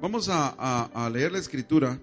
Vamos 0.00 0.30
a, 0.30 1.10
leer 1.12 1.32
la 1.32 1.38
escritura 1.38 1.98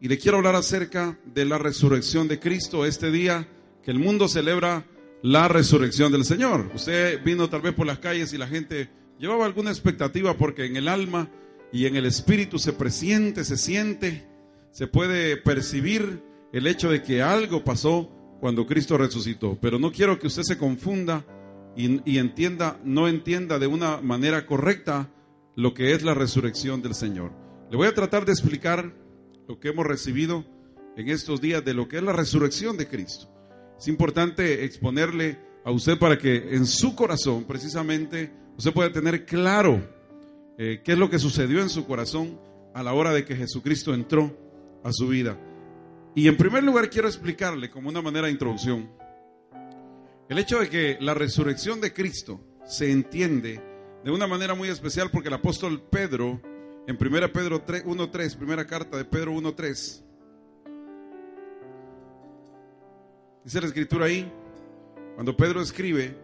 y 0.00 0.08
le 0.08 0.16
quiero 0.16 0.38
hablar 0.38 0.54
acerca 0.54 1.18
de 1.34 1.44
la 1.44 1.58
resurrección 1.58 2.26
de 2.26 2.40
Cristo 2.40 2.86
este 2.86 3.10
día 3.10 3.46
que 3.84 3.90
el 3.90 3.98
mundo 3.98 4.26
celebra 4.26 4.86
la 5.22 5.48
resurrección 5.48 6.10
del 6.10 6.24
Señor. 6.24 6.70
Usted 6.74 7.22
vino 7.22 7.50
tal 7.50 7.60
vez 7.60 7.74
por 7.74 7.86
las 7.86 7.98
calles 7.98 8.32
y 8.32 8.38
la 8.38 8.46
gente 8.46 8.88
llevaba 9.18 9.44
alguna 9.44 9.70
expectativa 9.70 10.34
porque 10.38 10.64
en 10.64 10.76
el 10.76 10.88
alma 10.88 11.28
y 11.72 11.84
en 11.84 11.96
el 11.96 12.06
espíritu 12.06 12.58
se 12.58 12.72
presiente, 12.72 13.44
se 13.44 13.58
siente, 13.58 14.26
se 14.70 14.86
puede 14.86 15.36
percibir 15.36 16.22
el 16.54 16.66
hecho 16.66 16.88
de 16.88 17.02
que 17.02 17.20
algo 17.20 17.62
pasó 17.62 18.10
cuando 18.40 18.66
Cristo 18.66 18.96
resucitó. 18.96 19.58
Pero 19.60 19.78
no 19.78 19.92
quiero 19.92 20.18
que 20.18 20.28
usted 20.28 20.42
se 20.42 20.56
confunda 20.56 21.26
y, 21.76 22.16
entienda, 22.16 22.80
no 22.82 23.08
entienda 23.08 23.58
de 23.58 23.66
una 23.66 24.00
manera 24.00 24.46
correcta 24.46 25.10
lo 25.54 25.74
que 25.74 25.92
es 25.92 26.02
la 26.02 26.14
resurrección 26.14 26.80
del 26.80 26.94
Señor. 26.94 27.41
Le 27.72 27.78
voy 27.78 27.86
a 27.86 27.94
tratar 27.94 28.26
de 28.26 28.32
explicar 28.32 28.92
lo 29.48 29.58
que 29.58 29.70
hemos 29.70 29.86
recibido 29.86 30.44
en 30.94 31.08
estos 31.08 31.40
días 31.40 31.64
de 31.64 31.72
lo 31.72 31.88
que 31.88 31.96
es 31.96 32.02
la 32.02 32.12
resurrección 32.12 32.76
de 32.76 32.86
Cristo. 32.86 33.30
Es 33.78 33.88
importante 33.88 34.66
exponerle 34.66 35.38
a 35.64 35.70
usted 35.70 35.98
para 35.98 36.18
que 36.18 36.54
en 36.54 36.66
su 36.66 36.94
corazón, 36.94 37.44
precisamente, 37.44 38.30
usted 38.58 38.74
pueda 38.74 38.92
tener 38.92 39.24
claro 39.24 39.82
eh, 40.58 40.82
qué 40.84 40.92
es 40.92 40.98
lo 40.98 41.08
que 41.08 41.18
sucedió 41.18 41.62
en 41.62 41.70
su 41.70 41.86
corazón 41.86 42.38
a 42.74 42.82
la 42.82 42.92
hora 42.92 43.10
de 43.10 43.24
que 43.24 43.36
Jesucristo 43.36 43.94
entró 43.94 44.36
a 44.84 44.92
su 44.92 45.08
vida. 45.08 45.38
Y 46.14 46.28
en 46.28 46.36
primer 46.36 46.62
lugar 46.62 46.90
quiero 46.90 47.08
explicarle 47.08 47.70
como 47.70 47.88
una 47.88 48.02
manera 48.02 48.26
de 48.26 48.34
introducción 48.34 48.90
el 50.28 50.38
hecho 50.38 50.60
de 50.60 50.68
que 50.68 50.98
la 51.00 51.14
resurrección 51.14 51.80
de 51.80 51.94
Cristo 51.94 52.38
se 52.66 52.92
entiende 52.92 53.62
de 54.04 54.10
una 54.10 54.26
manera 54.26 54.54
muy 54.54 54.68
especial 54.68 55.08
porque 55.10 55.28
el 55.28 55.34
apóstol 55.34 55.80
Pedro, 55.90 56.38
en 56.86 56.96
1 57.00 57.32
Pedro 57.32 57.64
1.3, 57.64 58.36
primera 58.36 58.66
carta 58.66 58.96
de 58.96 59.04
Pedro 59.04 59.32
1.3, 59.34 60.02
dice 63.44 63.60
la 63.60 63.66
escritura 63.66 64.06
ahí, 64.06 64.30
cuando 65.14 65.36
Pedro 65.36 65.60
escribe, 65.60 66.16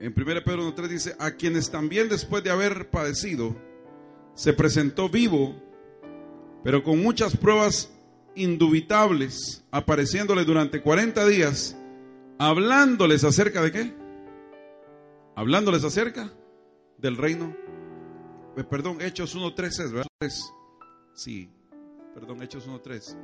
en 0.00 0.12
1 0.16 0.24
Pedro 0.44 0.74
1.3 0.74 0.88
dice, 0.88 1.16
a 1.18 1.30
quienes 1.32 1.70
también 1.70 2.08
después 2.08 2.42
de 2.42 2.50
haber 2.50 2.90
padecido, 2.90 3.54
se 4.34 4.52
presentó 4.52 5.08
vivo, 5.08 5.54
pero 6.64 6.82
con 6.82 7.00
muchas 7.00 7.36
pruebas 7.36 7.92
indubitables, 8.34 9.64
apareciéndole 9.70 10.44
durante 10.44 10.82
40 10.82 11.26
días, 11.26 11.76
hablándoles 12.38 13.22
acerca 13.22 13.62
de 13.62 13.72
qué? 13.72 13.94
Hablándoles 15.36 15.84
acerca 15.84 16.30
del 16.98 17.16
reino. 17.16 17.54
Eh, 18.56 18.64
perdón, 18.64 19.00
Hechos 19.00 19.36
1.3 19.36 19.92
¿verdad? 19.92 20.06
Sí, 21.14 21.50
perdón, 22.14 22.42
Hechos 22.42 22.68
1.3. 22.68 23.16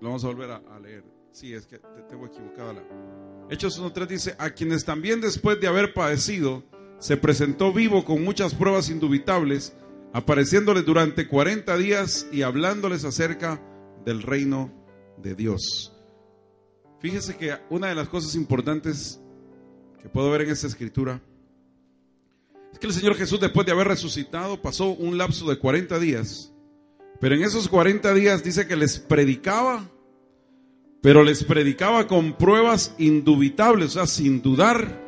Lo 0.00 0.08
vamos 0.08 0.24
a 0.24 0.28
volver 0.28 0.50
a, 0.50 0.78
leer. 0.78 1.04
Sí, 1.32 1.52
es 1.52 1.66
que 1.66 1.78
te 1.78 2.02
tengo 2.08 2.26
equivocada 2.26 2.74
la. 2.74 2.82
Hechos 3.50 3.80
1.3 3.80 4.06
dice, 4.06 4.36
a 4.38 4.50
quienes 4.50 4.84
también 4.84 5.20
después 5.20 5.60
de 5.60 5.66
haber 5.66 5.94
padecido, 5.94 6.62
se 6.98 7.16
presentó 7.16 7.72
vivo 7.72 8.04
con 8.04 8.22
muchas 8.22 8.54
pruebas 8.54 8.90
indubitables, 8.90 9.74
apareciéndoles 10.12 10.84
durante 10.84 11.28
40 11.28 11.76
días 11.76 12.26
y 12.32 12.42
hablándoles 12.42 13.04
acerca 13.04 13.60
del 14.04 14.22
reino 14.22 14.72
de 15.16 15.34
Dios. 15.34 15.94
Fíjese 17.00 17.36
que 17.36 17.56
una 17.70 17.88
de 17.88 17.94
las 17.94 18.08
cosas 18.08 18.34
importantes 18.34 19.20
que 20.02 20.08
puedo 20.08 20.30
ver 20.30 20.42
en 20.42 20.50
esta 20.50 20.66
escritura 20.66 21.20
que 22.78 22.86
el 22.86 22.92
Señor 22.92 23.14
Jesús 23.14 23.40
después 23.40 23.66
de 23.66 23.72
haber 23.72 23.88
resucitado 23.88 24.60
pasó 24.60 24.90
un 24.90 25.18
lapso 25.18 25.48
de 25.48 25.58
40 25.58 25.98
días, 25.98 26.52
pero 27.20 27.34
en 27.34 27.42
esos 27.42 27.68
40 27.68 28.14
días 28.14 28.44
dice 28.44 28.66
que 28.66 28.76
les 28.76 28.98
predicaba, 28.98 29.90
pero 31.02 31.22
les 31.22 31.44
predicaba 31.44 32.06
con 32.06 32.34
pruebas 32.34 32.94
indubitables, 32.98 33.88
o 33.88 33.90
sea, 33.90 34.06
sin 34.06 34.42
dudar. 34.42 35.06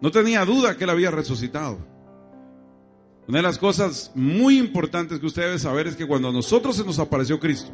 No 0.00 0.10
tenía 0.10 0.44
duda 0.44 0.76
que 0.76 0.84
él 0.84 0.90
había 0.90 1.10
resucitado. 1.10 1.78
Una 3.26 3.38
de 3.38 3.42
las 3.42 3.58
cosas 3.58 4.10
muy 4.14 4.58
importantes 4.58 5.18
que 5.18 5.26
usted 5.26 5.42
debe 5.42 5.58
saber 5.58 5.86
es 5.86 5.96
que 5.96 6.06
cuando 6.06 6.28
a 6.28 6.32
nosotros 6.32 6.76
se 6.76 6.84
nos 6.84 6.98
apareció 6.98 7.38
Cristo, 7.38 7.70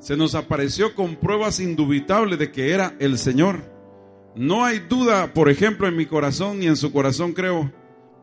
se 0.00 0.16
nos 0.16 0.34
apareció 0.34 0.94
con 0.94 1.16
pruebas 1.16 1.60
indubitables 1.60 2.38
de 2.38 2.50
que 2.50 2.72
era 2.72 2.96
el 2.98 3.18
Señor. 3.18 3.75
No 4.36 4.66
hay 4.66 4.80
duda, 4.80 5.32
por 5.32 5.48
ejemplo, 5.48 5.88
en 5.88 5.96
mi 5.96 6.04
corazón 6.04 6.58
ni 6.58 6.66
en 6.66 6.76
su 6.76 6.92
corazón, 6.92 7.32
creo. 7.32 7.72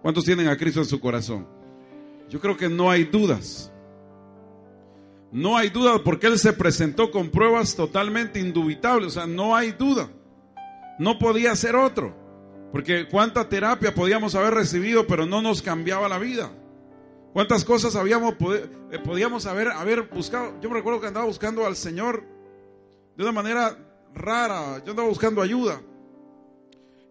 ¿Cuántos 0.03 0.23
tienen 0.23 0.47
a 0.47 0.55
Cristo 0.55 0.79
en 0.79 0.85
su 0.85 0.99
corazón? 0.99 1.47
Yo 2.29 2.39
creo 2.39 2.55
que 2.55 2.69
no 2.69 2.91
hay 2.91 3.03
dudas. 3.03 3.71
No 5.31 5.57
hay 5.57 5.69
duda 5.69 6.03
porque 6.03 6.27
Él 6.27 6.37
se 6.37 6.53
presentó 6.53 7.09
con 7.09 7.29
pruebas 7.29 7.75
totalmente 7.75 8.39
indubitables. 8.39 9.07
O 9.07 9.09
sea, 9.09 9.25
no 9.25 9.55
hay 9.55 9.71
duda. 9.71 10.07
No 10.99 11.17
podía 11.17 11.55
ser 11.55 11.75
otro. 11.75 12.15
Porque 12.71 13.07
cuánta 13.09 13.49
terapia 13.49 13.95
podíamos 13.95 14.35
haber 14.35 14.53
recibido, 14.53 15.07
pero 15.07 15.25
no 15.25 15.41
nos 15.41 15.63
cambiaba 15.63 16.07
la 16.07 16.19
vida. 16.19 16.51
Cuántas 17.33 17.65
cosas 17.65 17.95
habíamos, 17.95 18.35
eh, 18.91 18.99
podíamos 19.03 19.47
haber, 19.47 19.69
haber 19.69 20.03
buscado. 20.03 20.53
Yo 20.61 20.69
me 20.69 20.75
recuerdo 20.75 21.01
que 21.01 21.07
andaba 21.07 21.25
buscando 21.25 21.65
al 21.65 21.75
Señor 21.75 22.23
de 23.17 23.23
una 23.23 23.31
manera 23.31 23.75
rara. 24.13 24.83
Yo 24.85 24.91
andaba 24.91 25.07
buscando 25.07 25.41
ayuda. 25.41 25.81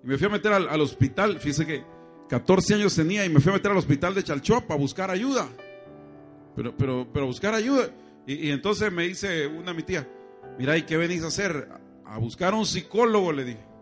Y 0.02 0.06
me 0.06 0.18
fui 0.18 0.26
a 0.26 0.30
meter 0.30 0.52
al, 0.52 0.80
hospital. 0.80 1.38
Fíjese 1.38 1.66
que 1.66 1.84
14 2.28 2.74
años 2.74 2.94
tenía 2.94 3.24
y 3.24 3.28
me 3.28 3.40
fui 3.40 3.50
a 3.50 3.54
meter 3.54 3.70
al 3.70 3.78
hospital 3.78 4.14
de 4.14 4.22
Chalchuapa 4.22 4.74
a 4.74 4.76
buscar 4.76 5.10
ayuda. 5.10 5.48
Pero, 6.56 6.76
pero, 6.76 7.08
pero 7.12 7.26
buscar 7.26 7.54
ayuda. 7.54 7.90
Y, 8.26 8.50
entonces 8.50 8.92
me 8.92 9.04
dice 9.04 9.46
una 9.46 9.72
mi 9.72 9.82
tía, 9.82 10.08
mira, 10.58 10.76
¿y 10.76 10.82
qué 10.82 10.96
venís 10.96 11.22
a 11.22 11.28
hacer? 11.28 11.68
A 12.04 12.18
buscar 12.18 12.54
un 12.54 12.66
psicólogo, 12.66 13.32
le 13.32 13.44
dije. 13.44 13.72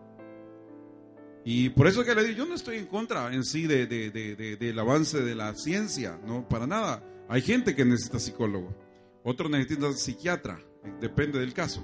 Y 1.43 1.69
por 1.69 1.87
eso 1.87 2.03
que 2.03 2.13
le 2.13 2.23
digo, 2.23 2.37
yo 2.37 2.45
no 2.45 2.55
estoy 2.55 2.77
en 2.77 2.85
contra 2.85 3.33
en 3.33 3.43
sí 3.43 3.65
de, 3.65 3.87
del 3.87 4.79
avance 4.79 5.21
de 5.21 5.35
la 5.35 5.55
ciencia, 5.55 6.19
no, 6.25 6.47
para 6.47 6.67
nada. 6.67 7.03
Hay 7.29 7.41
gente 7.41 7.75
que 7.75 7.83
necesita 7.83 8.19
psicólogo, 8.19 8.75
otros 9.23 9.49
necesitan 9.49 9.93
psiquiatra, 9.95 10.59
depende 10.99 11.39
del 11.39 11.53
caso. 11.53 11.83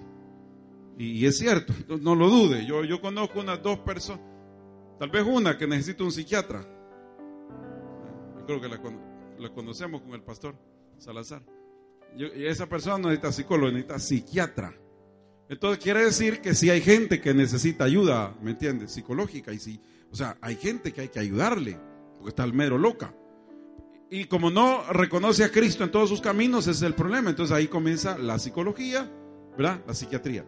Y, 0.98 1.26
es 1.26 1.38
cierto, 1.38 1.74
no, 2.02 2.16
lo 2.16 2.28
dude. 2.28 2.66
Yo, 2.66 2.84
yo 2.84 3.00
conozco 3.00 3.40
unas 3.40 3.62
dos 3.62 3.80
personas, 3.80 4.22
tal 5.00 5.10
vez 5.10 5.24
una 5.24 5.58
que 5.58 5.68
necesita 5.68 6.04
un 6.04 6.12
psiquiatra. 6.12 6.66
Yo 8.40 8.46
creo 8.46 8.62
que 8.62 8.68
la, 8.68 9.50
conocemos 9.54 10.02
con 10.02 10.14
el 10.14 10.24
pastor 10.24 10.56
Salazar. 10.98 11.44
y 12.16 12.46
esa 12.46 12.68
persona 12.68 12.98
no 12.98 13.10
necesita 13.10 13.32
psicólogo, 13.32 13.72
necesita 13.72 14.00
psiquiatra. 14.00 14.74
Entonces 15.50 15.82
quiere 15.82 16.04
decir 16.04 16.42
que 16.42 16.56
si 16.56 16.70
hay 16.70 16.82
gente 16.82 17.22
que 17.22 17.34
necesita 17.34 17.86
ayuda, 17.86 18.36
¿me 18.42 18.52
entiendes? 18.52 18.92
Psicológica. 18.92 19.54
Y 19.54 19.60
si, 19.60 19.80
o 20.12 20.16
sea, 20.16 20.38
hay 20.42 20.56
gente 20.56 20.92
que 20.92 21.02
hay 21.02 21.10
que 21.10 21.20
ayudarle, 21.20 21.80
porque 22.18 22.30
está 22.30 22.44
el 22.44 22.54
mero 22.54 22.78
loca. 22.78 23.14
Y 24.10 24.26
como 24.26 24.50
no 24.50 24.84
reconoce 24.92 25.44
a 25.44 25.52
Cristo 25.52 25.84
en 25.84 25.92
todos 25.92 26.10
sus 26.10 26.22
caminos, 26.22 26.68
ese 26.68 26.72
es 26.72 26.82
el 26.82 26.96
problema. 26.96 27.30
Entonces 27.30 27.56
ahí 27.56 27.68
comienza 27.68 28.18
la 28.18 28.40
psicología, 28.40 29.10
¿verdad? 29.58 29.82
La 29.86 29.94
psiquiatría. 29.94 30.46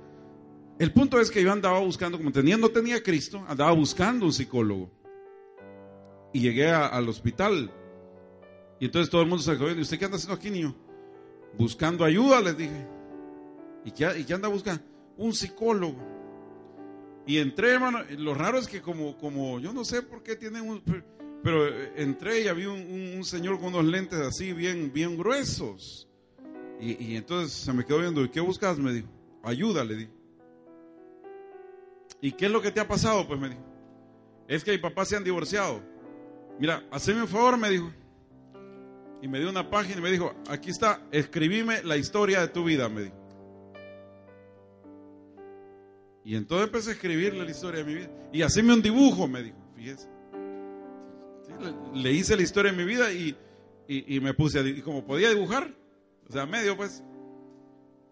El 0.80 0.94
punto 0.94 1.20
es 1.20 1.30
que 1.30 1.44
yo 1.44 1.52
andaba 1.52 1.80
buscando, 1.80 2.18
como 2.18 2.32
tenía, 2.32 2.56
no 2.56 2.70
tenía 2.70 3.04
Cristo, 3.04 3.44
andaba 3.50 3.72
buscando 3.74 4.26
un 4.26 4.32
psicólogo. 4.32 4.90
Y 6.32 6.40
llegué 6.40 6.72
al 6.72 7.10
hospital. 7.10 7.70
Y 8.80 8.86
entonces 8.86 9.10
todo 9.10 9.22
el 9.22 9.28
mundo 9.28 9.44
se 9.44 9.58
quedó 9.58 9.72
¿y 9.72 9.82
usted 9.82 10.00
qué 10.00 10.06
anda 10.06 10.16
haciendo 10.16 10.36
aquí, 10.36 10.50
niño? 10.50 10.74
Buscando 11.58 12.06
ayuda, 12.06 12.40
les 12.40 12.58
dije. 12.58 12.88
¿Y 13.84 13.92
qué, 13.92 14.26
y 14.26 14.32
anda 14.32 14.48
buscando? 14.48 14.82
Un 15.18 15.34
psicólogo. 15.34 15.98
Y 17.28 17.40
entré, 17.40 17.74
hermano, 17.74 18.00
lo 18.18 18.34
raro 18.34 18.58
es 18.58 18.68
que 18.68 18.82
como, 18.82 19.18
como 19.18 19.60
yo 19.60 19.74
no 19.74 19.84
sé 19.84 20.02
por 20.02 20.24
qué 20.24 20.38
tienen 20.38 20.68
un... 20.68 20.82
Pero 21.44 21.68
eh, 21.68 21.94
entré 21.98 22.42
y 22.42 22.48
había 22.48 22.70
un, 22.70 23.24
señor 23.25 23.60
con 23.60 23.68
unos 23.68 23.86
lentes 23.86 24.20
así 24.20 24.54
bien, 24.54 24.94
bien 24.94 25.18
gruesos. 25.18 26.08
Y, 26.80 27.18
entonces 27.18 27.52
se 27.52 27.74
me 27.74 27.86
quedó 27.86 28.00
viendo, 28.00 28.24
¿y 28.24 28.30
qué 28.30 28.40
buscas? 28.40 28.80
Me 28.80 28.94
dijo, 28.94 29.10
ayuda, 29.44 29.84
le 29.84 29.96
di. 29.96 30.19
¿Y 32.21 32.33
qué 32.33 32.45
es 32.48 32.51
lo 32.51 32.62
que 32.62 32.71
te 32.71 32.80
ha 32.80 32.88
pasado? 32.88 33.27
Pues 33.27 33.39
me 33.39 33.50
dijo, 33.50 33.62
es 34.48 34.63
que 34.63 34.71
mi 34.71 34.77
papá 34.77 35.06
se 35.06 35.16
han 35.16 35.24
divorciado. 35.24 35.81
Mira, 36.60 36.83
haceme 36.92 37.21
un 37.21 37.27
favor, 37.27 37.57
me 37.57 37.69
dijo. 37.69 37.92
Y 39.21 39.27
me 39.27 39.39
dio 39.39 39.50
una 39.50 39.69
página 39.69 40.00
y 40.00 40.01
me 40.01 40.12
dijo, 40.12 40.33
aquí 40.50 40.69
está, 40.69 41.01
escribime 41.12 41.83
la 41.83 41.98
historia 41.98 42.42
de 42.42 42.48
tu 42.48 42.63
vida, 42.63 42.89
me 42.89 43.04
dijo. 43.04 43.16
Y 46.24 46.36
entonces 46.36 46.68
empecé 46.68 46.89
a 46.92 46.94
escribirle 46.94 47.44
la 47.44 47.51
historia 47.51 47.83
de 47.83 47.86
mi 47.86 47.95
vida. 48.00 48.12
Y 48.31 48.42
hacerme 48.42 48.74
un 48.74 48.81
dibujo, 48.81 49.27
me 49.27 49.44
dijo, 49.44 49.57
fíjese. 49.75 50.07
le, 51.94 52.12
hice 52.12 52.36
la 52.36 52.44
historia 52.44 52.72
de 52.72 52.77
mi 52.77 52.83
vida 52.83 53.12
y, 53.12 53.36
me 54.22 54.33
puse 54.33 54.60
a 54.60 54.62
y 54.62 54.81
como 54.81 55.06
podía 55.06 55.30
dibujar, 55.30 55.74
o 56.27 56.31
sea, 56.31 56.45
medio 56.45 56.77
pues, 56.77 57.04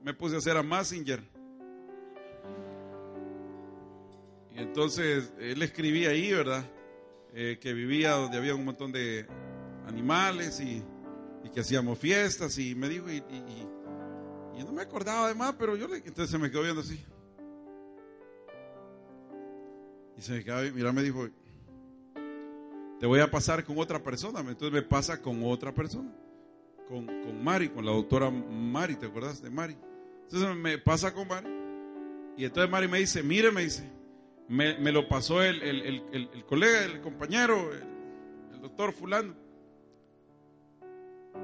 me 0.04 0.14
puse 0.14 0.36
a 0.36 0.38
hacer 0.40 0.58
a 0.58 0.64
Massinger. 0.64 1.22
Entonces 4.58 5.32
él 5.40 5.62
escribía 5.62 6.10
ahí, 6.10 6.34
¿verdad? 6.34 6.66
eh, 7.34 7.60
que 7.60 7.72
vivía 7.74 8.12
donde 8.14 8.38
había 8.38 8.56
un 8.56 8.66
montón 8.66 8.92
de 8.92 9.28
animales 9.86 10.60
y, 10.60 10.84
que 11.54 11.62
hacíamos 11.62 11.98
fiestas 11.98 12.58
y 12.58 12.76
me 12.76 12.90
dijo, 12.90 13.10
y, 13.10 13.18
y, 13.18 14.64
no 14.66 14.74
me 14.74 14.82
acordaba 14.82 15.30
de 15.30 15.34
más, 15.34 15.54
pero 15.54 15.78
yo 15.78 15.88
le, 15.88 15.98
entonces 15.98 16.30
se 16.30 16.38
me 16.38 16.52
quedó 16.52 16.64
viendo 16.64 16.82
así. 16.82 17.00
Y 20.18 20.22
se 20.22 20.34
me 20.34 20.44
quedó, 20.44 20.62
mira, 20.74 20.92
me 20.92 21.04
dijo, 21.04 21.30
te 23.00 23.06
voy 23.06 23.22
a 23.22 23.32
pasar 23.32 23.64
con 23.64 23.78
otra 23.78 24.04
persona. 24.04 24.40
Entonces 24.42 24.72
me 24.72 24.82
pasa 24.82 25.22
con 25.22 25.42
otra 25.46 25.74
persona, 25.74 26.12
con, 26.90 27.06
con 27.06 27.42
Mari, 27.42 27.70
con 27.70 27.86
la 27.86 27.92
doctora 27.92 28.30
Mari, 28.30 28.96
¿te 28.96 29.06
acuerdas 29.06 29.42
de 29.42 29.50
Mari? 29.50 29.78
Entonces 30.24 30.54
me 30.58 30.78
pasa 30.80 31.14
con 31.14 31.30
Mari. 31.30 31.48
Y 32.36 32.44
entonces 32.44 32.70
Mari 32.70 32.90
me 32.90 33.00
dice, 33.00 33.24
mire, 33.24 33.52
me 33.52 33.62
dice, 33.62 33.90
me, 34.48 34.78
me 34.78 34.92
lo 34.92 35.08
pasó 35.08 35.44
el, 35.44 35.62
el, 35.62 35.82
el, 35.82 36.30
el, 36.34 36.46
colega, 36.46 36.86
el 36.86 37.02
compañero, 37.02 37.74
el, 37.74 38.62
doctor 38.62 38.92
fulano. 38.92 39.36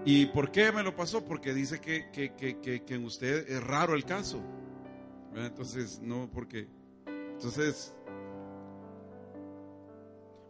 ¿Y 0.06 0.26
por 0.28 0.52
qué 0.52 0.72
me 0.72 0.84
lo 0.84 0.96
pasó? 0.96 1.24
Porque 1.24 1.54
dice 1.54 1.80
que, 1.80 2.10
que, 2.12 2.34
que, 2.34 2.84
que 2.84 2.96
en 2.96 3.06
usted 3.06 3.50
es 3.50 3.64
raro 3.64 3.94
el 3.94 4.04
caso. 4.04 4.42
Entonces, 5.36 6.00
no, 6.02 6.30
porque... 6.34 6.68
Entonces, 7.06 7.96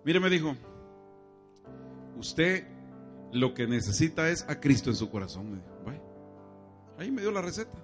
mire, 0.04 0.20
me 0.20 0.30
dijo, 0.30 0.56
usted 2.18 2.66
lo 3.32 3.54
que 3.54 3.68
necesita 3.68 4.30
es 4.30 4.44
a 4.48 4.60
Cristo 4.60 4.90
en 4.90 4.96
su 4.96 5.10
corazón. 5.10 5.52
Me 5.52 5.58
dijo, 5.58 5.74
Ahí 6.98 7.12
me 7.12 7.22
dio 7.22 7.32
la 7.32 7.42
receta. 7.42 7.78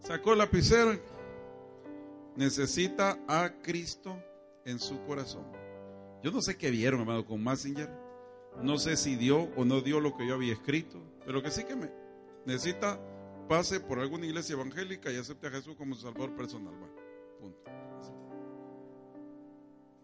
Sacó 0.00 0.32
el 0.32 0.38
lapicero. 0.38 0.92
Necesita 2.36 3.18
a 3.28 3.50
Cristo 3.62 4.22
en 4.64 4.78
su 4.78 5.02
corazón. 5.04 5.44
Yo 6.22 6.30
no 6.30 6.42
sé 6.42 6.56
qué 6.56 6.70
vieron, 6.70 7.00
hermano, 7.00 7.24
con 7.24 7.42
Massinger. 7.42 7.90
No 8.62 8.78
sé 8.78 8.96
si 8.96 9.16
dio 9.16 9.50
o 9.56 9.64
no 9.64 9.80
dio 9.80 10.00
lo 10.00 10.16
que 10.16 10.26
yo 10.26 10.34
había 10.34 10.52
escrito. 10.52 11.02
Pero 11.24 11.42
que 11.42 11.50
sí 11.50 11.64
que 11.64 11.76
me 11.76 11.90
necesita 12.46 13.00
pase 13.48 13.80
por 13.80 13.98
alguna 13.98 14.26
iglesia 14.26 14.52
evangélica 14.52 15.10
y 15.10 15.16
acepte 15.16 15.48
a 15.48 15.50
Jesús 15.50 15.74
como 15.76 15.94
su 15.94 16.02
salvador 16.02 16.36
personal. 16.36 16.74
punto. 17.40 17.58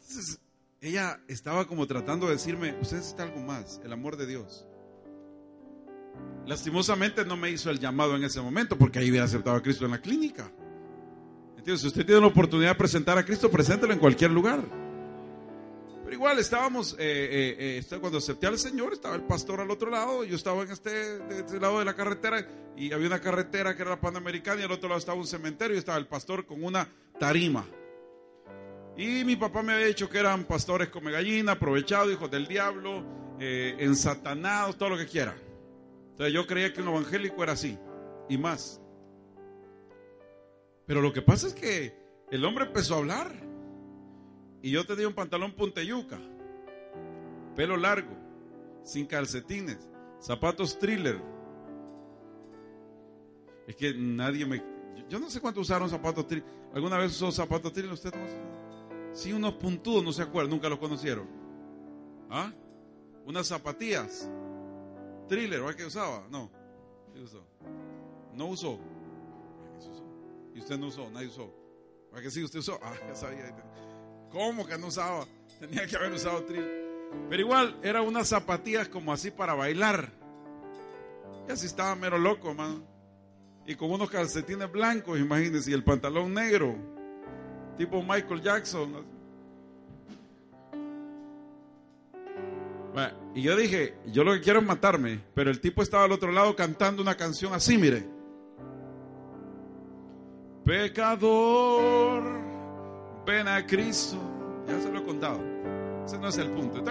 Entonces, 0.00 0.40
ella 0.80 1.20
estaba 1.28 1.66
como 1.66 1.86
tratando 1.86 2.26
de 2.26 2.32
decirme, 2.32 2.76
usted 2.80 2.96
necesita 2.96 3.22
algo 3.22 3.40
más, 3.40 3.80
el 3.84 3.92
amor 3.92 4.16
de 4.16 4.26
Dios. 4.26 4.66
Lastimosamente 6.46 7.24
no 7.24 7.36
me 7.36 7.50
hizo 7.50 7.70
el 7.70 7.78
llamado 7.78 8.14
en 8.16 8.24
ese 8.24 8.40
momento 8.40 8.78
porque 8.78 9.00
ahí 9.00 9.10
hubiera 9.10 9.26
aceptado 9.26 9.56
a 9.56 9.62
Cristo 9.62 9.84
en 9.84 9.90
la 9.92 10.00
clínica. 10.00 10.52
Si 11.74 11.88
usted 11.88 12.06
tiene 12.06 12.20
la 12.20 12.28
oportunidad 12.28 12.70
de 12.70 12.74
presentar 12.76 13.18
a 13.18 13.24
Cristo, 13.24 13.50
preséntelo 13.50 13.92
en 13.92 13.98
cualquier 13.98 14.30
lugar. 14.30 14.60
Pero 16.04 16.14
igual 16.14 16.38
estábamos, 16.38 16.92
eh, 16.92 16.96
eh, 17.00 17.84
eh, 17.90 17.98
cuando 17.98 18.18
acepté 18.18 18.46
al 18.46 18.56
Señor, 18.56 18.92
estaba 18.92 19.16
el 19.16 19.22
pastor 19.22 19.60
al 19.60 19.68
otro 19.72 19.90
lado, 19.90 20.22
yo 20.22 20.36
estaba 20.36 20.62
en 20.62 20.70
este, 20.70 21.16
este 21.36 21.58
lado 21.58 21.80
de 21.80 21.84
la 21.84 21.94
carretera 21.94 22.46
y 22.76 22.92
había 22.92 23.08
una 23.08 23.18
carretera 23.18 23.74
que 23.74 23.82
era 23.82 23.90
la 23.90 24.00
Panamericana 24.00 24.60
y 24.60 24.64
al 24.64 24.70
otro 24.70 24.88
lado 24.88 25.00
estaba 25.00 25.18
un 25.18 25.26
cementerio 25.26 25.74
y 25.74 25.80
estaba 25.80 25.98
el 25.98 26.06
pastor 26.06 26.46
con 26.46 26.62
una 26.62 26.88
tarima. 27.18 27.66
Y 28.96 29.24
mi 29.24 29.34
papá 29.34 29.64
me 29.64 29.72
había 29.72 29.86
dicho 29.86 30.08
que 30.08 30.18
eran 30.18 30.44
pastores 30.44 30.90
come 30.90 31.10
gallina, 31.10 31.52
aprovechados, 31.52 32.12
hijos 32.12 32.30
del 32.30 32.46
diablo, 32.46 33.04
ensatanados, 33.40 34.78
todo 34.78 34.90
lo 34.90 34.96
que 34.96 35.06
quiera. 35.06 35.34
Entonces 36.12 36.32
yo 36.32 36.46
creía 36.46 36.72
que 36.72 36.80
un 36.80 36.88
evangélico 36.88 37.42
era 37.42 37.54
así, 37.54 37.76
y 38.28 38.38
más. 38.38 38.80
Pero 40.86 41.02
lo 41.02 41.12
que 41.12 41.22
pasa 41.22 41.48
es 41.48 41.54
que 41.54 41.96
el 42.30 42.44
hombre 42.44 42.66
empezó 42.66 42.94
a 42.94 42.98
hablar. 42.98 43.32
Y 44.62 44.70
yo 44.70 44.84
tenía 44.86 45.06
un 45.06 45.14
pantalón 45.14 45.52
punteyuca, 45.52 46.18
pelo 47.54 47.76
largo, 47.76 48.16
sin 48.82 49.06
calcetines, 49.06 49.78
zapatos 50.18 50.78
thriller. 50.78 51.20
Es 53.66 53.76
que 53.76 53.94
nadie 53.94 54.46
me... 54.46 54.64
Yo 55.08 55.20
no 55.20 55.30
sé 55.30 55.40
cuánto 55.40 55.60
usaron 55.60 55.88
zapatos 55.88 56.26
thriller. 56.26 56.48
¿Alguna 56.74 56.98
vez 56.98 57.12
usó 57.12 57.30
zapatos 57.30 57.72
thriller? 57.72 57.92
¿Usted? 57.92 58.12
Sí, 59.12 59.32
unos 59.32 59.54
puntudos, 59.54 60.02
no 60.02 60.12
se 60.12 60.22
acuerdan, 60.22 60.50
nunca 60.50 60.68
los 60.68 60.78
conocieron. 60.78 61.28
¿Ah? 62.28 62.52
Unas 63.24 63.46
zapatillas. 63.46 64.30
Thriller, 65.28 65.60
¿o 65.60 65.74
qué 65.76 65.84
usaba? 65.84 66.26
No. 66.30 66.50
usó? 67.22 67.44
No 68.34 68.46
usó. 68.46 68.78
Y 70.56 70.60
usted 70.60 70.78
no 70.78 70.86
usó, 70.86 71.10
nadie 71.10 71.26
usó. 71.26 71.52
¿Para 72.10 72.22
que 72.22 72.30
sí 72.30 72.42
usted 72.42 72.60
usó? 72.60 72.80
Ah, 72.82 72.94
ya 73.06 73.14
sabía. 73.14 73.54
¿Cómo 74.30 74.66
que 74.66 74.78
no 74.78 74.86
usaba? 74.86 75.26
Tenía 75.60 75.86
que 75.86 75.96
haber 75.96 76.12
usado 76.12 76.42
thriller. 76.44 76.86
Pero 77.28 77.42
igual, 77.42 77.78
eran 77.82 78.06
unas 78.06 78.28
zapatillas 78.28 78.88
como 78.88 79.12
así 79.12 79.30
para 79.30 79.52
bailar. 79.52 80.10
Y 81.46 81.52
así 81.52 81.66
estaba 81.66 81.94
mero 81.94 82.16
loco, 82.16 82.54
man. 82.54 82.82
Y 83.66 83.74
con 83.74 83.90
unos 83.90 84.08
calcetines 84.08 84.72
blancos, 84.72 85.18
imagínense, 85.18 85.70
y 85.70 85.74
el 85.74 85.84
pantalón 85.84 86.32
negro 86.32 86.74
tipo 87.76 88.02
Michael 88.02 88.40
Jackson. 88.40 89.16
y 93.34 93.42
yo 93.42 93.54
dije, 93.54 93.94
yo 94.06 94.24
lo 94.24 94.32
que 94.32 94.40
quiero 94.40 94.60
es 94.60 94.64
matarme, 94.64 95.20
pero 95.34 95.50
el 95.50 95.60
tipo 95.60 95.82
estaba 95.82 96.04
al 96.04 96.12
otro 96.12 96.32
lado 96.32 96.56
cantando 96.56 97.02
una 97.02 97.14
canción 97.14 97.52
así, 97.52 97.76
mire. 97.76 98.15
Pecador, 100.66 102.24
ven 103.24 103.46
a 103.46 103.64
Cristo. 103.64 104.16
Ya 104.66 104.80
se 104.80 104.90
lo 104.90 104.98
he 104.98 105.04
contado. 105.04 105.40
Ese 106.04 106.18
no 106.18 106.26
es 106.26 106.38
el 106.38 106.50
punto. 106.50 106.82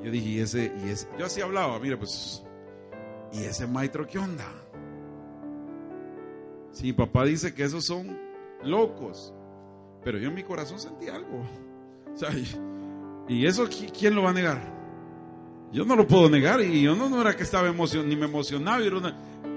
yo 0.00 0.10
dije, 0.12 0.28
y 0.28 0.38
ese, 0.38 0.72
y 0.84 0.90
ese, 0.90 1.08
yo 1.18 1.26
así 1.26 1.40
hablaba, 1.40 1.76
mire, 1.80 1.96
pues, 1.96 2.44
¿y 3.32 3.42
ese 3.42 3.66
maestro 3.66 4.06
qué 4.06 4.20
onda? 4.20 4.46
Si 6.70 6.92
papá 6.92 7.24
dice 7.24 7.52
que 7.52 7.64
esos 7.64 7.84
son 7.84 8.16
locos. 8.62 9.34
Pero 10.04 10.18
yo 10.18 10.28
en 10.28 10.34
mi 10.36 10.44
corazón 10.44 10.78
sentí 10.78 11.08
algo. 11.08 11.44
y, 13.26 13.44
eso, 13.44 13.68
¿quién 13.98 14.14
lo 14.14 14.22
va 14.22 14.30
a 14.30 14.34
negar? 14.34 14.76
Yo 15.72 15.84
no 15.84 15.96
lo 15.96 16.06
puedo 16.06 16.30
negar 16.30 16.60
y 16.60 16.82
yo 16.82 16.94
no, 16.94 17.20
era 17.20 17.34
que 17.34 17.42
estaba 17.42 17.66
emocionado, 17.66 18.08
ni 18.08 18.14
me 18.14 18.26
emocionaba. 18.26 18.78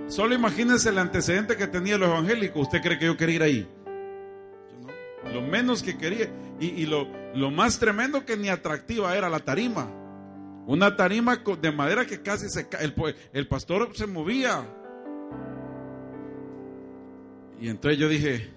Solo 0.10 0.34
imagínense 0.34 0.90
el 0.90 0.98
antecedente 0.98 1.56
que 1.56 1.68
tenía 1.68 1.98
los 1.98 2.10
evangélicos. 2.10 2.64
¿Usted 2.64 2.82
cree 2.82 2.98
que 2.98 3.06
yo 3.06 3.16
quería 3.16 3.36
ir 3.36 3.44
ahí? 3.44 3.70
Lo 5.32 5.42
menos 5.44 5.84
que 5.84 5.98
quería. 5.98 6.28
Y, 6.60 6.88
lo, 6.88 7.08
lo, 7.36 7.52
más 7.52 7.78
tremendo 7.78 8.26
que 8.26 8.36
ni 8.36 8.50
atractiva 8.50 9.16
era 9.16 9.30
la 9.30 9.40
tarima. 9.40 9.88
Una 10.66 10.96
tarima 10.96 11.38
de 11.62 11.72
madera 11.72 12.08
que 12.08 12.22
casi 12.24 12.50
se 12.50 12.68
el, 12.80 12.94
el 13.34 13.48
pastor 13.48 13.96
se 13.96 14.08
movía. 14.08 14.66
Y 17.62 17.70
entonces 17.70 18.00
yo 18.00 18.10
dije, 18.10 18.52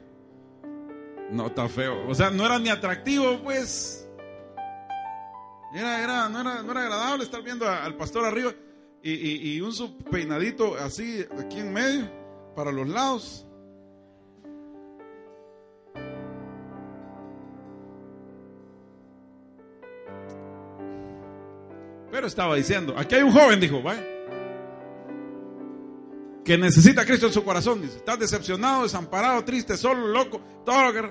no, 1.31 1.49
está 1.49 1.69
feo. 1.69 2.09
O 2.09 2.15
sea, 2.15 2.31
no 2.31 2.47
era 2.47 2.59
ni 2.59 2.71
atractivo, 2.71 3.43
pues. 3.43 4.09
Era, 5.75 6.03
era, 6.03 6.29
no, 6.31 6.41
era, 6.41 6.63
no 6.63 6.73
era 6.73 6.81
agradable 6.83 7.25
estar 7.25 7.43
viendo 7.43 7.69
al 7.69 7.95
pastor 7.95 8.25
arriba 8.25 8.55
y, 9.03 9.61
un 9.61 9.73
peinadito 10.11 10.77
así 10.77 11.25
aquí 11.39 11.59
en 11.59 11.73
medio, 11.73 12.09
para 12.55 12.71
los 12.71 12.89
lados. 12.89 13.47
Pero 22.11 22.27
estaba 22.27 22.55
diciendo, 22.55 22.95
aquí 22.97 23.15
hay 23.15 23.23
un 23.23 23.33
joven, 23.33 23.59
dijo, 23.59 23.83
que 26.45 26.59
necesita 26.59 27.03
a 27.03 27.07
Cristo 27.07 27.27
en 27.27 27.33
su 27.33 27.43
corazón. 27.43 27.81
Dice, 27.81 27.97
estás 27.97 28.19
decepcionado, 28.19 28.83
desamparado, 28.83 29.43
triste, 29.45 29.77
solo, 29.77 30.09
loco, 30.09 30.41
todo 30.65 30.85
lo 30.85 30.93
que... 30.93 31.09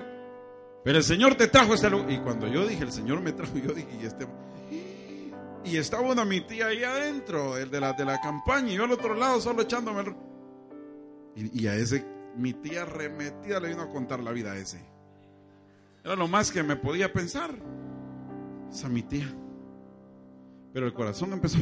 Pero 0.84 0.98
el 0.98 1.04
Señor 1.04 1.34
te 1.34 1.48
trajo 1.48 1.74
este 1.74 1.90
lugar. 1.90 2.10
Y 2.10 2.18
cuando 2.18 2.46
yo 2.48 2.66
dije, 2.66 2.84
el 2.84 2.92
Señor 2.92 3.20
me 3.20 3.32
trajo, 3.32 3.56
yo 3.58 3.72
dije, 3.72 3.88
y 4.00 4.06
este... 4.06 4.26
Y 5.64 5.76
estaba 5.76 6.10
una 6.10 6.24
mi 6.24 6.40
tía 6.40 6.66
ahí 6.66 6.82
adentro, 6.82 7.56
el 7.56 7.70
de 7.70 7.80
la, 7.80 7.92
de 7.92 8.04
la 8.04 8.20
campaña, 8.20 8.72
y 8.72 8.74
yo 8.74 8.84
al 8.84 8.92
otro 8.92 9.14
lado 9.14 9.40
solo 9.40 9.62
echándome... 9.62 10.14
Y, 11.34 11.66
a 11.66 11.74
ese, 11.74 12.04
mi 12.36 12.52
tía 12.52 12.84
remetida 12.84 13.58
le 13.58 13.68
vino 13.68 13.82
a 13.82 13.88
contar 13.88 14.20
la 14.20 14.32
vida 14.32 14.52
a 14.52 14.56
ese. 14.58 14.84
Era 16.04 16.14
lo 16.14 16.28
más 16.28 16.50
que 16.50 16.62
me 16.62 16.76
podía 16.76 17.10
pensar. 17.10 17.50
Esa 18.70 18.88
mi 18.88 19.02
tía. 19.02 19.32
Pero 20.74 20.86
el 20.86 20.92
corazón 20.92 21.32
empezó... 21.32 21.58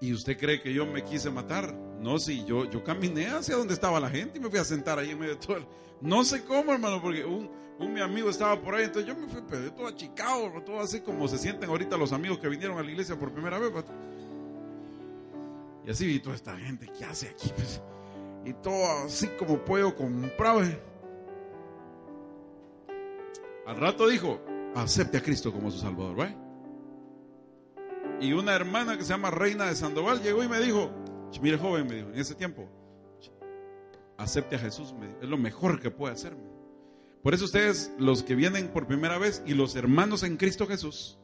¿Y 0.00 0.12
usted 0.12 0.38
cree 0.38 0.60
que 0.60 0.72
yo 0.72 0.86
me 0.86 1.02
quise 1.02 1.30
matar? 1.30 1.74
No, 2.00 2.18
sí, 2.18 2.44
yo, 2.46 2.64
yo 2.70 2.84
caminé 2.84 3.26
hacia 3.26 3.56
donde 3.56 3.74
estaba 3.74 3.98
la 3.98 4.08
gente 4.08 4.38
y 4.38 4.40
me 4.40 4.48
fui 4.48 4.58
a 4.58 4.64
sentar 4.64 4.98
ahí 4.98 5.10
en 5.10 5.18
medio 5.18 5.34
de 5.34 5.40
todo. 5.40 5.68
No 6.00 6.24
sé 6.24 6.44
cómo, 6.44 6.72
hermano, 6.72 7.02
porque 7.02 7.24
un, 7.24 7.50
un 7.80 7.92
mi 7.92 8.00
amigo 8.00 8.30
estaba 8.30 8.60
por 8.60 8.76
ahí, 8.76 8.84
entonces 8.84 9.12
yo 9.12 9.20
me 9.20 9.26
fui 9.26 9.42
pero 9.48 9.72
todo 9.72 9.88
achicado, 9.88 10.50
todo 10.62 10.80
así 10.80 11.00
como 11.00 11.26
se 11.26 11.38
sienten 11.38 11.68
ahorita 11.68 11.96
los 11.96 12.12
amigos 12.12 12.38
que 12.38 12.48
vinieron 12.48 12.78
a 12.78 12.82
la 12.82 12.90
iglesia 12.90 13.18
por 13.18 13.32
primera 13.32 13.58
vez. 13.58 13.72
Y 15.84 15.90
así 15.90 16.06
vi 16.06 16.20
toda 16.20 16.36
esta 16.36 16.56
gente, 16.56 16.88
¿qué 16.96 17.04
hace 17.04 17.28
aquí? 17.30 17.50
Pues, 17.56 17.82
y 18.44 18.52
todo 18.52 19.04
así 19.04 19.26
como 19.38 19.64
puedo 19.64 19.96
comprado. 19.96 20.60
Al 23.66 23.76
rato 23.76 24.06
dijo, 24.06 24.40
acepte 24.76 25.18
a 25.18 25.22
Cristo 25.22 25.52
como 25.52 25.70
su 25.70 25.78
Salvador, 25.78 26.20
¿va? 26.20 26.47
Y 28.20 28.32
una 28.32 28.54
hermana 28.54 28.96
que 28.96 29.04
se 29.04 29.10
llama 29.10 29.30
Reina 29.30 29.66
de 29.66 29.76
Sandoval 29.76 30.22
llegó 30.22 30.42
y 30.42 30.48
me 30.48 30.60
dijo, 30.60 30.90
mire 31.40 31.56
joven, 31.56 31.86
me 31.86 31.94
dijo, 31.96 32.08
en 32.08 32.18
ese 32.18 32.34
tiempo, 32.34 32.68
acepte 34.16 34.56
a 34.56 34.58
Jesús, 34.58 34.94
es 35.22 35.28
lo 35.28 35.38
mejor 35.38 35.80
que 35.80 35.90
puede 35.90 36.14
hacerme. 36.14 36.48
Por 37.22 37.34
eso 37.34 37.44
ustedes, 37.44 37.92
los 37.98 38.22
que 38.22 38.34
vienen 38.34 38.68
por 38.68 38.86
primera 38.86 39.18
vez 39.18 39.42
y 39.46 39.54
los 39.54 39.76
hermanos 39.76 40.22
en 40.22 40.36
Cristo 40.36 40.66
Jesús, 40.66 41.18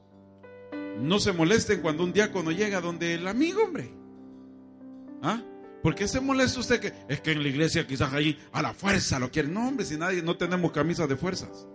no 0.98 1.18
se 1.18 1.32
molesten 1.32 1.80
cuando 1.80 2.04
un 2.04 2.12
diácono 2.12 2.50
llega 2.52 2.80
donde 2.80 3.14
el 3.14 3.26
amigo, 3.26 3.62
hombre. 3.64 3.92
¿Ah? 5.22 5.42
¿Por 5.82 5.94
qué 5.94 6.08
se 6.08 6.20
molesta 6.20 6.60
usted 6.60 6.80
que 6.80 6.92
es 7.08 7.20
que 7.20 7.32
en 7.32 7.42
la 7.42 7.48
iglesia 7.48 7.86
quizás 7.86 8.12
ahí 8.12 8.38
a 8.52 8.62
la 8.62 8.72
fuerza 8.72 9.18
lo 9.18 9.30
quieren? 9.30 9.52
No, 9.52 9.68
hombre, 9.68 9.84
si 9.84 9.96
nadie, 9.96 10.22
no 10.22 10.36
tenemos 10.36 10.72
camisas 10.72 11.08
de 11.08 11.16
fuerzas. 11.16 11.66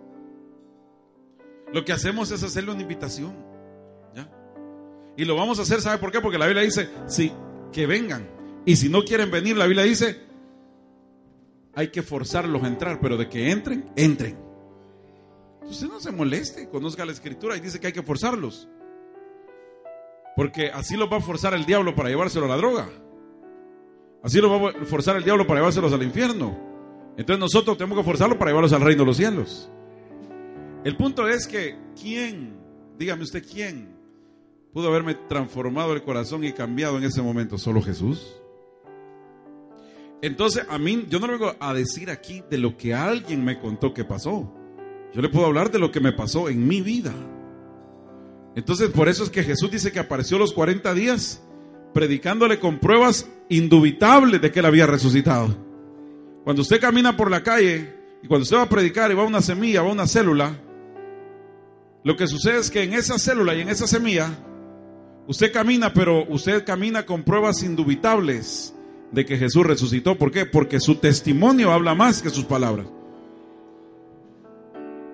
Lo 1.72 1.84
que 1.84 1.92
hacemos 1.92 2.30
es 2.30 2.42
hacerle 2.42 2.72
una 2.72 2.82
invitación. 2.82 3.49
Y 5.20 5.26
lo 5.26 5.36
vamos 5.36 5.58
a 5.58 5.62
hacer, 5.62 5.82
¿sabe 5.82 5.98
por 5.98 6.10
qué? 6.10 6.22
Porque 6.22 6.38
la 6.38 6.46
Biblia 6.46 6.62
dice, 6.62 6.88
sí, 7.06 7.30
que 7.74 7.84
vengan. 7.86 8.26
Y 8.64 8.76
si 8.76 8.88
no 8.88 9.04
quieren 9.04 9.30
venir, 9.30 9.54
la 9.54 9.66
Biblia 9.66 9.84
dice, 9.84 10.18
hay 11.74 11.88
que 11.88 12.00
forzarlos 12.00 12.62
a 12.62 12.66
entrar, 12.66 13.00
pero 13.02 13.18
de 13.18 13.28
que 13.28 13.50
entren, 13.50 13.92
entren. 13.96 14.38
Usted 15.66 15.88
no 15.88 16.00
se 16.00 16.10
moleste, 16.10 16.70
conozca 16.70 17.04
la 17.04 17.12
escritura 17.12 17.54
y 17.54 17.60
dice 17.60 17.78
que 17.78 17.88
hay 17.88 17.92
que 17.92 18.02
forzarlos. 18.02 18.66
Porque 20.36 20.70
así 20.70 20.96
los 20.96 21.12
va 21.12 21.18
a 21.18 21.20
forzar 21.20 21.52
el 21.52 21.66
diablo 21.66 21.94
para 21.94 22.08
llevárselo 22.08 22.46
a 22.46 22.48
la 22.48 22.56
droga. 22.56 22.88
Así 24.22 24.40
los 24.40 24.50
va 24.50 24.70
a 24.70 24.84
forzar 24.86 25.16
el 25.16 25.24
diablo 25.24 25.46
para 25.46 25.60
llevárselos 25.60 25.92
al 25.92 26.02
infierno. 26.02 26.58
Entonces 27.18 27.38
nosotros 27.38 27.76
tenemos 27.76 27.98
que 27.98 28.04
forzarlos 28.04 28.38
para 28.38 28.52
llevarlos 28.52 28.72
al 28.72 28.80
reino 28.80 29.02
de 29.02 29.06
los 29.08 29.18
cielos. 29.18 29.70
El 30.82 30.96
punto 30.96 31.28
es 31.28 31.46
que, 31.46 31.76
¿quién? 32.00 32.58
Dígame 32.96 33.24
usted, 33.24 33.44
¿quién 33.46 33.99
pudo 34.72 34.88
haberme 34.88 35.14
transformado 35.14 35.92
el 35.92 36.02
corazón 36.02 36.44
y 36.44 36.52
cambiado 36.52 36.98
en 36.98 37.04
ese 37.04 37.22
momento? 37.22 37.58
¿Solo 37.58 37.82
Jesús? 37.82 38.40
Entonces, 40.22 40.66
a 40.68 40.78
mí, 40.78 41.06
yo 41.08 41.18
no 41.18 41.26
le 41.26 41.34
vengo 41.34 41.54
a 41.58 41.72
decir 41.72 42.10
aquí 42.10 42.42
de 42.50 42.58
lo 42.58 42.76
que 42.76 42.94
alguien 42.94 43.44
me 43.44 43.58
contó 43.58 43.94
que 43.94 44.04
pasó. 44.04 44.52
Yo 45.14 45.22
le 45.22 45.28
puedo 45.28 45.46
hablar 45.46 45.70
de 45.70 45.78
lo 45.78 45.90
que 45.90 46.00
me 46.00 46.12
pasó 46.12 46.48
en 46.48 46.68
mi 46.68 46.82
vida. 46.82 47.12
Entonces, 48.54 48.90
por 48.90 49.08
eso 49.08 49.24
es 49.24 49.30
que 49.30 49.42
Jesús 49.42 49.70
dice 49.70 49.92
que 49.92 49.98
apareció 49.98 50.38
los 50.38 50.52
40 50.52 50.92
días 50.94 51.42
predicándole 51.94 52.60
con 52.60 52.78
pruebas 52.78 53.28
indubitables 53.48 54.40
de 54.40 54.52
que 54.52 54.60
él 54.60 54.66
había 54.66 54.86
resucitado. 54.86 55.56
Cuando 56.44 56.62
usted 56.62 56.80
camina 56.80 57.16
por 57.16 57.30
la 57.30 57.42
calle 57.42 57.94
y 58.22 58.28
cuando 58.28 58.42
usted 58.42 58.56
va 58.56 58.62
a 58.62 58.68
predicar 58.68 59.10
y 59.10 59.14
va 59.14 59.22
a 59.22 59.26
una 59.26 59.42
semilla, 59.42 59.82
va 59.82 59.88
a 59.88 59.92
una 59.92 60.06
célula, 60.06 60.60
lo 62.04 62.16
que 62.16 62.26
sucede 62.26 62.58
es 62.58 62.70
que 62.70 62.82
en 62.82 62.92
esa 62.92 63.18
célula 63.18 63.54
y 63.54 63.60
en 63.60 63.68
esa 63.68 63.86
semilla, 63.86 64.30
usted 65.30 65.52
camina, 65.52 65.92
pero 65.92 66.26
usted 66.28 66.64
camina 66.64 67.06
con 67.06 67.22
pruebas 67.22 67.62
indubitables 67.62 68.74
de 69.12 69.24
que 69.24 69.36
Jesús 69.36 69.64
resucitó. 69.64 70.18
¿Por 70.18 70.32
qué? 70.32 70.44
Porque 70.44 70.80
su 70.80 70.96
testimonio 70.96 71.70
habla 71.70 71.94
más 71.94 72.20
que 72.20 72.30
sus 72.30 72.44
palabras. 72.44 72.86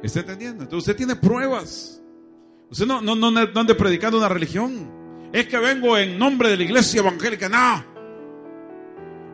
¿Está 0.02 0.20
entendiendo? 0.20 0.62
Entonces 0.62 0.88
usted 0.88 0.96
tiene 0.96 1.16
pruebas. 1.16 2.02
Usted 2.70 2.86
no, 2.86 3.02
no, 3.02 3.14
no, 3.14 3.30
no 3.30 3.60
ande 3.60 3.74
predicando 3.74 4.16
una 4.16 4.30
religión. 4.30 4.90
Es 5.34 5.48
que 5.48 5.58
vengo 5.58 5.98
en 5.98 6.18
nombre 6.18 6.48
de 6.48 6.56
la 6.56 6.62
iglesia 6.62 7.00
evangélica. 7.00 7.50
No. 7.50 7.84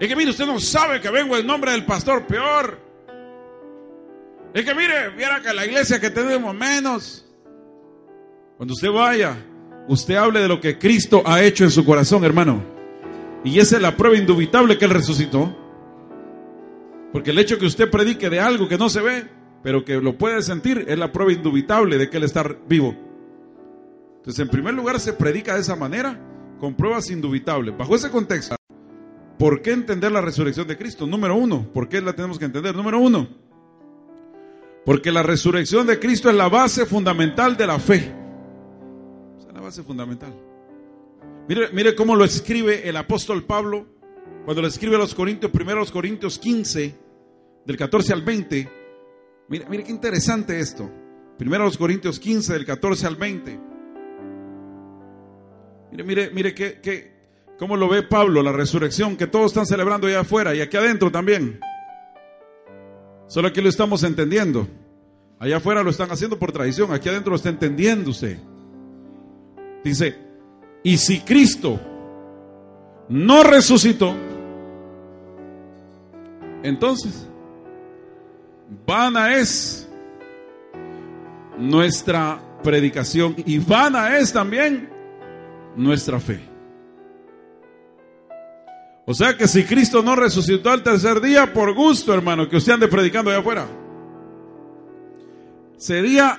Es 0.00 0.08
que 0.08 0.16
mire, 0.16 0.30
usted 0.30 0.46
no 0.46 0.58
sabe 0.58 1.00
que 1.00 1.10
vengo 1.10 1.36
en 1.36 1.46
nombre 1.46 1.70
del 1.70 1.84
pastor. 1.84 2.26
Peor. 2.26 2.80
Es 4.52 4.64
que 4.64 4.74
mire, 4.74 5.10
viera 5.10 5.40
que 5.40 5.54
la 5.54 5.64
iglesia 5.64 6.00
que 6.00 6.10
tenemos 6.10 6.52
menos. 6.56 7.24
Cuando 8.56 8.74
usted 8.74 8.90
vaya, 8.90 9.36
usted 9.88 10.14
hable 10.14 10.40
de 10.40 10.48
lo 10.48 10.60
que 10.60 10.78
Cristo 10.78 11.22
ha 11.24 11.42
hecho 11.42 11.64
en 11.64 11.70
su 11.70 11.84
corazón, 11.84 12.24
hermano. 12.24 12.62
Y 13.44 13.58
esa 13.58 13.76
es 13.76 13.82
la 13.82 13.96
prueba 13.96 14.16
indubitable 14.16 14.78
que 14.78 14.84
Él 14.84 14.90
resucitó. 14.92 15.56
Porque 17.12 17.30
el 17.30 17.38
hecho 17.38 17.58
que 17.58 17.66
usted 17.66 17.90
predique 17.90 18.30
de 18.30 18.40
algo 18.40 18.68
que 18.68 18.78
no 18.78 18.88
se 18.88 19.00
ve, 19.00 19.28
pero 19.62 19.84
que 19.84 20.00
lo 20.00 20.16
puede 20.16 20.42
sentir, 20.42 20.86
es 20.88 20.98
la 20.98 21.12
prueba 21.12 21.32
indubitable 21.32 21.98
de 21.98 22.08
que 22.08 22.16
Él 22.16 22.24
está 22.24 22.44
vivo. 22.68 22.96
Entonces, 24.16 24.40
en 24.40 24.48
primer 24.48 24.74
lugar, 24.74 25.00
se 25.00 25.12
predica 25.12 25.54
de 25.54 25.60
esa 25.60 25.76
manera, 25.76 26.18
con 26.58 26.74
pruebas 26.74 27.10
indubitables. 27.10 27.76
Bajo 27.76 27.96
ese 27.96 28.10
contexto, 28.10 28.54
¿por 29.38 29.62
qué 29.62 29.72
entender 29.72 30.12
la 30.12 30.20
resurrección 30.20 30.66
de 30.68 30.78
Cristo? 30.78 31.06
Número 31.06 31.34
uno, 31.34 31.66
¿por 31.72 31.88
qué 31.88 32.00
la 32.00 32.12
tenemos 32.12 32.38
que 32.38 32.44
entender? 32.44 32.74
Número 32.74 33.00
uno, 33.00 33.28
porque 34.84 35.10
la 35.10 35.22
resurrección 35.22 35.86
de 35.86 35.98
Cristo 35.98 36.30
es 36.30 36.36
la 36.36 36.48
base 36.48 36.86
fundamental 36.86 37.56
de 37.56 37.66
la 37.66 37.78
fe. 37.78 38.21
Base 39.72 39.82
fundamental. 39.82 40.34
Mire, 41.48 41.70
mire 41.72 41.94
cómo 41.94 42.14
lo 42.14 42.24
escribe 42.26 42.86
el 42.86 42.94
apóstol 42.94 43.44
Pablo 43.44 43.86
cuando 44.44 44.60
lo 44.60 44.68
escribe 44.68 44.96
a 44.96 44.98
los 44.98 45.14
Corintios, 45.14 45.50
primero 45.50 45.78
a 45.78 45.80
los 45.80 45.90
Corintios 45.90 46.38
15, 46.38 46.94
del 47.64 47.76
14 47.78 48.12
al 48.12 48.22
20. 48.22 48.70
Mire, 49.48 49.66
mire 49.70 49.84
qué 49.84 49.90
interesante 49.90 50.60
esto. 50.60 50.90
Primero 51.38 51.62
a 51.62 51.66
los 51.66 51.78
Corintios 51.78 52.20
15, 52.20 52.52
del 52.52 52.66
14 52.66 53.06
al 53.06 53.16
20. 53.16 53.60
Mire, 55.92 56.04
mire, 56.04 56.30
mire 56.30 56.54
qué, 56.54 57.12
cómo 57.58 57.76
lo 57.76 57.88
ve 57.88 58.02
Pablo, 58.02 58.42
la 58.42 58.52
resurrección 58.52 59.16
que 59.16 59.26
todos 59.26 59.52
están 59.52 59.64
celebrando 59.64 60.06
allá 60.06 60.20
afuera 60.20 60.54
y 60.54 60.60
aquí 60.60 60.76
adentro 60.76 61.10
también. 61.10 61.60
Solo 63.26 63.48
aquí 63.48 63.62
lo 63.62 63.70
estamos 63.70 64.02
entendiendo. 64.02 64.68
Allá 65.38 65.56
afuera 65.56 65.82
lo 65.82 65.88
están 65.88 66.10
haciendo 66.10 66.38
por 66.38 66.52
tradición, 66.52 66.92
aquí 66.92 67.08
adentro 67.08 67.30
lo 67.30 67.36
está 67.36 67.48
entendiendo 67.48 68.10
usted. 68.10 68.38
Dice, 69.84 70.16
y 70.82 70.96
si 70.96 71.20
Cristo 71.20 71.80
no 73.08 73.42
resucitó, 73.42 74.14
entonces, 76.62 77.26
vana 78.86 79.36
es 79.36 79.88
nuestra 81.58 82.40
predicación 82.62 83.34
y 83.44 83.58
vana 83.58 84.18
es 84.18 84.32
también 84.32 84.88
nuestra 85.76 86.20
fe. 86.20 86.40
O 89.04 89.14
sea 89.14 89.36
que 89.36 89.48
si 89.48 89.64
Cristo 89.64 90.02
no 90.02 90.14
resucitó 90.14 90.70
al 90.70 90.82
tercer 90.82 91.20
día, 91.20 91.52
por 91.52 91.74
gusto, 91.74 92.14
hermano, 92.14 92.48
que 92.48 92.56
usted 92.56 92.74
ande 92.74 92.86
predicando 92.86 93.30
allá 93.30 93.40
afuera, 93.40 93.66
sería 95.76 96.38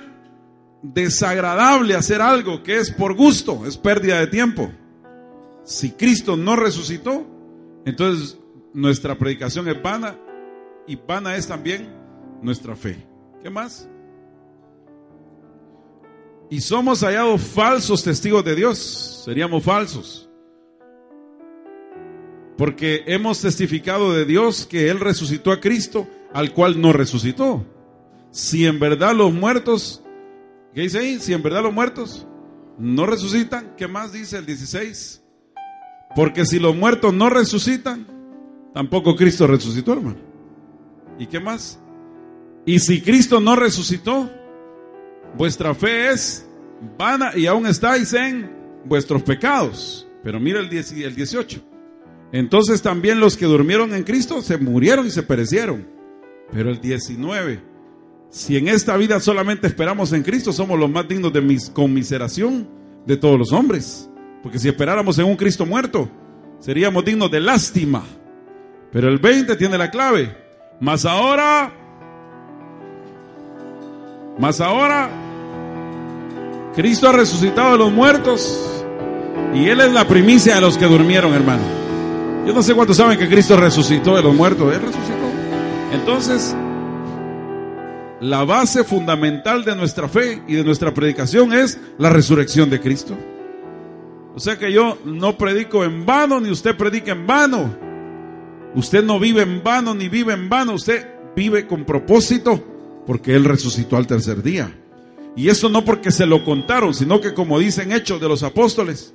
desagradable 0.84 1.94
hacer 1.94 2.20
algo 2.20 2.62
que 2.62 2.76
es 2.76 2.90
por 2.90 3.14
gusto, 3.14 3.64
es 3.66 3.78
pérdida 3.78 4.20
de 4.20 4.26
tiempo. 4.26 4.70
Si 5.64 5.92
Cristo 5.92 6.36
no 6.36 6.56
resucitó, 6.56 7.26
entonces 7.86 8.38
nuestra 8.74 9.16
predicación 9.16 9.66
es 9.68 9.82
vana 9.82 10.18
y 10.86 10.96
vana 10.96 11.36
es 11.36 11.48
también 11.48 11.88
nuestra 12.42 12.76
fe. 12.76 12.98
¿Qué 13.42 13.48
más? 13.48 13.88
Y 16.50 16.60
somos 16.60 17.00
hallados 17.02 17.40
falsos 17.40 18.04
testigos 18.04 18.44
de 18.44 18.54
Dios, 18.54 19.22
seríamos 19.24 19.64
falsos. 19.64 20.28
Porque 22.58 23.04
hemos 23.06 23.40
testificado 23.40 24.12
de 24.12 24.26
Dios 24.26 24.66
que 24.66 24.90
Él 24.90 25.00
resucitó 25.00 25.50
a 25.50 25.60
Cristo, 25.60 26.06
al 26.34 26.52
cual 26.52 26.78
no 26.80 26.92
resucitó. 26.92 27.64
Si 28.30 28.66
en 28.66 28.78
verdad 28.78 29.14
los 29.14 29.32
muertos 29.32 30.03
¿Qué 30.74 30.80
dice 30.80 30.98
ahí? 30.98 31.18
Si 31.20 31.32
en 31.32 31.42
verdad 31.42 31.62
los 31.62 31.72
muertos 31.72 32.26
no 32.78 33.06
resucitan, 33.06 33.74
¿qué 33.76 33.86
más 33.86 34.12
dice 34.12 34.38
el 34.38 34.46
16? 34.46 35.22
Porque 36.16 36.44
si 36.44 36.58
los 36.58 36.74
muertos 36.74 37.14
no 37.14 37.30
resucitan, 37.30 38.06
tampoco 38.74 39.14
Cristo 39.14 39.46
resucitó, 39.46 39.92
hermano. 39.92 40.16
¿Y 41.16 41.26
qué 41.26 41.38
más? 41.38 41.78
Y 42.66 42.80
si 42.80 43.00
Cristo 43.00 43.38
no 43.38 43.54
resucitó, 43.54 44.28
vuestra 45.36 45.74
fe 45.76 46.10
es 46.10 46.48
vana 46.98 47.30
y 47.36 47.46
aún 47.46 47.66
estáis 47.66 48.12
en 48.12 48.50
vuestros 48.84 49.22
pecados. 49.22 50.08
Pero 50.24 50.40
mira 50.40 50.58
el, 50.58 50.72
el 50.72 51.14
18. 51.14 51.62
Entonces 52.32 52.82
también 52.82 53.20
los 53.20 53.36
que 53.36 53.44
durmieron 53.44 53.94
en 53.94 54.02
Cristo 54.02 54.42
se 54.42 54.58
murieron 54.58 55.06
y 55.06 55.10
se 55.10 55.22
perecieron. 55.22 55.86
Pero 56.50 56.70
el 56.70 56.80
19 56.80 57.73
si 58.34 58.56
en 58.56 58.66
esta 58.66 58.96
vida 58.96 59.20
solamente 59.20 59.68
esperamos 59.68 60.12
en 60.12 60.24
Cristo, 60.24 60.52
somos 60.52 60.76
los 60.76 60.90
más 60.90 61.06
dignos 61.06 61.32
de 61.32 61.40
mis 61.40 61.70
conmiseración 61.70 62.66
de 63.06 63.16
todos 63.16 63.38
los 63.38 63.52
hombres. 63.52 64.10
Porque 64.42 64.58
si 64.58 64.66
esperáramos 64.68 65.16
en 65.20 65.26
un 65.26 65.36
Cristo 65.36 65.64
muerto, 65.64 66.10
seríamos 66.58 67.04
dignos 67.04 67.30
de 67.30 67.38
lástima. 67.38 68.02
Pero 68.90 69.08
el 69.08 69.20
20 69.20 69.54
tiene 69.54 69.78
la 69.78 69.88
clave. 69.88 70.36
Mas 70.80 71.04
ahora, 71.04 71.72
mas 74.36 74.60
ahora, 74.60 75.10
Cristo 76.74 77.08
ha 77.10 77.12
resucitado 77.12 77.70
de 77.70 77.78
los 77.78 77.92
muertos 77.92 78.84
y 79.54 79.68
Él 79.68 79.80
es 79.80 79.92
la 79.92 80.08
primicia 80.08 80.56
de 80.56 80.60
los 80.60 80.76
que 80.76 80.86
durmieron, 80.86 81.32
hermano. 81.34 81.62
Yo 82.44 82.52
no 82.52 82.64
sé 82.64 82.74
cuántos 82.74 82.96
saben 82.96 83.16
que 83.16 83.28
Cristo 83.28 83.56
resucitó 83.56 84.16
de 84.16 84.22
los 84.24 84.34
muertos. 84.34 84.74
Él 84.74 84.80
resucitó. 84.80 85.24
Entonces, 85.92 86.56
la 88.24 88.42
base 88.42 88.84
fundamental 88.84 89.66
de 89.66 89.76
nuestra 89.76 90.08
fe 90.08 90.42
y 90.48 90.54
de 90.54 90.64
nuestra 90.64 90.94
predicación 90.94 91.52
es 91.52 91.78
la 91.98 92.08
resurrección 92.08 92.70
de 92.70 92.80
Cristo. 92.80 93.14
O 94.34 94.40
sea 94.40 94.58
que 94.58 94.72
yo 94.72 94.96
no 95.04 95.36
predico 95.36 95.84
en 95.84 96.06
vano, 96.06 96.40
ni 96.40 96.50
usted 96.50 96.74
predica 96.74 97.12
en 97.12 97.26
vano. 97.26 97.76
Usted 98.74 99.04
no 99.04 99.20
vive 99.20 99.42
en 99.42 99.62
vano, 99.62 99.94
ni 99.94 100.08
vive 100.08 100.32
en 100.32 100.48
vano. 100.48 100.72
Usted 100.72 101.06
vive 101.36 101.66
con 101.66 101.84
propósito 101.84 102.64
porque 103.06 103.36
Él 103.36 103.44
resucitó 103.44 103.98
al 103.98 104.06
tercer 104.06 104.42
día. 104.42 104.74
Y 105.36 105.50
eso 105.50 105.68
no 105.68 105.84
porque 105.84 106.10
se 106.10 106.24
lo 106.24 106.46
contaron, 106.46 106.94
sino 106.94 107.20
que 107.20 107.34
como 107.34 107.58
dicen 107.58 107.92
hechos 107.92 108.22
de 108.22 108.28
los 108.28 108.42
apóstoles, 108.42 109.14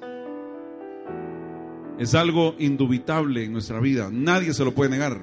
es 1.98 2.14
algo 2.14 2.54
indubitable 2.60 3.44
en 3.44 3.54
nuestra 3.54 3.80
vida. 3.80 4.10
Nadie 4.12 4.54
se 4.54 4.64
lo 4.64 4.76
puede 4.76 4.92
negar. 4.92 5.20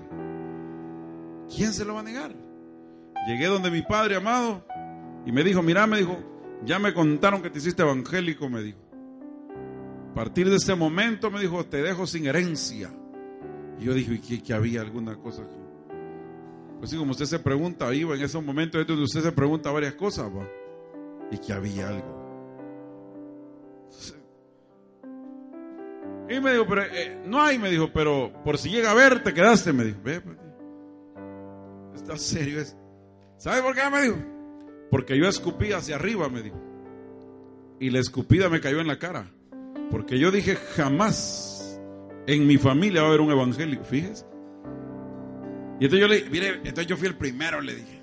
¿Quién 1.54 1.72
se 1.72 1.84
lo 1.84 1.94
va 1.94 2.00
a 2.00 2.02
negar? 2.02 2.45
Llegué 3.26 3.46
donde 3.46 3.70
mi 3.70 3.82
padre 3.82 4.16
amado 4.16 4.64
y 5.24 5.32
me 5.32 5.42
dijo, 5.42 5.62
mira, 5.62 5.86
me 5.86 5.98
dijo, 5.98 6.16
ya 6.64 6.78
me 6.78 6.94
contaron 6.94 7.42
que 7.42 7.50
te 7.50 7.58
hiciste 7.58 7.82
evangélico, 7.82 8.48
me 8.48 8.62
dijo. 8.62 8.78
A 10.10 10.14
partir 10.14 10.48
de 10.48 10.56
este 10.56 10.74
momento, 10.74 11.30
me 11.30 11.40
dijo, 11.40 11.66
te 11.66 11.82
dejo 11.82 12.06
sin 12.06 12.26
herencia. 12.26 12.90
Y 13.78 13.84
yo 13.84 13.94
dije, 13.94 14.20
¿y 14.28 14.40
que, 14.40 14.54
había 14.54 14.80
alguna 14.80 15.16
cosa? 15.16 15.42
Pues 16.78 16.90
sí, 16.90 16.96
como 16.96 17.10
usted 17.10 17.26
se 17.26 17.38
pregunta, 17.38 17.92
iba 17.92 18.14
en 18.14 18.22
ese 18.22 18.40
momento 18.40 18.80
es 18.80 18.86
donde 18.86 19.02
usted 19.02 19.22
se 19.22 19.32
pregunta 19.32 19.70
varias 19.70 19.94
cosas, 19.94 20.30
y 21.30 21.38
que 21.38 21.52
había 21.52 21.88
algo. 21.88 22.16
Y 26.28 26.40
me 26.40 26.52
dijo, 26.52 26.66
pero 26.66 26.82
eh, 26.82 27.22
no 27.24 27.40
hay, 27.40 27.58
me 27.58 27.70
dijo, 27.70 27.90
pero 27.92 28.32
por 28.44 28.58
si 28.58 28.70
llega 28.70 28.90
a 28.90 28.94
ver, 28.94 29.22
te 29.22 29.32
quedaste, 29.32 29.72
me 29.72 29.84
dijo. 29.84 29.98
Ve, 30.02 30.20
pues, 30.20 30.36
está 31.94 32.16
serio 32.16 32.60
es. 32.60 32.76
¿Sabe 33.38 33.62
por 33.62 33.74
qué 33.74 33.82
me 33.90 34.02
dijo? 34.02 34.16
Porque 34.90 35.18
yo 35.18 35.28
escupí 35.28 35.72
hacia 35.72 35.96
arriba, 35.96 36.28
me 36.28 36.42
dijo. 36.42 36.60
Y 37.80 37.90
la 37.90 38.00
escupida 38.00 38.48
me 38.48 38.60
cayó 38.60 38.80
en 38.80 38.86
la 38.86 38.98
cara. 38.98 39.30
Porque 39.90 40.18
yo 40.18 40.30
dije, 40.30 40.56
jamás 40.56 41.80
en 42.26 42.46
mi 42.46 42.56
familia 42.58 43.02
va 43.02 43.08
a 43.08 43.10
haber 43.10 43.20
un 43.20 43.30
evangélico, 43.30 43.84
fíjese. 43.84 44.24
Y 45.78 45.84
entonces 45.84 46.00
yo 46.00 46.08
le 46.08 46.30
mire, 46.30 46.54
entonces 46.56 46.86
yo 46.86 46.96
fui 46.96 47.06
el 47.06 47.16
primero, 47.16 47.60
le 47.60 47.74
dije. 47.76 48.02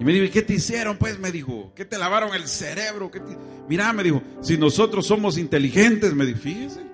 Y 0.00 0.04
me 0.04 0.12
dijo, 0.12 0.24
¿y 0.24 0.30
qué 0.30 0.42
te 0.42 0.54
hicieron? 0.54 0.96
Pues 0.96 1.20
me 1.20 1.30
dijo, 1.30 1.72
¿qué 1.76 1.84
te 1.84 1.96
lavaron 1.96 2.34
el 2.34 2.48
cerebro? 2.48 3.10
¿Qué 3.10 3.20
Mira, 3.68 3.92
me 3.92 4.02
dijo, 4.02 4.20
si 4.40 4.58
nosotros 4.58 5.06
somos 5.06 5.38
inteligentes, 5.38 6.12
me 6.14 6.26
dijo, 6.26 6.40
fíjese. 6.40 6.91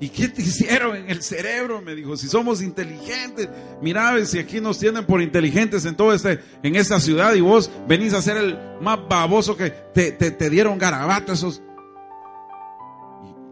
¿Y 0.00 0.08
qué 0.08 0.28
te 0.28 0.40
hicieron 0.40 0.96
en 0.96 1.10
el 1.10 1.22
cerebro? 1.22 1.82
Me 1.82 1.94
dijo, 1.94 2.16
si 2.16 2.26
somos 2.26 2.62
inteligentes, 2.62 3.48
mira, 3.82 4.24
si 4.24 4.38
aquí 4.38 4.60
nos 4.60 4.78
tienen 4.78 5.04
por 5.04 5.20
inteligentes 5.20 5.84
en 5.84 5.94
todo 5.94 6.14
este, 6.14 6.40
en 6.62 6.74
esta 6.76 6.98
ciudad 6.98 7.34
y 7.34 7.42
vos 7.42 7.70
venís 7.86 8.14
a 8.14 8.22
ser 8.22 8.38
el 8.38 8.58
más 8.80 8.98
baboso 9.08 9.56
que 9.56 9.70
te, 9.70 10.12
te 10.12 10.50
dieron 10.50 10.78
garabato 10.78 11.32
esos 11.32 11.62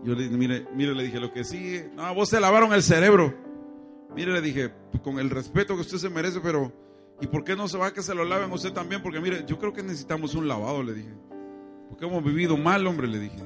yo 0.09 0.15
le 0.15 0.25
dije, 0.25 0.37
mire, 0.37 0.67
mire, 0.75 0.95
le 0.95 1.03
dije, 1.05 1.21
lo 1.21 1.33
que 1.33 1.45
sí, 1.45 1.83
no, 1.95 2.15
vos 2.15 2.29
se 2.29 2.41
lavaron 2.41 2.73
el 2.73 2.83
cerebro. 2.83 3.35
Mire, 4.15 4.33
le 4.33 4.41
dije, 4.41 4.73
con 5.03 5.19
el 5.19 5.29
respeto 5.29 5.75
que 5.75 5.83
usted 5.83 5.99
se 5.99 6.09
merece, 6.09 6.41
pero 6.41 6.73
¿y 7.21 7.27
por 7.27 7.45
qué 7.45 7.57
no 7.57 7.69
se 7.69 7.77
va 7.77 7.89
a 7.89 7.93
que 7.93 8.03
se 8.03 8.15
lo 8.15 8.25
laven 8.25 8.51
usted 8.53 8.73
también? 8.73 9.03
Porque 9.03 9.21
mire, 9.21 9.45
yo 9.47 9.59
creo 9.59 9.73
que 9.73 9.83
necesitamos 9.83 10.35
un 10.35 10.49
lavado, 10.49 10.83
le 10.83 10.95
dije. 10.95 11.13
Porque 11.89 12.07
hemos 12.07 12.25
vivido 12.25 12.57
mal, 12.57 12.87
hombre, 12.87 13.09
le 13.09 13.19
dije. 13.19 13.43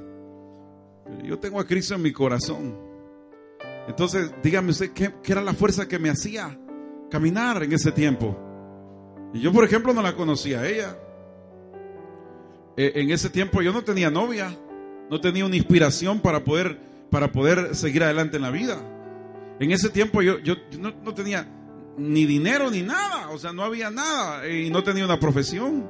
yo 1.25 1.39
tengo 1.39 1.59
a 1.59 1.67
Cristo 1.67 1.95
en 1.95 2.03
mi 2.03 2.13
corazón. 2.13 2.92
Entonces, 3.89 4.33
dígame 4.43 4.71
usted, 4.71 4.93
¿qué, 4.93 5.13
¿qué, 5.23 5.33
era 5.33 5.43
la 5.43 5.55
fuerza 5.55 5.89
que 5.89 5.99
me 5.99 6.11
hacía 6.11 6.59
caminar 7.11 7.63
en 7.63 7.73
ese 7.73 7.93
tiempo? 7.93 8.39
Y 9.35 9.41
yo, 9.41 9.53
por 9.53 9.65
ejemplo, 9.65 9.93
no 9.93 10.03
la 10.03 10.15
conocía 10.15 10.61
a 10.61 10.69
ella. 10.69 10.97
Eh, 12.77 12.93
en 12.97 13.11
ese 13.11 13.29
tiempo 13.29 13.61
yo 13.61 13.73
no 13.73 13.83
tenía 13.83 14.11
novia 14.11 14.57
no 15.13 15.21
tenía 15.21 15.45
una 15.45 15.57
inspiración 15.57 16.21
para 16.21 16.43
poder, 16.43 16.79
para 17.11 17.31
poder 17.33 17.77
seguir 17.77 18.03
adelante 18.03 18.39
en 18.39 18.43
la 18.43 18.51
vida. 18.51 18.79
En 19.61 19.71
ese 19.71 19.91
tiempo 19.91 20.23
yo, 20.23 20.39
yo, 20.39 20.55
no, 20.79 21.13
tenía 21.13 21.47
ni 21.99 22.25
dinero 22.25 22.71
ni 22.71 22.81
nada, 22.81 23.29
o 23.29 23.37
sea, 23.37 23.53
no 23.53 23.63
había 23.63 23.91
nada 23.91 24.49
y 24.49 24.71
no 24.71 24.83
tenía 24.83 25.05
una 25.05 25.21
profesión. 25.21 25.87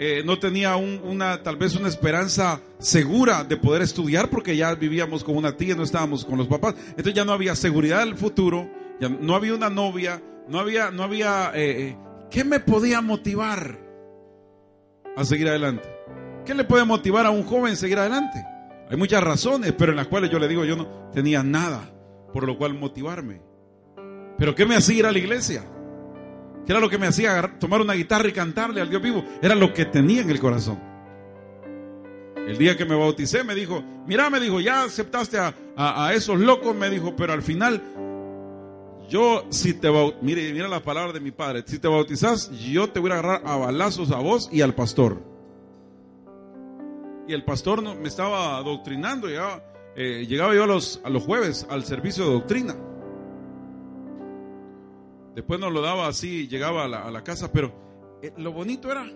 Eh, 0.00 0.22
no 0.24 0.38
tenía 0.38 0.76
una, 0.76 1.42
tal 1.42 1.56
vez 1.56 1.74
una 1.74 1.88
esperanza 1.88 2.60
segura 2.78 3.42
de 3.42 3.56
poder 3.56 3.82
estudiar 3.82 4.30
porque 4.30 4.56
ya 4.56 4.74
vivíamos 4.74 5.24
con 5.24 5.36
una 5.36 5.56
tía, 5.56 5.74
no 5.74 5.82
estábamos 5.82 6.24
con 6.24 6.38
los 6.38 6.46
papás. 6.46 6.76
Entonces 6.90 7.14
ya 7.14 7.24
no 7.24 7.32
había 7.32 7.56
seguridad 7.56 8.00
del 8.00 8.16
futuro, 8.16 8.70
ya 9.00 9.08
no 9.08 9.34
había 9.34 9.54
una 9.54 9.70
novia, 9.70 10.22
no 10.46 10.60
había, 10.60 10.92
no 10.92 11.02
había, 11.02 11.50
eh, 11.54 11.88
eh, 11.88 11.96
¿qué 12.30 12.44
me 12.44 12.60
podía 12.60 13.00
motivar 13.00 13.76
a 15.16 15.24
seguir 15.24 15.48
adelante? 15.48 15.88
¿Qué 16.46 16.54
le 16.54 16.64
puede 16.64 16.84
motivar 16.84 17.26
a 17.26 17.30
un 17.30 17.42
joven 17.42 17.72
a 17.72 17.76
seguir 17.76 17.98
adelante? 17.98 18.38
Hay 18.88 18.96
muchas 18.96 19.22
razones, 19.22 19.74
pero 19.76 19.90
en 19.90 19.96
las 19.96 20.06
cuales 20.06 20.30
yo 20.30 20.38
le 20.38 20.46
digo, 20.46 20.64
yo 20.64 20.76
no 20.76 21.10
tenía 21.12 21.42
nada 21.42 21.92
por 22.32 22.46
lo 22.46 22.56
cual 22.56 22.74
motivarme. 22.74 23.40
Pero 24.38 24.54
¿qué 24.54 24.64
me 24.64 24.76
hacía 24.76 24.98
ir 24.98 25.06
a 25.06 25.12
la 25.12 25.18
iglesia? 25.18 25.64
¿Qué 26.68 26.72
era 26.72 26.80
lo 26.80 26.90
que 26.90 26.98
me 26.98 27.06
hacía 27.06 27.54
tomar 27.58 27.80
una 27.80 27.94
guitarra 27.94 28.28
y 28.28 28.32
cantarle 28.32 28.82
al 28.82 28.90
Dios 28.90 29.00
vivo? 29.00 29.24
Era 29.40 29.54
lo 29.54 29.72
que 29.72 29.86
tenía 29.86 30.20
en 30.20 30.28
el 30.28 30.38
corazón. 30.38 30.78
El 32.36 32.58
día 32.58 32.76
que 32.76 32.84
me 32.84 32.94
bauticé 32.94 33.42
me 33.42 33.54
dijo, 33.54 33.82
mira, 34.06 34.28
me 34.28 34.38
dijo, 34.38 34.60
ya 34.60 34.82
aceptaste 34.82 35.38
a, 35.38 36.12
esos 36.12 36.38
locos, 36.38 36.76
me 36.76 36.90
dijo, 36.90 37.16
pero 37.16 37.32
al 37.32 37.40
final, 37.40 37.80
yo 39.08 39.46
si 39.48 39.72
te 39.72 39.88
bautizas, 39.88 40.22
mire, 40.22 40.52
mira 40.52 40.68
la 40.68 40.80
palabra 40.80 41.14
de 41.14 41.20
mi 41.20 41.30
padre, 41.30 41.64
si 41.64 41.78
te 41.78 41.88
bautizas, 41.88 42.50
yo 42.50 42.90
te 42.90 43.00
voy 43.00 43.12
a 43.12 43.14
agarrar 43.14 43.42
a 43.46 43.56
balazos 43.56 44.10
a 44.10 44.18
vos 44.18 44.50
y 44.52 44.60
al 44.60 44.74
pastor 44.74 45.22
y 47.26 47.32
el 47.32 47.44
pastor 47.44 47.82
me 47.82 48.08
estaba 48.08 48.58
adoctrinando. 48.58 49.26
Llegaba, 49.26 49.62
eh, 49.96 50.26
llegaba 50.26 50.54
yo 50.54 50.64
a 50.64 50.66
los, 50.66 51.00
a 51.02 51.08
los 51.08 51.22
jueves 51.22 51.66
al 51.70 51.84
servicio 51.84 52.24
de 52.24 52.32
doctrina. 52.32 52.76
Después 55.38 55.60
nos 55.60 55.72
lo 55.72 55.80
daba 55.80 56.08
así, 56.08 56.48
llegaba 56.48 56.86
a 56.86 57.10
la, 57.12 57.22
casa, 57.22 57.52
pero 57.52 57.72
eh, 58.20 58.32
lo 58.38 58.50
bonito 58.50 58.90
era, 58.90 59.08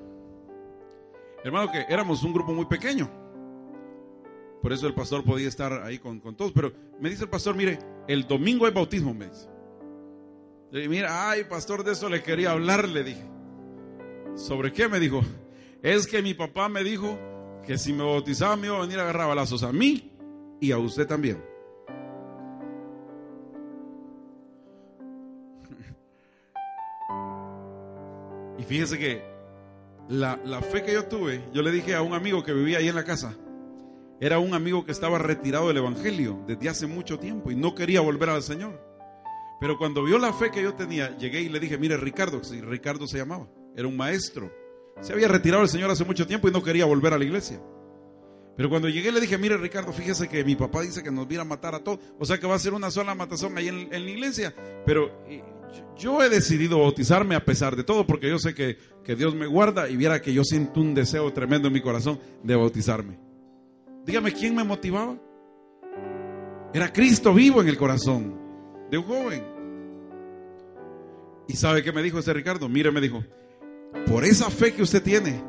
hermano, 1.42 1.72
que 1.72 1.85
éramos 1.92 2.22
un 2.22 2.32
grupo 2.32 2.52
muy 2.52 2.66
pequeño. 2.66 3.11
Por 4.62 4.72
eso 4.72 4.87
el 4.87 4.94
pastor 4.94 5.24
podía 5.24 5.48
estar 5.48 5.82
ahí 5.82 5.98
con, 5.98 6.20
todos. 6.37 6.52
Pero 6.52 6.72
me 7.00 7.11
dice 7.11 7.24
el 7.24 7.28
pastor, 7.28 7.56
mire, 7.56 7.80
el 8.06 8.28
domingo 8.28 8.66
hay 8.66 8.72
bautismo, 8.72 9.12
me 9.12 9.30
dice. 9.30 9.48
Mira, 10.88 11.28
ay, 11.28 11.42
pastor, 11.42 11.82
de 11.82 11.90
eso 11.90 12.08
le 12.08 12.22
quería 12.22 12.52
hablar, 12.52 12.88
le 12.88 13.02
dije. 13.02 13.28
¿Sobre 14.37 14.72
qué? 14.72 14.87
Me 14.87 15.00
dijo. 15.00 15.22
Es 15.82 16.06
que 16.06 16.22
mi 16.22 16.35
papá 16.35 16.68
me 16.68 16.85
dijo 16.85 17.18
que 17.66 17.78
si 17.78 17.92
me 17.92 18.04
bautizaba 18.04 18.54
me 18.54 18.68
iba 18.68 18.78
a 18.78 18.82
venir 18.82 19.00
a 19.00 19.02
agarrar 19.02 19.26
balazos 19.26 19.64
a 19.64 19.72
mí 19.72 20.12
y 20.61 20.70
a 20.70 20.78
usted 20.78 21.04
también. 21.04 21.42
Y 28.62 28.64
fíjese 28.64 28.98
que 28.98 29.22
la, 30.09 30.40
la, 30.44 30.62
fe 30.62 30.83
que 30.83 30.94
yo 30.94 31.05
tuve, 31.05 31.42
yo 31.53 31.62
le 31.62 31.70
dije 31.70 31.94
a 31.94 32.01
un 32.03 32.14
amigo 32.14 32.42
que 32.42 32.55
vivía 32.55 32.79
ahí 32.79 32.88
en 32.88 32.94
la 32.94 33.05
casa, 33.05 33.37
era 34.20 34.38
un 34.38 34.55
amigo 34.55 34.87
que 34.87 34.92
estaba 34.92 35.18
retirado 35.18 35.68
del 35.68 35.79
Evangelio 35.79 36.42
desde 36.46 36.68
hace 36.68 36.87
mucho 36.87 37.18
tiempo 37.18 37.51
y 37.51 37.57
no 37.57 37.75
quería 37.75 38.01
volver 38.01 38.31
al 38.31 38.42
Señor. 38.42 38.81
Pero 39.61 39.77
cuando 39.77 40.05
vio 40.05 40.18
la 40.18 40.33
fe 40.33 40.51
que 40.51 40.62
yo 40.62 40.75
tenía, 40.75 41.16
llegué 41.18 41.40
y 41.40 41.48
le 41.48 41.61
dije, 41.61 41.77
mire 41.77 41.96
Ricardo, 41.96 42.42
si 42.42 42.61
Ricardo 42.61 43.07
se 43.07 43.18
llamaba, 43.18 43.48
era 43.77 43.87
un 43.87 43.96
maestro 43.96 44.51
se 45.01 45.12
había 45.12 45.29
retirado 45.29 45.62
el 45.62 45.68
Señor 45.68 45.90
hace 45.90 46.05
mucho 46.05 46.27
tiempo 46.27 46.48
y 46.48 46.53
no 46.53 46.62
quería 46.62 46.85
volver 46.85 47.14
a 47.14 47.18
la 47.18 47.25
iglesia. 47.25 47.61
Pero 48.57 48.68
cuando 48.68 48.88
llegué 48.88 49.11
le 49.11 49.20
dije, 49.20 49.38
mire 49.38 49.57
Ricardo, 49.57 49.92
fíjese 49.92 50.29
que 50.29 50.44
mi 50.44 50.55
papá 50.55 50.83
dice 50.83 51.03
que 51.03 51.11
nos 51.11 51.27
viera 51.27 51.44
matar 51.44 51.75
a 51.75 51.81
todos. 51.83 52.01
O 52.18 52.25
sea 52.25 52.38
que 52.38 52.46
va 52.46 52.55
a 52.55 52.59
ser 52.59 52.75
una 52.75 52.90
sola 52.90 53.14
matazón 53.14 53.57
ahí 53.57 53.68
en, 53.68 53.88
la 53.90 53.98
iglesia. 53.98 54.55
Pero 54.85 55.11
yo 55.96 56.22
he 56.22 56.28
decidido 56.28 56.80
bautizarme 56.80 57.35
a 57.35 57.44
pesar 57.44 57.76
de 57.76 57.85
todo 57.85 58.06
porque 58.06 58.28
yo 58.28 58.38
sé 58.38 58.54
que, 58.54 58.76
que 59.04 59.14
Dios 59.14 59.35
me 59.35 59.46
guarda 59.46 59.88
y 59.88 59.96
viera 59.96 60.20
que 60.20 60.32
yo 60.32 60.44
siento 60.44 60.80
un 60.80 60.94
deseo 60.94 61.32
tremendo 61.32 61.68
en 61.68 61.74
mi 61.74 61.80
corazón 61.80 62.18
de 62.42 62.56
bautizarme. 62.56 63.18
Dígame, 64.04 64.32
¿quién 64.32 64.54
me 64.54 64.64
motivaba? 64.64 65.16
Era 66.74 66.92
Cristo 66.92 67.32
vivo 67.35 67.61
en 67.61 67.68
el 67.68 67.76
corazón 67.76 68.35
de 68.90 68.98
un 68.98 69.04
joven. 69.04 69.44
¿Y 71.46 71.54
sabe 71.54 71.82
qué 71.82 71.92
me 71.92 72.02
dijo 72.02 72.18
ese 72.18 72.32
Ricardo? 72.32 72.68
Mire, 72.68 72.90
me 72.90 73.00
dijo, 73.00 73.22
por 74.06 74.24
esa 74.24 74.50
fe 74.50 74.72
que 74.72 74.82
usted 74.82 75.02
tiene, 75.02 75.42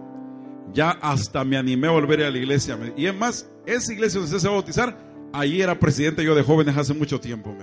ya 0.73 0.91
hasta 0.91 1.43
me 1.43 1.57
animé 1.57 1.88
a 1.88 1.91
volver 1.91 2.23
a 2.23 2.29
la 2.29 2.38
iglesia. 2.38 2.77
Y 2.97 3.05
es 3.05 3.15
más, 3.15 3.49
esa 3.65 3.93
iglesia 3.93 4.19
donde 4.19 4.36
usted 4.36 4.41
se 4.41 4.47
va 4.47 4.53
a 4.53 4.57
bautizar, 4.57 4.97
ahí 5.31 5.62
era 5.62 5.79
presidente 5.79 6.23
yo 6.23 6.36
de 6.36 6.43
jóvenes 6.43 6.75
hace 6.77 6.93
mucho 6.93 7.19
tiempo. 7.19 7.55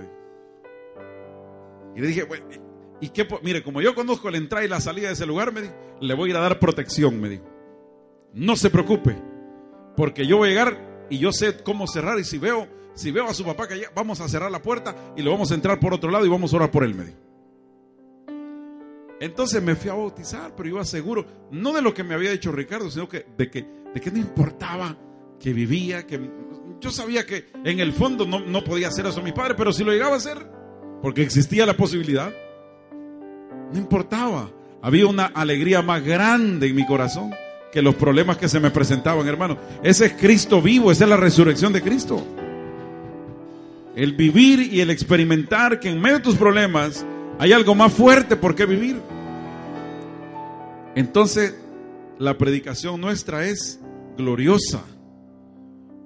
Y 1.95 2.01
le 2.01 2.07
dije, 2.07 2.23
bueno, 2.23 2.45
¿y 2.99 3.09
qué? 3.09 3.27
Mire, 3.43 3.63
como 3.63 3.81
yo 3.81 3.93
conozco 3.95 4.29
la 4.29 4.37
entrada 4.37 4.65
y 4.65 4.69
la 4.69 4.79
salida 4.79 5.07
de 5.07 5.13
ese 5.13 5.25
lugar, 5.25 5.51
me 5.51 5.61
le 5.99 6.13
voy 6.13 6.29
a 6.29 6.31
ir 6.31 6.37
a 6.37 6.41
dar 6.41 6.59
protección, 6.59 7.19
me 7.19 7.29
dijo. 7.29 7.45
No 8.33 8.55
se 8.55 8.69
preocupe, 8.69 9.15
porque 9.95 10.25
yo 10.25 10.37
voy 10.37 10.47
a 10.47 10.51
llegar 10.51 11.07
y 11.09 11.17
yo 11.17 11.31
sé 11.31 11.57
cómo 11.63 11.87
cerrar 11.87 12.17
y 12.19 12.23
si 12.23 12.37
veo, 12.37 12.67
si 12.93 13.11
veo 13.11 13.27
a 13.27 13.33
su 13.33 13.43
papá 13.43 13.67
que 13.67 13.85
vamos 13.93 14.21
a 14.21 14.29
cerrar 14.29 14.51
la 14.51 14.61
puerta 14.61 15.13
y 15.17 15.21
lo 15.21 15.31
vamos 15.31 15.51
a 15.51 15.55
entrar 15.55 15.79
por 15.79 15.93
otro 15.93 16.09
lado 16.09 16.25
y 16.25 16.29
vamos 16.29 16.53
a 16.53 16.55
orar 16.55 16.71
por 16.71 16.83
él, 16.83 16.95
me 16.95 17.05
dijo. 17.05 17.17
Entonces 19.19 19.61
me 19.61 19.75
fui 19.75 19.91
a 19.91 19.93
bautizar, 19.93 20.55
pero 20.55 20.67
iba 20.67 20.83
seguro, 20.83 21.25
no 21.51 21.73
de 21.73 21.81
lo 21.81 21.93
que 21.93 22.03
me 22.03 22.15
había 22.15 22.31
dicho 22.31 22.51
Ricardo, 22.51 22.89
sino 22.89 23.07
que 23.07 23.25
de 23.37 23.51
que, 23.51 23.67
de 23.93 24.01
que 24.01 24.09
no 24.09 24.17
importaba 24.17 24.97
que 25.39 25.53
vivía, 25.53 26.07
que 26.07 26.19
yo 26.79 26.89
sabía 26.89 27.25
que 27.25 27.45
en 27.63 27.79
el 27.79 27.93
fondo 27.93 28.25
no, 28.25 28.39
no 28.39 28.63
podía 28.63 28.87
hacer 28.87 29.05
eso 29.05 29.19
a 29.19 29.23
mi 29.23 29.31
padre, 29.31 29.53
pero 29.55 29.73
si 29.73 29.83
lo 29.83 29.91
llegaba 29.91 30.15
a 30.15 30.17
hacer, 30.17 30.47
porque 31.01 31.23
existía 31.23 31.65
la 31.65 31.75
posibilidad, 31.75 32.31
no 33.71 33.79
importaba. 33.79 34.51
Había 34.81 35.07
una 35.07 35.25
alegría 35.25 35.81
más 35.81 36.03
grande 36.03 36.67
en 36.67 36.75
mi 36.75 36.85
corazón 36.85 37.31
que 37.71 37.81
los 37.81 37.95
problemas 37.95 38.37
que 38.37 38.49
se 38.49 38.59
me 38.59 38.71
presentaban, 38.71 39.27
hermano. 39.27 39.57
Ese 39.83 40.07
es 40.07 40.13
Cristo 40.13 40.61
vivo, 40.61 40.91
esa 40.91 41.05
es 41.05 41.09
la 41.09 41.17
resurrección 41.17 41.73
de 41.73 41.81
Cristo. 41.81 42.25
El 43.95 44.13
vivir 44.13 44.61
y 44.73 44.81
el 44.81 44.89
experimentar 44.89 45.79
que 45.79 45.89
en 45.89 45.99
medio 45.99 46.17
de 46.17 46.23
tus 46.23 46.35
problemas 46.35 47.05
hay 47.39 47.53
algo 47.53 47.75
más 47.75 47.93
fuerte 47.93 48.35
por 48.35 48.55
qué 48.55 48.65
vivir. 48.65 48.99
Entonces, 50.95 51.55
la 52.19 52.37
predicación 52.37 52.99
nuestra 52.99 53.45
es 53.45 53.79
gloriosa. 54.17 54.83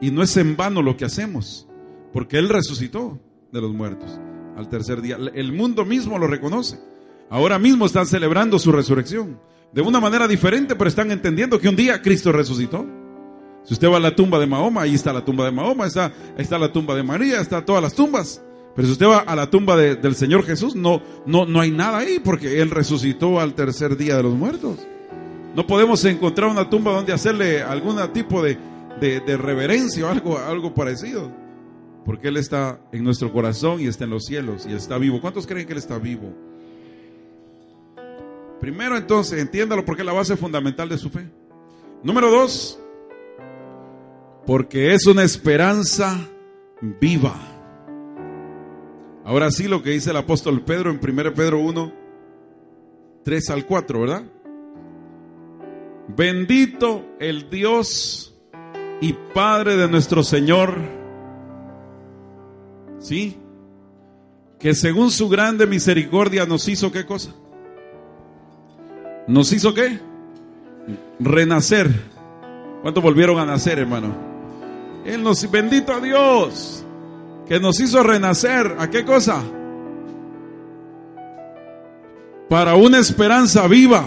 Y 0.02 0.12
no 0.12 0.22
es 0.22 0.36
en 0.38 0.58
vano 0.58 0.82
lo 0.82 0.98
que 0.98 1.06
hacemos, 1.06 1.68
porque 2.12 2.38
Él 2.38 2.50
resucitó 2.50 3.20
de 3.52 3.62
los 3.62 3.74
muertos 3.74 4.20
al 4.56 4.70
tercer 4.70 5.02
día. 5.02 5.18
El 5.34 5.54
mundo 5.54 5.86
mismo 5.86 6.18
lo 6.18 6.28
reconoce. 6.28 6.80
Ahora 7.30 7.60
mismo 7.60 7.86
están 7.86 8.06
celebrando 8.06 8.60
su 8.60 8.72
resurrección. 8.72 9.40
De 9.74 9.82
una 9.82 10.00
manera 10.00 10.28
diferente, 10.28 10.76
pero 10.76 10.88
están 10.88 11.12
entendiendo 11.12 11.60
que 11.60 11.68
un 11.68 11.76
día 11.76 12.02
Cristo 12.02 12.32
resucitó. 12.32 12.86
Si 13.64 13.74
usted 13.74 13.90
va 13.90 13.98
a 13.98 14.00
la 14.00 14.16
tumba 14.16 14.40
de 14.40 14.46
Mahoma, 14.46 14.84
ahí 14.84 14.94
está 14.94 15.12
la 15.12 15.26
tumba 15.26 15.46
de 15.46 15.52
Mahoma, 15.52 15.88
está, 15.88 16.14
está 16.38 16.58
la 16.60 16.72
tumba 16.72 16.96
de 16.96 17.04
María, 17.04 17.42
está 17.42 17.66
todas 17.66 17.82
las 17.82 17.96
tumbas. 17.96 18.42
Pero 18.76 18.88
si 18.88 18.92
usted 18.92 19.08
va 19.08 19.20
a 19.20 19.36
la 19.36 19.50
tumba 19.50 19.76
del 19.78 20.16
Señor 20.16 20.46
Jesús, 20.46 20.76
no, 20.76 21.02
no, 21.26 21.46
no 21.46 21.62
hay 21.62 21.72
nada 21.72 22.00
ahí, 22.00 22.20
porque 22.24 22.62
Él 22.62 22.70
resucitó 22.70 23.40
al 23.40 23.54
tercer 23.54 23.98
día 23.98 24.18
de 24.18 24.24
los 24.24 24.34
muertos. 24.34 24.86
No 25.56 25.66
podemos 25.66 26.04
encontrar 26.06 26.50
una 26.50 26.70
tumba 26.70 26.92
donde 26.92 27.14
hacerle 27.14 27.64
algún 27.64 27.98
tipo 28.12 28.44
de, 28.44 28.58
de, 29.00 29.38
reverencia 29.38 30.06
o 30.06 30.10
algo, 30.10 30.38
algo 30.38 30.74
parecido. 30.74 31.32
Porque 32.06 32.28
Él 32.30 32.38
está 32.38 32.80
en 32.92 33.04
nuestro 33.04 33.34
corazón 33.34 33.82
y 33.82 33.88
está 33.88 34.04
en 34.04 34.12
los 34.12 34.26
cielos 34.26 34.66
y 34.70 34.74
está 34.74 34.98
vivo. 34.98 35.20
¿Cuántos 35.20 35.48
creen 35.48 35.66
que 35.66 35.74
Él 35.74 35.80
está 35.80 35.98
vivo? 35.98 36.34
Primero 38.60 38.96
entonces, 38.96 39.42
entiéndalo 39.42 39.84
porque 39.84 40.04
es 40.04 40.06
la 40.06 40.14
base 40.14 40.38
fundamental 40.38 40.88
de 40.88 40.98
su 40.98 41.10
fe. 41.10 41.28
Número 42.04 42.30
dos, 42.30 42.80
porque 44.46 44.94
es 44.94 45.08
una 45.08 45.24
esperanza 45.24 46.30
viva. 47.02 47.36
Ahora 49.24 49.50
sí 49.50 49.68
lo 49.68 49.82
que 49.82 49.90
dice 49.90 50.12
el 50.12 50.18
apóstol 50.18 50.62
Pedro 50.62 50.92
en 50.92 51.00
1 51.02 51.34
Pedro 51.34 51.60
1, 51.60 51.94
3 53.24 53.50
al 53.50 53.66
4, 53.66 54.00
¿verdad? 54.00 54.24
Bendito 56.08 57.04
el 57.20 57.50
Dios 57.50 58.36
y 59.02 59.14
Padre 59.34 59.78
de 59.78 59.88
nuestro 59.88 60.24
Señor, 60.24 60.78
¿sí? 63.06 63.38
Que 64.60 64.74
según 64.74 65.12
su 65.12 65.30
grande 65.30 65.68
misericordia 65.68 66.46
nos 66.46 66.68
hizo 66.68 66.92
qué 66.92 67.06
cosa? 67.06 67.32
¿Nos 69.28 69.52
hizo 69.54 69.74
qué? 69.74 70.00
Renacer. 71.20 71.90
¿Cuántos 72.82 73.04
volvieron 73.04 73.38
a 73.40 73.46
nacer, 73.46 73.80
hermano? 73.80 74.16
Él 75.06 75.22
nos, 75.22 75.50
bendito 75.50 75.94
a 75.94 76.00
Dios, 76.00 76.84
que 77.48 77.60
nos 77.60 77.80
hizo 77.80 78.02
renacer. 78.02 78.76
¿A 78.80 78.90
qué 78.90 79.06
cosa? 79.06 79.44
Para 82.50 82.76
una 82.76 82.98
esperanza 82.98 83.68
viva. 83.68 84.06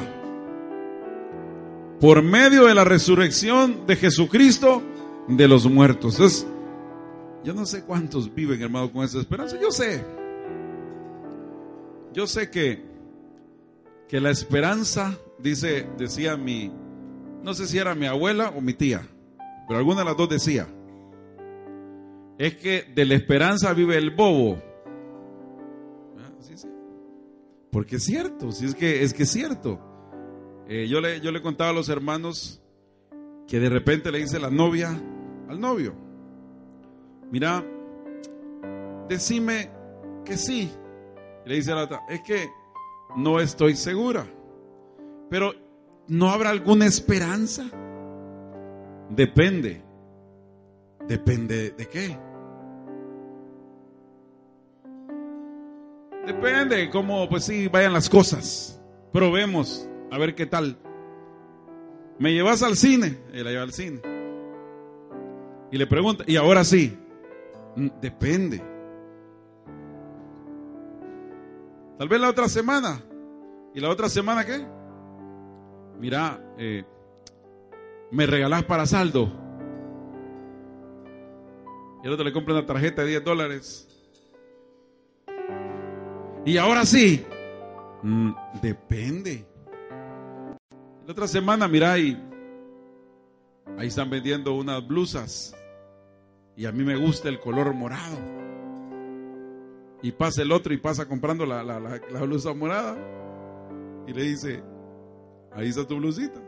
Por 2.01 2.23
medio 2.23 2.67
de 2.67 2.75
la 2.75 2.85
resurrección 2.85 3.87
de 3.87 3.97
Jesucristo 3.97 4.83
de 5.29 5.49
los 5.49 5.67
muertos. 5.67 6.15
Entonces, 6.15 6.47
yo 7.45 7.55
no 7.55 7.67
sé 7.67 7.85
cuántos 7.85 8.35
viven, 8.35 8.61
hermano, 8.61 8.93
con 8.93 9.05
esa 9.05 9.19
esperanza. 9.19 9.59
Yo 9.61 9.71
sé. 9.71 10.05
Yo 12.13 12.27
sé 12.27 12.51
que 12.51 12.89
que 14.09 14.21
la 14.21 14.31
esperanza, 14.31 15.19
dice, 15.39 15.87
decía 15.99 16.37
mi, 16.37 16.73
no 17.43 17.53
sé 17.53 17.67
si 17.67 17.79
era 17.79 17.95
mi 17.95 18.07
abuela 18.07 18.53
o 18.57 18.61
mi 18.61 18.73
tía, 18.73 19.07
pero 19.69 19.79
alguna 19.79 20.01
de 20.01 20.07
las 20.07 20.17
dos 20.17 20.31
decía, 20.31 20.67
es 22.39 22.57
que 22.57 22.85
de 22.95 23.05
la 23.05 23.15
esperanza 23.15 23.73
vive 23.75 23.99
el 23.99 24.11
bobo. 24.11 24.63
Ah, 26.19 26.31
Porque 27.71 27.97
es 27.97 28.05
cierto, 28.05 28.51
si 28.51 28.65
es 28.65 28.75
que 28.75 29.03
es 29.03 29.13
que 29.13 29.25
es 29.25 29.31
cierto. 29.31 29.85
Eh, 30.69 30.87
yo, 30.89 31.01
le, 31.01 31.21
yo 31.21 31.31
le 31.31 31.43
contaba 31.43 31.71
a 31.71 31.75
los 31.75 31.89
hermanos 31.89 32.63
que 33.47 33.59
de 33.59 33.69
repente 33.69 34.11
le 34.11 34.19
dice 34.19 34.39
la 34.39 34.51
novia 34.51 34.91
al 35.49 35.61
novio, 35.61 35.95
mira, 37.31 37.65
decime 39.09 39.71
que 40.25 40.37
sí. 40.37 40.71
le 41.45 41.55
dice 41.55 41.73
a 41.73 41.77
la 41.77 41.85
otra, 41.85 42.01
es 42.09 42.21
que 42.23 42.49
no 43.17 43.41
estoy 43.41 43.75
segura. 43.75 44.27
Pero 45.31 45.53
¿no 46.07 46.31
habrá 46.31 46.51
alguna 46.51 46.87
esperanza? 46.87 47.65
Depende. 49.11 49.83
¿Depende 51.07 51.71
de 51.71 51.87
qué? 51.87 52.19
Depende 56.27 56.77
de 56.77 56.91
cómo, 56.91 57.27
pues 57.29 57.45
sí, 57.45 57.69
vayan 57.69 57.95
las 57.95 58.11
cosas. 58.11 58.83
Probemos, 59.13 59.89
a 60.11 60.19
ver 60.19 60.35
qué 60.35 60.45
tal. 60.45 60.77
¿Me 62.19 62.35
llevas 62.35 62.63
al 62.63 62.77
cine? 62.77 63.17
Y 63.33 63.43
la 63.43 63.51
lleva 63.51 63.63
al 63.63 63.73
cine. 63.73 64.03
Y 65.71 65.79
le 65.79 65.87
pregunta, 65.87 66.25
y 66.27 66.37
ahora 66.37 66.65
sí, 66.65 66.99
depende. 68.01 68.63
Tal 71.99 72.09
vez 72.09 72.21
la 72.21 72.31
otra 72.31 72.49
semana. 72.49 73.03
¿Y 73.75 73.81
la 73.81 73.91
otra 73.91 74.09
semana 74.09 74.45
qué? 74.45 74.65
Mira, 75.99 76.41
eh, 76.59 76.85
me 78.11 78.27
regalás 78.27 78.65
para 78.65 78.87
saldo. 78.87 79.33
Y 82.03 82.07
el 82.07 82.13
otro 82.13 82.25
le 82.25 82.33
compra 82.33 82.55
una 82.55 82.67
tarjeta 82.67 83.03
de 83.03 83.09
10 83.09 83.25
dólares. 83.25 83.89
Y 86.45 86.57
ahora 86.57 86.87
sí. 86.87 87.25
Mm, 88.03 88.31
depende. 88.63 89.45
La 91.05 91.13
otra 91.13 91.27
semana, 91.27 91.67
mira, 91.67 91.93
ahí, 91.93 92.17
ahí 93.77 93.89
están 93.89 94.09
vendiendo 94.09 94.55
unas 94.55 94.87
blusas. 94.87 95.58
Y 96.59 96.67
a 96.67 96.73
mí 96.73 96.83
me 96.83 96.97
gusta 96.97 97.29
el 97.29 97.39
color 97.39 97.73
morado 97.73 98.19
y 100.03 100.11
pasa 100.11 100.43
el 100.43 100.51
otro 100.51 100.75
y 100.75 100.77
pasa 100.77 101.07
comprando 101.07 101.47
la, 101.47 101.63
blusa 102.23 102.53
morada 102.53 102.99
y 104.09 104.13
le 104.13 104.23
dice, 104.25 104.65
ahí 105.53 105.69
está 105.69 105.87
tu 105.87 105.99
blusita. 105.99 106.41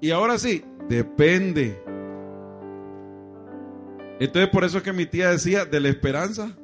Y 0.00 0.10
ahora 0.12 0.38
sí, 0.38 0.64
depende. 0.88 1.78
Entonces 4.18 4.48
por 4.48 4.64
eso 4.64 4.78
es 4.78 4.82
que 4.82 4.94
mi 4.94 5.04
tía 5.04 5.28
decía, 5.28 5.66
de 5.66 5.78
la 5.78 5.90
esperanza 5.90 6.56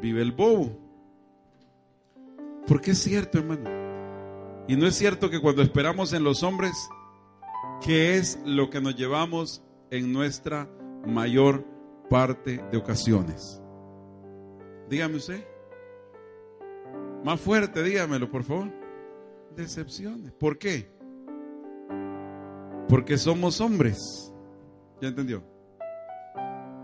vive 0.00 0.22
el 0.22 0.30
bobo. 0.30 0.78
Porque 2.68 2.92
es 2.92 2.98
cierto, 2.98 3.38
hermano. 3.38 3.68
Y 4.68 4.76
no 4.76 4.86
es 4.86 4.94
cierto 4.94 5.28
que 5.28 5.40
cuando 5.40 5.62
esperamos 5.62 6.12
en 6.12 6.22
los 6.22 6.44
hombres, 6.44 6.88
¿qué 7.84 8.16
es 8.16 8.38
lo 8.44 8.70
que 8.70 8.80
nos 8.80 8.96
llevamos 8.96 9.62
en 9.90 10.12
nuestra 10.12 10.68
mayor 11.06 11.64
parte 12.08 12.62
de 12.70 12.78
ocasiones. 12.78 13.62
Dígame 14.88 15.16
usted. 15.16 15.44
Más 17.24 17.40
fuerte, 17.40 17.82
dígamelo, 17.82 18.30
por 18.30 18.44
favor. 18.44 18.72
Decepciones. 19.54 20.32
¿Por 20.32 20.58
qué? 20.58 20.90
Porque 22.88 23.18
somos 23.18 23.60
hombres. 23.60 24.32
¿Ya 25.00 25.08
entendió? 25.08 25.42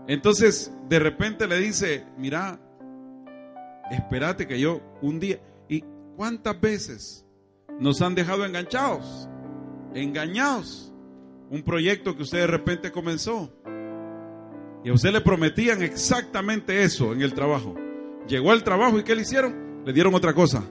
Entonces, 0.07 0.71
de 0.87 0.99
repente 0.99 1.47
le 1.47 1.57
dice, 1.57 2.05
mira, 2.17 2.59
espérate 3.91 4.47
que 4.47 4.59
yo 4.59 4.81
un 5.01 5.19
día... 5.19 5.39
¿Y 5.67 5.83
cuántas 6.15 6.59
veces 6.61 7.25
nos 7.79 8.01
han 8.01 8.13
dejado 8.13 8.45
enganchados? 8.45 9.27
Engañados. 9.95 10.93
Un 11.49 11.63
proyecto 11.63 12.15
que 12.15 12.23
usted 12.23 12.39
de 12.39 12.47
repente 12.47 12.91
comenzó 12.91 13.51
y 14.85 14.89
a 14.89 14.93
usted 14.93 15.11
le 15.11 15.21
prometían 15.21 15.81
exactamente 15.81 16.83
eso 16.83 17.11
en 17.11 17.23
el 17.23 17.33
trabajo. 17.33 17.73
Llegó 18.27 18.51
al 18.51 18.63
trabajo 18.63 18.99
y 18.99 19.03
¿qué 19.03 19.15
le 19.15 19.23
hicieron? 19.23 19.81
Le 19.83 19.91
dieron 19.91 20.13
otra 20.13 20.31
cosa. 20.35 20.63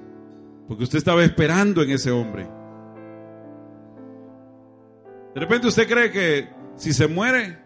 Porque 0.69 0.85
usted 0.85 0.99
estaba 0.99 1.25
esperando 1.25 1.83
en 1.83 1.91
ese 1.91 2.13
hombre. 2.13 2.49
De 5.35 5.41
repente 5.41 5.67
usted 5.67 5.89
cree 5.89 6.13
que 6.13 6.49
si 6.77 6.93
se 6.93 7.09
muere, 7.09 7.59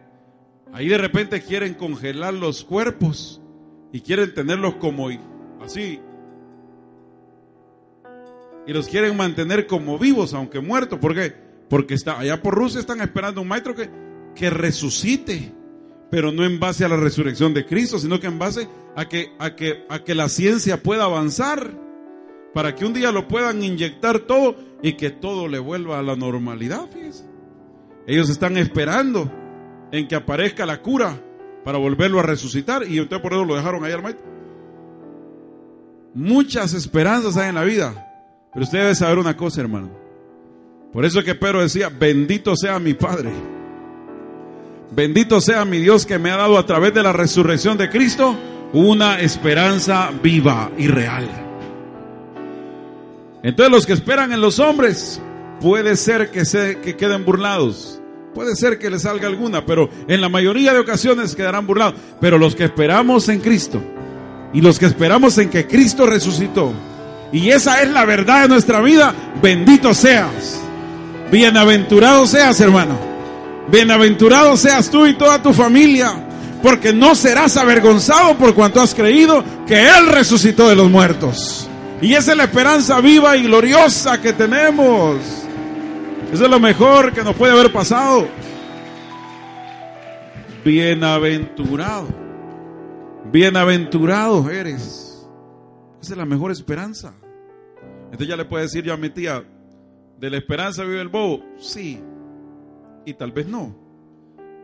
ahí 0.73 0.89
de 0.89 0.97
repente 0.97 1.43
quieren 1.43 1.75
congelar 1.75 2.33
los 2.33 2.65
cuerpos 2.65 3.43
y 3.93 4.01
quieren 4.01 4.33
tenerlos 4.33 4.77
como 4.77 5.09
así. 5.61 6.01
Y 8.67 8.73
los 8.73 8.89
quieren 8.89 9.15
mantener 9.19 9.67
como 9.67 9.99
vivos, 9.99 10.33
aunque 10.33 10.61
muertos. 10.61 10.99
¿Por 10.99 11.15
qué? 11.15 11.48
Porque 11.69 11.95
está, 11.95 12.19
allá 12.19 12.43
por 12.43 12.55
Rusia 12.55 12.81
están 12.81 13.01
esperando 13.01 13.41
un 13.41 13.49
maestro 13.49 13.75
que, 13.75 13.91
que 14.35 14.51
resucite. 14.51 15.53
Pero 16.11 16.33
no 16.33 16.45
en 16.45 16.59
base 16.59 16.85
a 16.85 16.89
la 16.89 16.97
resurrección 16.97 17.53
de 17.53 17.67
Cristo, 17.67 17.99
sino 17.99 18.19
que 18.19 18.29
en 18.29 18.39
base 18.39 18.69
a 18.97 19.09
que, 19.09 19.33
a 19.39 19.55
que, 19.55 19.85
a 19.91 20.03
que 20.05 20.15
la 20.15 20.29
ciencia 20.29 20.83
pueda 20.83 21.05
avanzar. 21.05 21.71
Para 22.55 22.75
que 22.75 22.87
un 22.87 22.95
día 22.95 23.13
lo 23.13 23.29
puedan 23.29 23.63
inyectar 23.63 24.21
todo 24.21 24.57
y 24.83 24.95
que 24.95 25.11
todo 25.11 25.49
le 25.49 25.59
vuelva 25.59 25.99
a 25.99 26.03
la 26.03 26.17
normalidad. 26.17 26.89
Ellos 28.07 28.31
están 28.31 28.57
esperando 28.57 29.31
en 29.93 30.09
que 30.09 30.15
aparezca 30.15 30.65
la 30.65 30.81
cura 30.81 31.21
para 31.63 31.77
volverlo 31.77 32.21
a 32.21 32.23
resucitar. 32.23 32.89
Y 32.89 33.01
usted 33.01 33.21
por 33.21 33.35
eso 33.35 33.45
lo 33.45 33.55
dejaron 33.55 33.85
ahí 33.85 33.93
al 33.93 34.03
maestro. 34.03 34.25
Muchas 36.15 36.73
esperanzas 36.73 37.37
hay 37.37 37.51
en 37.51 37.55
la 37.57 37.65
vida. 37.65 38.07
Pero 38.53 38.65
usted 38.65 38.79
debe 38.79 38.95
saber 38.95 39.19
una 39.19 39.37
cosa, 39.37 39.61
hermano. 39.61 40.08
Por 40.93 41.05
eso 41.05 41.23
que 41.23 41.35
Pedro 41.35 41.61
decía, 41.61 41.91
bendito 41.91 42.57
sea 42.57 42.79
mi 42.79 42.95
Padre. 42.95 43.31
Bendito 44.91 45.41
sea 45.41 45.65
mi 45.65 45.79
Dios 45.79 46.07
que 46.07 46.19
me 46.19 46.31
ha 46.31 46.37
dado 46.37 46.57
a 46.57 46.65
través 46.65 46.95
de 46.95 47.03
la 47.03 47.13
resurrección 47.13 47.77
de 47.77 47.91
Cristo 47.91 48.37
una 48.73 49.21
esperanza 49.21 50.11
viva 50.23 50.71
y 50.79 50.89
real. 50.89 51.29
Entonces 53.43 53.71
los 53.71 53.87
que 53.87 53.93
esperan 53.93 54.33
en 54.33 54.41
los 54.41 54.59
hombres, 54.59 55.21
puede 55.61 55.97
ser 55.97 56.31
que, 56.31 56.45
se, 56.45 56.79
que 56.79 56.97
queden 56.97 57.25
burlados. 57.25 58.01
Puede 58.35 58.57
ser 58.57 58.79
que 58.79 58.91
les 58.91 59.03
salga 59.03 59.27
alguna, 59.27 59.65
pero 59.67 59.89
en 60.07 60.21
la 60.21 60.29
mayoría 60.29 60.73
de 60.73 60.81
ocasiones 60.81 61.35
quedarán 61.35 61.67
burlados. 61.67 61.95
Pero 62.21 62.39
los 62.39 62.55
que 62.55 62.65
esperamos 62.65 63.29
en 63.29 63.41
Cristo 63.41 63.83
y 64.53 64.61
los 64.61 64.79
que 64.79 64.87
esperamos 64.87 65.37
en 65.39 65.51
que 65.51 65.67
Cristo 65.67 66.07
resucitó, 66.07 66.73
y 67.33 67.51
esa 67.51 67.83
es 67.83 67.91
la 67.91 68.05
verdad 68.05 68.43
de 68.43 68.49
nuestra 68.49 68.81
vida, 68.81 69.15
bendito 69.43 69.93
seas. 69.93 70.63
Bienaventurado 71.31 72.27
seas, 72.27 72.61
hermano. 72.61 72.99
Bienaventurado 73.71 74.57
seas 74.57 74.91
tú 74.91 75.07
y 75.07 75.15
toda 75.15 75.43
tu 75.43 75.53
familia, 75.53 76.13
porque 76.63 76.93
no 76.93 77.15
serás 77.15 77.57
avergonzado 77.57 78.37
por 78.37 78.55
cuanto 78.55 78.81
has 78.81 78.95
creído 78.95 79.45
que 79.67 79.89
Él 79.89 80.09
resucitó 80.09 80.69
de 80.69 80.77
los 80.77 80.91
muertos. 80.91 81.69
Y 82.01 82.15
esa 82.15 82.31
es 82.33 82.37
la 82.37 82.45
esperanza 82.45 83.01
viva 83.01 83.37
y 83.37 83.43
gloriosa 83.43 84.21
que 84.21 84.33
tenemos. 84.33 85.17
Eso 86.33 86.45
es 86.45 86.51
lo 86.51 86.61
mejor 86.61 87.13
que 87.13 87.25
nos 87.25 87.35
puede 87.35 87.53
haber 87.53 87.73
pasado. 87.73 88.29
Bienaventurado. 90.65 92.07
Bienaventurado 93.31 94.49
eres. 94.49 95.27
Esa 96.01 96.13
es 96.13 96.19
la 96.19 96.25
mejor 96.25 96.53
esperanza. 96.53 97.13
Entonces 98.05 98.29
ya 98.29 98.37
le 98.37 98.45
puede 98.45 98.65
decir 98.65 98.85
yo 98.85 98.95
a 98.95 98.97
mi 98.97 99.11
tía, 99.11 99.43
¿de 100.19 100.31
la 100.31 100.37
esperanza 100.39 100.85
vive 100.85 101.01
el 101.01 101.09
bobo? 101.09 101.45
Sí. 101.59 102.01
Y 103.05 103.15
tal 103.15 103.33
vez 103.33 103.47
no. 103.47 103.75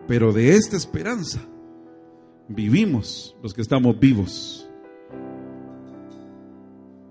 Pero 0.07 0.33
de 0.33 0.55
esta 0.55 0.77
esperanza 0.77 1.41
vivimos 2.49 3.37
los 3.43 3.55
que 3.55 3.63
estamos 3.63 3.99
vivos. 3.99 4.69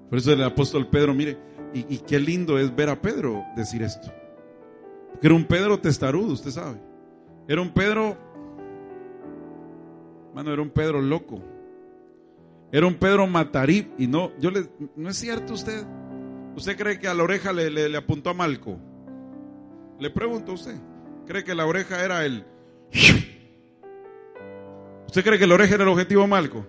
Por 0.10 0.20
eso 0.20 0.32
el 0.32 0.44
apóstol 0.44 0.88
Pedro, 0.88 1.14
mire, 1.14 1.38
y, 1.74 1.98
qué 2.00 2.20
lindo 2.20 2.60
es 2.60 2.76
ver 2.76 2.90
a 2.90 3.02
Pedro 3.02 3.44
decir 3.56 3.82
esto. 3.82 4.14
Porque 5.12 5.26
era 5.26 5.36
un 5.36 5.46
Pedro 5.46 5.80
testarudo, 5.80 6.34
usted 6.34 6.52
sabe. 6.52 6.80
Era 7.48 7.62
un 7.62 7.74
Pedro, 7.74 8.16
mano, 10.36 10.54
era 10.54 10.62
un 10.62 10.70
Pedro 10.70 11.02
loco. 11.02 11.42
Era 12.72 12.86
un 12.86 12.94
Pedro 12.96 13.26
matarí. 13.26 13.92
Y 13.98 14.06
no, 14.06 14.32
yo 14.40 14.52
le, 14.52 14.70
no 14.96 15.10
es 15.10 15.18
cierto 15.18 15.54
usted. 15.54 15.84
¿Usted 16.56 16.78
cree 16.78 17.00
que 17.00 17.08
a 17.08 17.14
la 17.14 17.24
oreja 17.24 17.52
le, 17.52 17.70
le, 17.70 17.98
apuntó 17.98 18.30
a 18.30 18.34
Malco? 18.34 18.80
Le 20.00 20.10
pregunto 20.10 20.52
a 20.52 20.56
usted. 20.56 20.76
¿Cree 21.26 21.44
que 21.44 21.56
la 21.56 21.66
oreja 21.66 22.04
era 22.04 22.26
el... 22.26 22.46
¿Usted 25.08 25.24
cree 25.24 25.40
que 25.40 25.48
la 25.48 25.56
oreja 25.56 25.76
era 25.76 25.84
el 25.84 25.90
objetivo 25.90 26.28
Malco? 26.28 26.68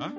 ¿Ah? 0.00 0.12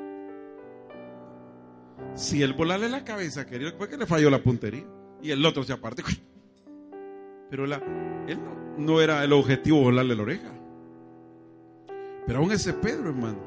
Si 2.13 2.43
él 2.43 2.53
volarle 2.53 2.89
la 2.89 3.03
cabeza, 3.03 3.45
querido, 3.45 3.73
fue 3.77 3.89
que 3.89 3.97
le 3.97 4.05
falló 4.05 4.29
la 4.29 4.43
puntería. 4.43 4.85
Y 5.21 5.31
el 5.31 5.45
otro 5.45 5.63
se 5.63 5.73
aparte. 5.73 6.03
Pero 7.49 7.65
él 7.65 8.37
no, 8.37 8.77
no 8.77 9.01
era 9.01 9.23
el 9.23 9.33
objetivo 9.33 9.81
volarle 9.81 10.15
la 10.15 10.21
oreja. 10.21 10.51
Pero 12.27 12.39
aún 12.39 12.51
ese 12.51 12.73
Pedro, 12.73 13.09
hermano. 13.09 13.39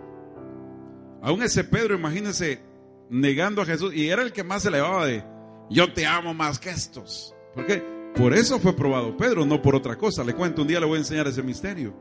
Aún 1.22 1.42
ese 1.42 1.64
Pedro, 1.64 1.94
imagínense, 1.94 2.61
negando 3.10 3.62
a 3.62 3.66
Jesús. 3.66 3.94
Y 3.94 4.08
era 4.08 4.22
el 4.22 4.32
que 4.32 4.44
más 4.44 4.62
se 4.62 4.68
elevaba 4.68 5.06
de, 5.06 5.24
yo 5.70 5.92
te 5.92 6.06
amo 6.06 6.34
más 6.34 6.58
que 6.58 6.70
estos. 6.70 7.34
¿Por 7.54 7.66
qué? 7.66 7.82
Por 8.16 8.34
eso 8.34 8.58
fue 8.58 8.74
probado 8.74 9.16
Pedro, 9.16 9.44
no 9.44 9.62
por 9.62 9.74
otra 9.74 9.96
cosa. 9.96 10.24
Le 10.24 10.34
cuento, 10.34 10.62
un 10.62 10.68
día 10.68 10.80
le 10.80 10.86
voy 10.86 10.96
a 10.96 11.00
enseñar 11.00 11.26
ese 11.26 11.42
misterio. 11.42 11.94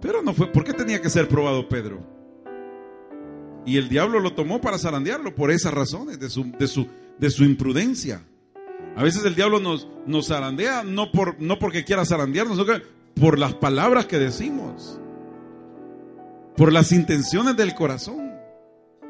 Pero 0.00 0.22
no 0.22 0.34
fue, 0.34 0.46
¿por 0.52 0.64
qué 0.64 0.72
tenía 0.72 1.00
que 1.00 1.10
ser 1.10 1.28
probado 1.28 1.68
Pedro? 1.68 2.00
Y 3.64 3.76
el 3.76 3.88
diablo 3.88 4.20
lo 4.20 4.34
tomó 4.34 4.60
para 4.60 4.78
zarandearlo 4.78 5.34
por 5.34 5.50
esas 5.50 5.72
razones, 5.72 6.18
de 6.18 6.28
su, 6.28 6.50
de 6.58 6.66
su, 6.66 6.88
de 7.18 7.30
su 7.30 7.44
imprudencia. 7.44 8.22
A 8.96 9.02
veces 9.02 9.24
el 9.24 9.34
diablo 9.34 9.60
nos, 9.60 9.88
nos 10.06 10.28
zarandea 10.28 10.82
no, 10.82 11.12
por, 11.12 11.40
no 11.40 11.58
porque 11.58 11.84
quiera 11.84 12.04
zarandearnos, 12.04 12.58
por 13.14 13.38
las 13.38 13.54
palabras 13.54 14.06
que 14.06 14.18
decimos, 14.18 15.00
por 16.56 16.72
las 16.72 16.92
intenciones 16.92 17.56
del 17.56 17.74
corazón. 17.74 18.21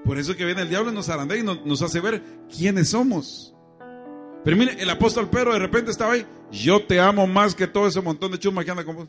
Por 0.04 0.18
eso 0.18 0.36
que 0.36 0.44
viene 0.44 0.62
el 0.62 0.68
diablo 0.68 0.90
y 0.90 0.94
nos 0.94 1.06
zarandea 1.06 1.38
y 1.38 1.42
nos, 1.42 1.82
hace 1.82 2.00
ver 2.00 2.22
quiénes 2.54 2.90
somos. 2.90 3.54
Pero 4.44 4.56
mire, 4.56 4.76
el 4.80 4.90
apóstol 4.90 5.30
Pedro 5.30 5.52
de 5.52 5.60
repente 5.60 5.90
estaba 5.90 6.14
ahí. 6.14 6.26
Yo 6.50 6.84
te 6.84 7.00
amo 7.00 7.26
más 7.26 7.54
que 7.54 7.68
todo 7.68 7.86
ese 7.86 8.00
montón 8.00 8.32
de 8.32 8.38
chuma 8.38 8.64
que 8.64 8.70
anda 8.72 8.84
con 8.84 8.96
vos. 8.96 9.08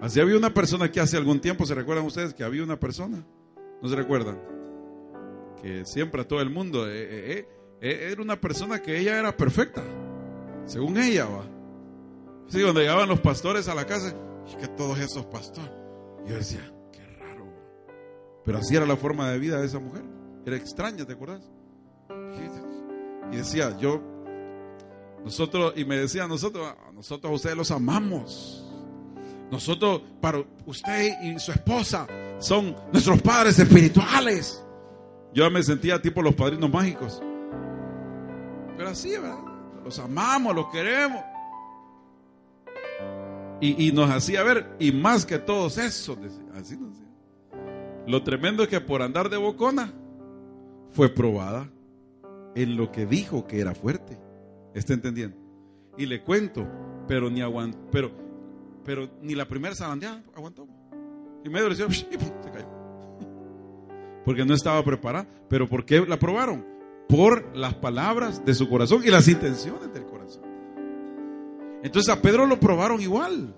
Así 0.00 0.20
había 0.20 0.36
una 0.36 0.52
persona 0.52 0.90
que 0.90 1.00
hace 1.00 1.16
algún 1.16 1.40
tiempo, 1.40 1.64
¿se 1.64 1.74
recuerdan 1.74 2.04
ustedes 2.04 2.34
que 2.34 2.44
había 2.44 2.62
una 2.62 2.78
persona? 2.78 3.24
¿No 3.80 3.88
se 3.88 3.96
recuerdan? 3.96 4.38
Que 5.62 5.84
siempre 5.86 6.20
a 6.20 6.28
todo 6.28 6.40
el 6.40 6.50
mundo, 6.50 6.86
eh, 6.88 7.38
eh, 7.38 7.48
eh, 7.80 8.08
era 8.12 8.20
una 8.20 8.38
persona 8.40 8.82
que 8.82 8.98
ella 8.98 9.18
era 9.18 9.36
perfecta, 9.36 9.82
según 10.66 10.98
ella 10.98 11.26
va. 11.26 11.44
Sí, 12.48 12.60
cuando 12.62 12.80
llegaban 12.80 13.08
los 13.08 13.20
pastores 13.20 13.68
a 13.68 13.74
la 13.74 13.86
casa, 13.86 14.14
y 14.52 14.56
que 14.56 14.68
todos 14.68 14.98
esos 14.98 15.26
pastores. 15.26 15.70
Yo 16.26 16.36
decía, 16.36 16.72
qué 16.92 17.04
raro. 17.18 17.46
Pero 18.44 18.58
así 18.58 18.76
era 18.76 18.86
la 18.86 18.96
forma 18.96 19.30
de 19.30 19.38
vida 19.38 19.60
de 19.60 19.66
esa 19.66 19.78
mujer. 19.78 20.02
Era 20.46 20.56
extraña, 20.56 21.04
¿te 21.04 21.12
acuerdas? 21.12 21.42
Y 23.32 23.36
decía, 23.36 23.76
yo, 23.80 24.00
nosotros, 25.24 25.72
y 25.76 25.84
me 25.84 25.96
decía, 25.96 26.28
nosotros, 26.28 26.72
nosotros 26.94 27.32
a 27.32 27.34
ustedes 27.34 27.56
los 27.56 27.72
amamos. 27.72 28.64
Nosotros, 29.50 30.02
para 30.20 30.44
usted 30.64 31.20
y 31.20 31.36
su 31.40 31.50
esposa, 31.50 32.06
son 32.38 32.76
nuestros 32.92 33.20
padres 33.22 33.58
espirituales. 33.58 34.64
Yo 35.34 35.50
me 35.50 35.64
sentía 35.64 36.00
tipo 36.00 36.22
los 36.22 36.36
padrinos 36.36 36.70
mágicos. 36.70 37.20
Pero 38.76 38.88
así, 38.88 39.10
¿verdad? 39.10 39.40
Los 39.84 39.98
amamos, 39.98 40.54
los 40.54 40.68
queremos. 40.70 41.24
Y, 43.60 43.90
nos 43.90 44.10
hacía 44.10 44.44
ver, 44.44 44.76
y 44.78 44.92
más 44.92 45.26
que 45.26 45.40
todos 45.40 45.78
esos, 45.78 46.16
así 46.54 46.76
nos 46.76 46.90
decía. 46.90 47.10
Lo 48.06 48.22
tremendo 48.22 48.62
es 48.62 48.68
que 48.68 48.80
por 48.80 49.02
andar 49.02 49.28
de 49.28 49.38
bocona, 49.38 49.92
fue 50.96 51.10
probada 51.10 51.68
en 52.54 52.78
lo 52.78 52.90
que 52.90 53.04
dijo 53.04 53.46
que 53.46 53.60
era 53.60 53.74
fuerte. 53.74 54.18
¿Está 54.74 54.94
entendiendo? 54.94 55.36
Y 55.98 56.06
le 56.06 56.22
cuento, 56.22 56.66
pero 57.06 57.28
ni 57.28 57.42
aguantó, 57.42 57.78
pero, 57.92 58.10
pero 58.82 59.10
ni 59.20 59.34
la 59.34 59.46
primera 59.46 59.74
zarandeada 59.74 60.24
aguantó. 60.34 60.66
Y 61.44 61.50
medio 61.50 61.68
le 61.68 61.76
se 61.76 61.84
cayó. 61.84 62.66
Porque 64.24 64.46
no 64.46 64.54
estaba 64.54 64.82
preparada. 64.82 65.28
¿Pero 65.50 65.68
por 65.68 65.84
qué 65.84 66.00
la 66.00 66.18
probaron? 66.18 66.64
Por 67.08 67.54
las 67.54 67.74
palabras 67.74 68.44
de 68.44 68.54
su 68.54 68.68
corazón 68.68 69.02
y 69.04 69.10
las 69.10 69.28
intenciones 69.28 69.92
del 69.92 70.06
corazón. 70.06 70.42
Entonces 71.82 72.12
a 72.12 72.22
Pedro 72.22 72.46
lo 72.46 72.58
probaron 72.58 73.02
igual. 73.02 73.54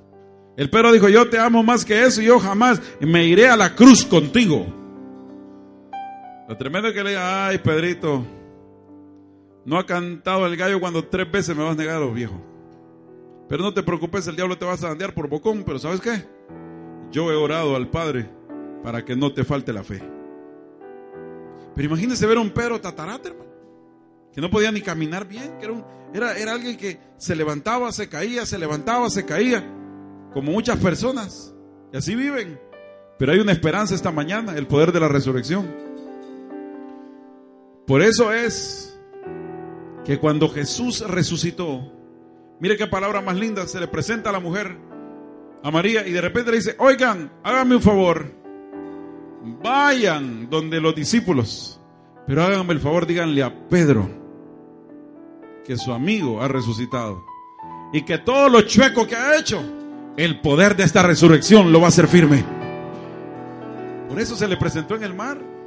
El 0.56 0.70
Pedro 0.70 0.92
dijo, 0.92 1.08
yo 1.08 1.30
te 1.30 1.38
amo 1.38 1.62
más 1.62 1.84
que 1.84 2.04
eso 2.04 2.20
y 2.20 2.26
yo 2.26 2.40
jamás 2.40 2.82
me 3.00 3.24
iré 3.24 3.48
a 3.48 3.56
la 3.56 3.76
cruz 3.76 4.04
contigo. 4.04 4.77
Lo 6.48 6.56
tremendo 6.56 6.88
es 6.88 6.94
que 6.94 7.04
le 7.04 7.10
diga, 7.10 7.46
ay 7.46 7.58
Pedrito, 7.58 8.24
no 9.66 9.78
ha 9.78 9.84
cantado 9.84 10.46
el 10.46 10.56
gallo 10.56 10.80
cuando 10.80 11.04
tres 11.04 11.30
veces 11.30 11.54
me 11.54 11.62
vas 11.62 11.74
a 11.74 11.78
negar 11.78 11.96
a 11.96 12.00
los 12.00 12.14
viejos. 12.14 12.38
Pero 13.50 13.62
no 13.62 13.74
te 13.74 13.82
preocupes, 13.82 14.26
el 14.28 14.36
diablo 14.36 14.56
te 14.56 14.64
va 14.64 14.72
a 14.72 14.78
zandear 14.78 15.12
por 15.12 15.28
bocón, 15.28 15.62
pero 15.64 15.78
¿sabes 15.78 16.00
qué? 16.00 16.24
Yo 17.12 17.30
he 17.30 17.36
orado 17.36 17.76
al 17.76 17.90
Padre 17.90 18.30
para 18.82 19.04
que 19.04 19.14
no 19.14 19.34
te 19.34 19.44
falte 19.44 19.74
la 19.74 19.84
fe. 19.84 20.02
Pero 21.74 21.86
imagínese 21.86 22.26
ver 22.26 22.38
a 22.38 22.40
un 22.40 22.50
Pedro 22.50 22.80
tatarate, 22.80 23.28
hermano, 23.28 23.50
que 24.32 24.40
no 24.40 24.48
podía 24.48 24.72
ni 24.72 24.80
caminar 24.80 25.28
bien, 25.28 25.58
que 25.58 25.66
era, 25.66 25.84
era, 26.14 26.38
era 26.38 26.52
alguien 26.52 26.78
que 26.78 26.98
se 27.18 27.36
levantaba, 27.36 27.92
se 27.92 28.08
caía, 28.08 28.46
se 28.46 28.58
levantaba, 28.58 29.10
se 29.10 29.26
caía, 29.26 29.62
como 30.32 30.52
muchas 30.52 30.78
personas. 30.78 31.54
Y 31.92 31.98
así 31.98 32.14
viven. 32.14 32.58
Pero 33.18 33.32
hay 33.32 33.38
una 33.38 33.52
esperanza 33.52 33.94
esta 33.94 34.12
mañana, 34.12 34.56
el 34.56 34.66
poder 34.66 34.92
de 34.92 35.00
la 35.00 35.08
resurrección. 35.08 35.87
Por 37.88 38.02
eso 38.02 38.34
es 38.34 39.00
que 40.04 40.18
cuando 40.18 40.50
Jesús 40.50 41.00
resucitó, 41.08 41.90
mire 42.60 42.76
qué 42.76 42.86
palabra 42.86 43.22
más 43.22 43.34
linda, 43.36 43.66
se 43.66 43.80
le 43.80 43.88
presenta 43.88 44.28
a 44.28 44.32
la 44.34 44.40
mujer, 44.40 44.76
a 45.62 45.70
María, 45.70 46.06
y 46.06 46.12
de 46.12 46.20
repente 46.20 46.50
le 46.50 46.58
dice, 46.58 46.76
oigan, 46.78 47.32
háganme 47.42 47.76
un 47.76 47.82
favor, 47.82 48.30
vayan 49.62 50.50
donde 50.50 50.82
los 50.82 50.94
discípulos, 50.94 51.80
pero 52.26 52.42
háganme 52.42 52.74
el 52.74 52.80
favor, 52.80 53.06
díganle 53.06 53.42
a 53.42 53.68
Pedro 53.70 54.06
que 55.64 55.78
su 55.78 55.90
amigo 55.90 56.42
ha 56.42 56.48
resucitado 56.48 57.24
y 57.94 58.02
que 58.02 58.18
todo 58.18 58.50
lo 58.50 58.60
chueco 58.62 59.06
que 59.06 59.16
ha 59.16 59.38
hecho, 59.38 59.62
el 60.18 60.42
poder 60.42 60.76
de 60.76 60.84
esta 60.84 61.02
resurrección 61.02 61.72
lo 61.72 61.80
va 61.80 61.86
a 61.86 61.88
hacer 61.88 62.06
firme. 62.06 62.44
Por 64.10 64.20
eso 64.20 64.36
se 64.36 64.46
le 64.46 64.58
presentó 64.58 64.94
en 64.94 65.04
el 65.04 65.14
mar. 65.14 65.57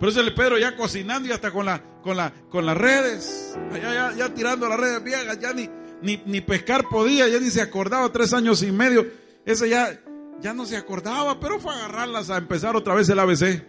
Por 0.00 0.08
eso 0.08 0.22
el 0.22 0.32
Pedro 0.32 0.56
ya 0.58 0.74
cocinando 0.76 1.28
y 1.28 1.32
hasta 1.32 1.50
con, 1.50 1.66
la, 1.66 1.82
las 2.06 2.76
redes, 2.78 3.54
ya, 3.70 4.14
ya, 4.16 4.34
tirando 4.34 4.66
las 4.66 4.80
redes 4.80 5.04
viejas, 5.04 5.38
ya 5.38 5.52
ni, 5.52 5.68
ni, 6.00 6.22
ni, 6.24 6.40
pescar 6.40 6.88
podía, 6.88 7.28
ya 7.28 7.38
ni 7.38 7.50
se 7.50 7.60
acordaba, 7.60 8.10
tres 8.10 8.32
años 8.32 8.62
y 8.62 8.72
medio. 8.72 9.06
Ese 9.44 9.68
ya, 9.68 10.00
ya 10.40 10.54
no 10.54 10.64
se 10.64 10.78
acordaba, 10.78 11.38
pero 11.38 11.60
fue 11.60 11.74
a 11.74 11.84
agarrarlas 11.84 12.30
a 12.30 12.38
empezar 12.38 12.76
otra 12.76 12.94
vez 12.94 13.10
el 13.10 13.18
ABC. 13.18 13.62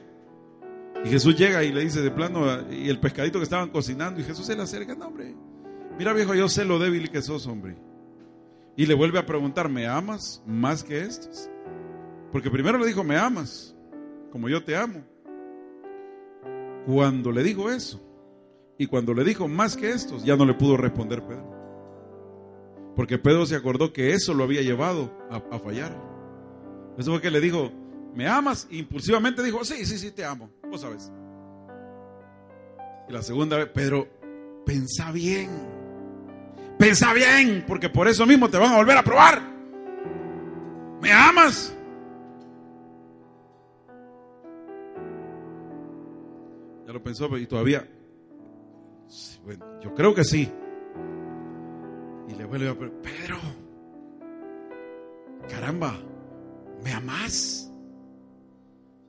Y 1.04 1.10
Jesús 1.10 1.36
llega 1.36 1.66
y 1.66 1.74
le 1.74 1.82
dice 1.82 2.02
de 2.02 2.12
plano, 2.12 2.46
y 2.72 2.88
el 2.88 3.02
pescadito 3.02 3.38
que 3.38 3.44
estaban 3.44 3.70
cocinando, 3.70 4.22
y 4.22 4.24
Jesús 4.24 4.46
se 4.46 4.56
le 4.56 4.62
acerca, 4.62 4.96
no, 4.96 5.08
hombre, 5.08 5.36
mira 5.98 6.14
viejo, 6.14 6.34
yo 6.34 6.48
sé 6.48 6.64
lo 6.64 6.80
débil 6.80 7.12
que 7.12 7.22
sos, 7.22 7.46
hombre. 7.46 7.76
Y 8.78 8.86
le 8.86 8.94
vuelve 8.94 9.20
a 9.20 9.26
preguntar, 9.26 9.68
¿me 9.68 9.86
amas 9.86 10.42
más 10.46 10.82
que 10.82 11.02
estos? 11.02 11.50
Porque 12.32 12.50
primero 12.50 12.78
le 12.78 12.88
dijo, 12.88 13.04
¿me 13.04 13.18
amas? 13.18 13.76
Como 14.32 14.48
yo 14.48 14.64
te 14.64 14.78
amo. 14.78 15.11
Cuando 16.86 17.32
le 17.32 17.44
dijo 17.44 17.70
eso, 17.70 18.02
y 18.78 18.88
cuando 18.88 19.14
le 19.14 19.24
dijo 19.24 19.48
más 19.48 19.78
que 19.78 19.92
estos, 19.92 20.24
ya 20.24 20.36
no 20.36 20.46
le 20.46 20.56
pudo 20.56 20.76
responder 20.78 21.22
Pedro. 21.22 21.52
Porque 22.96 23.18
Pedro 23.18 23.46
se 23.46 23.56
acordó 23.56 23.94
que 23.94 24.14
eso 24.14 24.34
lo 24.34 24.44
había 24.44 24.62
llevado 24.62 25.12
a, 25.30 25.60
fallar. 25.60 25.96
Eso 26.98 27.12
fue 27.12 27.22
que 27.22 27.32
le 27.32 27.40
dijo, 27.40 27.72
¿me 28.16 28.28
amas? 28.28 28.68
impulsivamente 28.72 29.44
dijo, 29.44 29.64
sí, 29.64 29.86
sí, 29.86 29.98
sí, 29.98 30.12
te 30.12 30.26
amo. 30.26 30.50
Vos 30.70 30.82
sabes. 30.82 31.12
Y 33.08 33.14
la 33.14 33.22
segunda 33.22 33.58
vez, 33.58 33.68
Pedro, 33.68 34.08
pensa 34.66 35.12
bien. 35.12 35.50
Pensa 36.78 37.14
bien, 37.14 37.64
porque 37.68 37.90
por 37.90 38.08
eso 38.08 38.26
mismo 38.26 38.50
te 38.50 38.58
van 38.58 38.74
a 38.74 38.78
volver 38.78 38.98
a 38.98 39.04
probar. 39.04 39.42
¿Me 41.02 41.12
amas? 41.12 41.76
Ya 46.92 46.96
lo 46.96 47.04
pensó 47.04 47.38
y 47.38 47.48
todavía. 47.48 47.88
Yo 49.82 49.96
creo 49.96 50.14
que 50.14 50.26
sí. 50.26 50.52
Y 52.28 52.36
le 52.36 52.44
vuelve 52.44 52.68
a 52.68 52.76
Pedro, 52.78 53.38
caramba, 55.50 55.98
¿me 56.84 56.92
amas? 56.92 57.72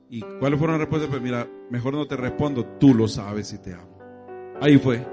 ¿Y 0.09 0.21
cuáles 0.21 0.59
fueron 0.59 0.75
las 0.75 0.79
respuestas? 0.79 1.09
Pues 1.09 1.21
mira, 1.21 1.45
mejor 1.69 1.93
no 1.95 2.07
te 2.07 2.15
respondo, 2.15 2.65
tú 2.79 2.93
lo 2.93 3.09
sabes 3.09 3.49
si 3.49 3.57
te 3.57 3.73
amo. 3.73 3.99
Ahí 4.61 4.77
fue. 4.77 5.05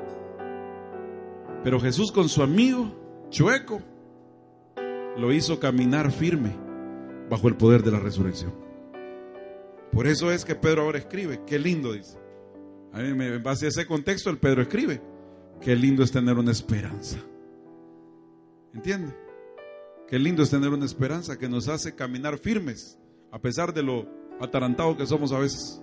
Pero 1.64 1.80
Jesús 1.80 2.12
con 2.12 2.28
su 2.28 2.40
amigo 2.40 3.26
chueco 3.30 3.80
lo 5.16 5.32
hizo 5.32 5.58
caminar 5.58 6.12
firme 6.12 6.56
bajo 7.28 7.48
el 7.48 7.56
poder 7.56 7.82
de 7.82 7.90
la 7.90 7.98
resurrección. 7.98 8.54
Por 9.90 10.06
eso 10.06 10.30
es 10.30 10.44
que 10.44 10.54
Pedro 10.54 10.82
ahora 10.82 10.98
escribe, 10.98 11.40
qué 11.44 11.58
lindo 11.58 11.92
dice. 11.92 12.19
A 12.92 13.00
en 13.00 13.42
base 13.42 13.66
a 13.66 13.68
ese 13.68 13.86
contexto, 13.86 14.30
el 14.30 14.38
Pedro 14.38 14.62
escribe, 14.62 15.00
qué 15.60 15.76
lindo 15.76 16.02
es 16.02 16.10
tener 16.10 16.36
una 16.36 16.50
esperanza. 16.50 17.18
¿Entiende? 18.74 19.14
Qué 20.08 20.18
lindo 20.18 20.42
es 20.42 20.50
tener 20.50 20.70
una 20.70 20.84
esperanza 20.84 21.38
que 21.38 21.48
nos 21.48 21.68
hace 21.68 21.94
caminar 21.94 22.38
firmes, 22.38 22.98
a 23.30 23.38
pesar 23.38 23.72
de 23.72 23.82
lo 23.82 24.08
atarantado 24.40 24.96
que 24.96 25.06
somos 25.06 25.32
a 25.32 25.38
veces. 25.38 25.80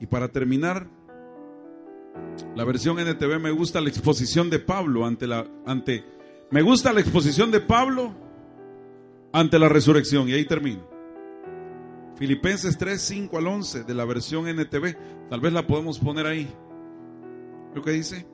Y 0.00 0.06
para 0.06 0.28
terminar, 0.28 0.88
la 2.54 2.64
versión 2.64 2.98
NTV 2.98 3.38
me 3.38 3.50
gusta 3.50 3.80
la 3.80 3.88
exposición 3.88 4.48
de 4.48 4.58
Pablo 4.58 5.04
ante 5.04 5.26
la 5.26 5.46
ante 5.66 6.04
me 6.50 6.62
gusta 6.62 6.92
la 6.92 7.00
exposición 7.00 7.50
de 7.50 7.60
Pablo 7.60 8.14
ante 9.32 9.58
la 9.58 9.68
resurrección 9.68 10.28
y 10.28 10.32
ahí 10.32 10.44
termino. 10.46 10.95
Filipenses 12.16 12.78
3, 12.78 13.00
5 13.00 13.38
al 13.38 13.46
11 13.46 13.84
de 13.84 13.94
la 13.94 14.04
versión 14.04 14.48
NTV, 14.48 14.96
tal 15.28 15.40
vez 15.40 15.52
la 15.52 15.66
podemos 15.66 15.98
poner 15.98 16.26
ahí. 16.26 16.48
Lo 17.74 17.82
que 17.82 17.90
dice, 17.90 18.26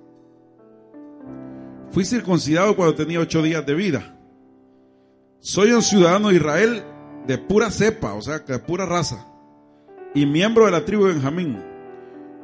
fui 1.90 2.04
circuncidado 2.04 2.76
cuando 2.76 2.94
tenía 2.94 3.18
ocho 3.18 3.42
días 3.42 3.66
de 3.66 3.74
vida. 3.74 4.18
Soy 5.40 5.72
un 5.72 5.82
ciudadano 5.82 6.28
de 6.28 6.36
Israel 6.36 6.82
de 7.26 7.38
pura 7.38 7.70
cepa, 7.70 8.14
o 8.14 8.22
sea, 8.22 8.38
de 8.38 8.58
pura 8.60 8.86
raza, 8.86 9.26
y 10.14 10.26
miembro 10.26 10.66
de 10.66 10.70
la 10.70 10.84
tribu 10.84 11.06
de 11.06 11.14
Benjamín, 11.14 11.58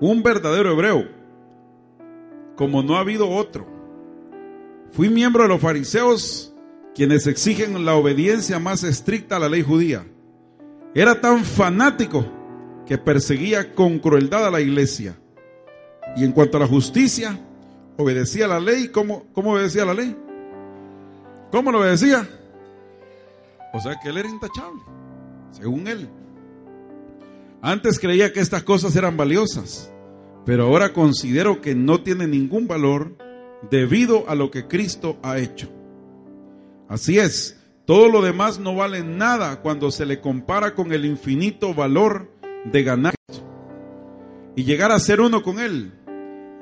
un 0.00 0.22
verdadero 0.22 0.72
hebreo 0.72 1.18
como 2.58 2.82
no 2.82 2.96
ha 2.96 3.00
habido 3.00 3.30
otro. 3.30 3.68
Fui 4.90 5.08
miembro 5.08 5.44
de 5.44 5.48
los 5.48 5.60
fariseos, 5.60 6.52
quienes 6.92 7.28
exigen 7.28 7.84
la 7.84 7.94
obediencia 7.94 8.58
más 8.58 8.82
estricta 8.82 9.36
a 9.36 9.38
la 9.38 9.48
ley 9.48 9.62
judía. 9.62 10.04
Era 10.98 11.20
tan 11.20 11.44
fanático 11.44 12.26
que 12.86 12.98
perseguía 12.98 13.74
con 13.74 13.98
crueldad 13.98 14.46
a 14.46 14.50
la 14.50 14.60
iglesia. 14.60 15.16
Y 16.16 16.24
en 16.24 16.32
cuanto 16.32 16.56
a 16.56 16.60
la 16.60 16.66
justicia, 16.66 17.38
obedecía 17.96 18.48
la 18.48 18.58
ley. 18.58 18.88
¿Cómo, 18.88 19.26
cómo 19.32 19.52
obedecía 19.52 19.84
la 19.84 19.94
ley? 19.94 20.16
¿Cómo 21.52 21.70
lo 21.70 21.80
obedecía? 21.80 22.28
O 23.72 23.80
sea 23.80 23.98
que 24.02 24.08
él 24.08 24.16
era 24.16 24.28
intachable, 24.28 24.82
según 25.52 25.86
él. 25.86 26.08
Antes 27.62 27.98
creía 28.00 28.32
que 28.32 28.40
estas 28.40 28.62
cosas 28.62 28.96
eran 28.96 29.16
valiosas 29.16 29.92
pero 30.48 30.64
ahora 30.64 30.94
considero 30.94 31.60
que 31.60 31.74
no 31.74 32.00
tiene 32.00 32.26
ningún 32.26 32.66
valor 32.66 33.18
debido 33.70 34.30
a 34.30 34.34
lo 34.34 34.50
que 34.50 34.66
Cristo 34.66 35.18
ha 35.22 35.36
hecho. 35.36 35.68
Así 36.88 37.18
es, 37.18 37.57
todo 37.88 38.10
lo 38.10 38.20
demás 38.20 38.58
no 38.58 38.74
vale 38.74 39.02
nada 39.02 39.62
cuando 39.62 39.90
se 39.90 40.04
le 40.04 40.20
compara 40.20 40.74
con 40.74 40.92
el 40.92 41.06
infinito 41.06 41.72
valor 41.72 42.30
de 42.66 42.82
ganar 42.82 43.14
y 44.54 44.64
llegar 44.64 44.92
a 44.92 44.98
ser 44.98 45.22
uno 45.22 45.42
con 45.42 45.58
Él. 45.58 45.94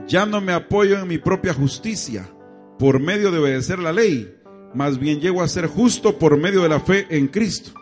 Ya 0.07 0.25
no 0.25 0.41
me 0.41 0.53
apoyo 0.53 1.01
en 1.01 1.09
mi 1.09 1.19
propia 1.19 1.53
justicia 1.53 2.31
por 2.79 3.01
medio 3.01 3.33
de 3.33 3.41
obedecer 3.41 3.81
la 3.81 3.93
ley, 3.93 4.37
más 4.73 5.01
bien 5.01 5.19
llego 5.19 5.43
a 5.43 5.49
ser 5.49 5.67
justo 5.67 6.17
por 6.17 6.37
medio 6.37 6.63
de 6.63 6.69
la 6.69 6.79
fe 6.79 7.09
en 7.11 7.27
Cristo. 7.27 7.73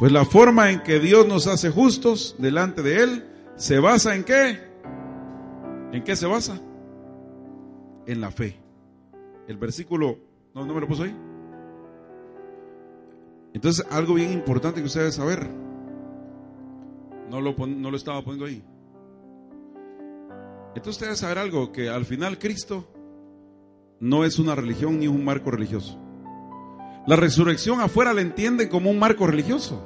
Pues 0.00 0.10
la 0.10 0.24
forma 0.24 0.72
en 0.72 0.82
que 0.82 0.98
Dios 0.98 1.24
nos 1.24 1.46
hace 1.46 1.70
justos 1.70 2.34
delante 2.36 2.82
de 2.82 3.00
Él 3.00 3.26
se 3.54 3.78
basa 3.78 4.16
en 4.16 4.24
qué? 4.24 4.58
¿En 5.92 6.02
qué 6.02 6.16
se 6.16 6.26
basa? 6.26 6.60
En 8.08 8.20
la 8.20 8.32
fe. 8.32 8.58
El 9.46 9.56
versículo, 9.56 10.18
no, 10.52 10.66
no 10.66 10.74
me 10.74 10.80
lo 10.80 10.88
puso 10.88 11.04
ahí. 11.04 11.25
Entonces, 13.56 13.86
algo 13.90 14.12
bien 14.12 14.34
importante 14.34 14.80
que 14.80 14.86
ustedes 14.86 15.14
saber. 15.14 15.48
No 17.30 17.40
lo, 17.40 17.54
no 17.66 17.90
lo 17.90 17.96
estaba 17.96 18.20
poniendo 18.22 18.44
ahí. 18.44 18.62
Entonces, 20.74 21.00
ustedes 21.00 21.18
saber 21.20 21.38
algo: 21.38 21.72
que 21.72 21.88
al 21.88 22.04
final 22.04 22.38
Cristo 22.38 22.86
no 23.98 24.26
es 24.26 24.38
una 24.38 24.54
religión 24.54 25.00
ni 25.00 25.08
un 25.08 25.24
marco 25.24 25.50
religioso. 25.50 25.98
La 27.06 27.16
resurrección 27.16 27.80
afuera 27.80 28.12
la 28.12 28.20
entienden 28.20 28.68
como 28.68 28.90
un 28.90 28.98
marco 28.98 29.26
religioso. 29.26 29.82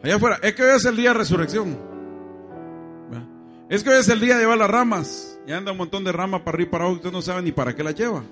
Allá 0.00 0.14
afuera, 0.14 0.38
es 0.40 0.54
que 0.54 0.62
hoy 0.62 0.76
es 0.76 0.84
el 0.84 0.94
día 0.94 1.08
de 1.08 1.18
resurrección. 1.18 1.76
Es 3.68 3.82
que 3.82 3.90
hoy 3.90 3.96
es 3.96 4.08
el 4.08 4.20
día 4.20 4.36
de 4.36 4.42
llevar 4.42 4.58
las 4.58 4.70
ramas. 4.70 5.36
Y 5.48 5.52
anda 5.52 5.72
un 5.72 5.78
montón 5.78 6.04
de 6.04 6.12
ramas 6.12 6.42
para 6.42 6.54
arriba 6.54 6.68
y 6.68 6.70
para 6.70 6.84
abajo. 6.84 6.98
Usted 6.98 7.10
no 7.10 7.22
sabe 7.22 7.42
ni 7.42 7.50
para 7.50 7.74
qué 7.74 7.82
las 7.82 7.96
lleva. 7.96 8.22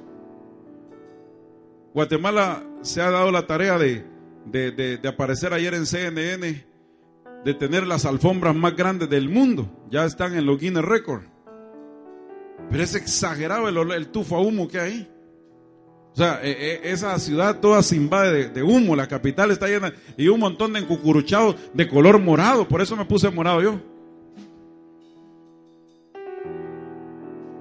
Guatemala 1.95 2.65
se 2.81 3.03
ha 3.03 3.11
dado 3.11 3.31
la 3.31 3.47
tarea 3.47 3.79
de, 3.79 4.05
de, 4.47 5.09
aparecer 5.09 5.53
ayer 5.53 5.75
en 5.75 5.87
CNN, 5.87 6.65
de 7.45 7.55
tener 7.55 7.87
las 7.87 8.07
alfombras 8.07 8.55
más 8.55 8.75
grandes 8.75 9.11
del 9.11 9.29
mundo. 9.29 9.69
Ya 9.91 10.05
están 10.05 10.35
en 10.35 10.47
los 10.47 10.59
Guinness 10.59 10.85
Record. 10.85 11.25
Pero 12.71 12.83
es 12.83 12.95
exagerado 12.95 13.69
el, 13.69 13.93
el 13.93 14.09
tufo 14.09 14.37
a 14.37 14.41
humo 14.41 14.69
que 14.69 14.81
hay. 14.81 15.09
O 16.13 16.17
sea, 16.17 16.41
e, 16.43 16.51
e, 16.51 16.93
esa 16.93 17.19
ciudad 17.19 17.61
toda 17.61 17.83
se 17.83 17.97
invade 17.97 18.33
de, 18.33 18.49
de, 18.51 18.63
humo, 18.63 18.95
la 18.95 19.09
capital 19.09 19.51
está 19.51 19.67
llena 19.67 19.95
y 20.17 20.29
un 20.29 20.41
montón 20.41 20.75
de 20.75 20.81
encucuruchados 20.81 21.57
de 21.73 21.89
color 21.89 22.19
morado, 22.21 22.69
por 22.69 22.83
eso 22.83 22.97
me 22.97 23.07
puse 23.07 23.31
morado 23.31 23.63
yo. 23.63 23.81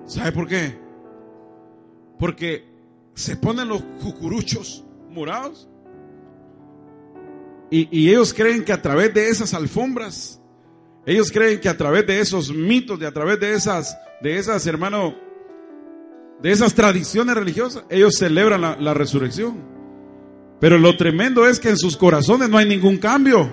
¿Sabe 0.06 0.34
por 0.34 0.48
qué? 0.48 0.78
Porque 2.20 2.71
se 3.14 3.36
ponen 3.36 3.68
los 3.68 3.82
cucuruchos 4.02 4.84
morados 5.10 5.68
Y, 7.70 8.10
ellos 8.10 8.34
creen 8.34 8.66
que 8.66 8.74
a 8.74 8.82
través 8.82 9.14
de 9.14 9.30
esas 9.30 9.54
alfombras, 9.54 10.42
ellos 11.06 11.32
creen 11.32 11.62
que 11.62 11.70
a 11.70 11.78
través 11.78 12.06
de 12.06 12.20
esos 12.20 12.54
mitos, 12.54 13.00
de 13.00 13.08
a 13.08 13.14
través 13.14 13.40
de 13.40 13.54
esas, 13.54 13.98
de 14.22 14.38
esas, 14.38 14.68
hermano, 14.68 15.16
de 16.42 16.52
esas 16.52 16.74
tradiciones 16.74 17.34
religiosas, 17.34 17.86
ellos 17.90 18.16
celebran 18.18 18.60
la, 18.60 18.76
la 18.76 18.94
resurrección. 18.94 19.56
Pero 20.60 20.78
lo 20.78 20.98
tremendo 20.98 21.48
es 21.48 21.60
que 21.62 21.70
en 21.70 21.78
sus 21.78 21.96
corazones 21.96 22.50
no 22.50 22.58
hay 22.58 22.68
ningún 22.68 22.98
cambio. 22.98 23.50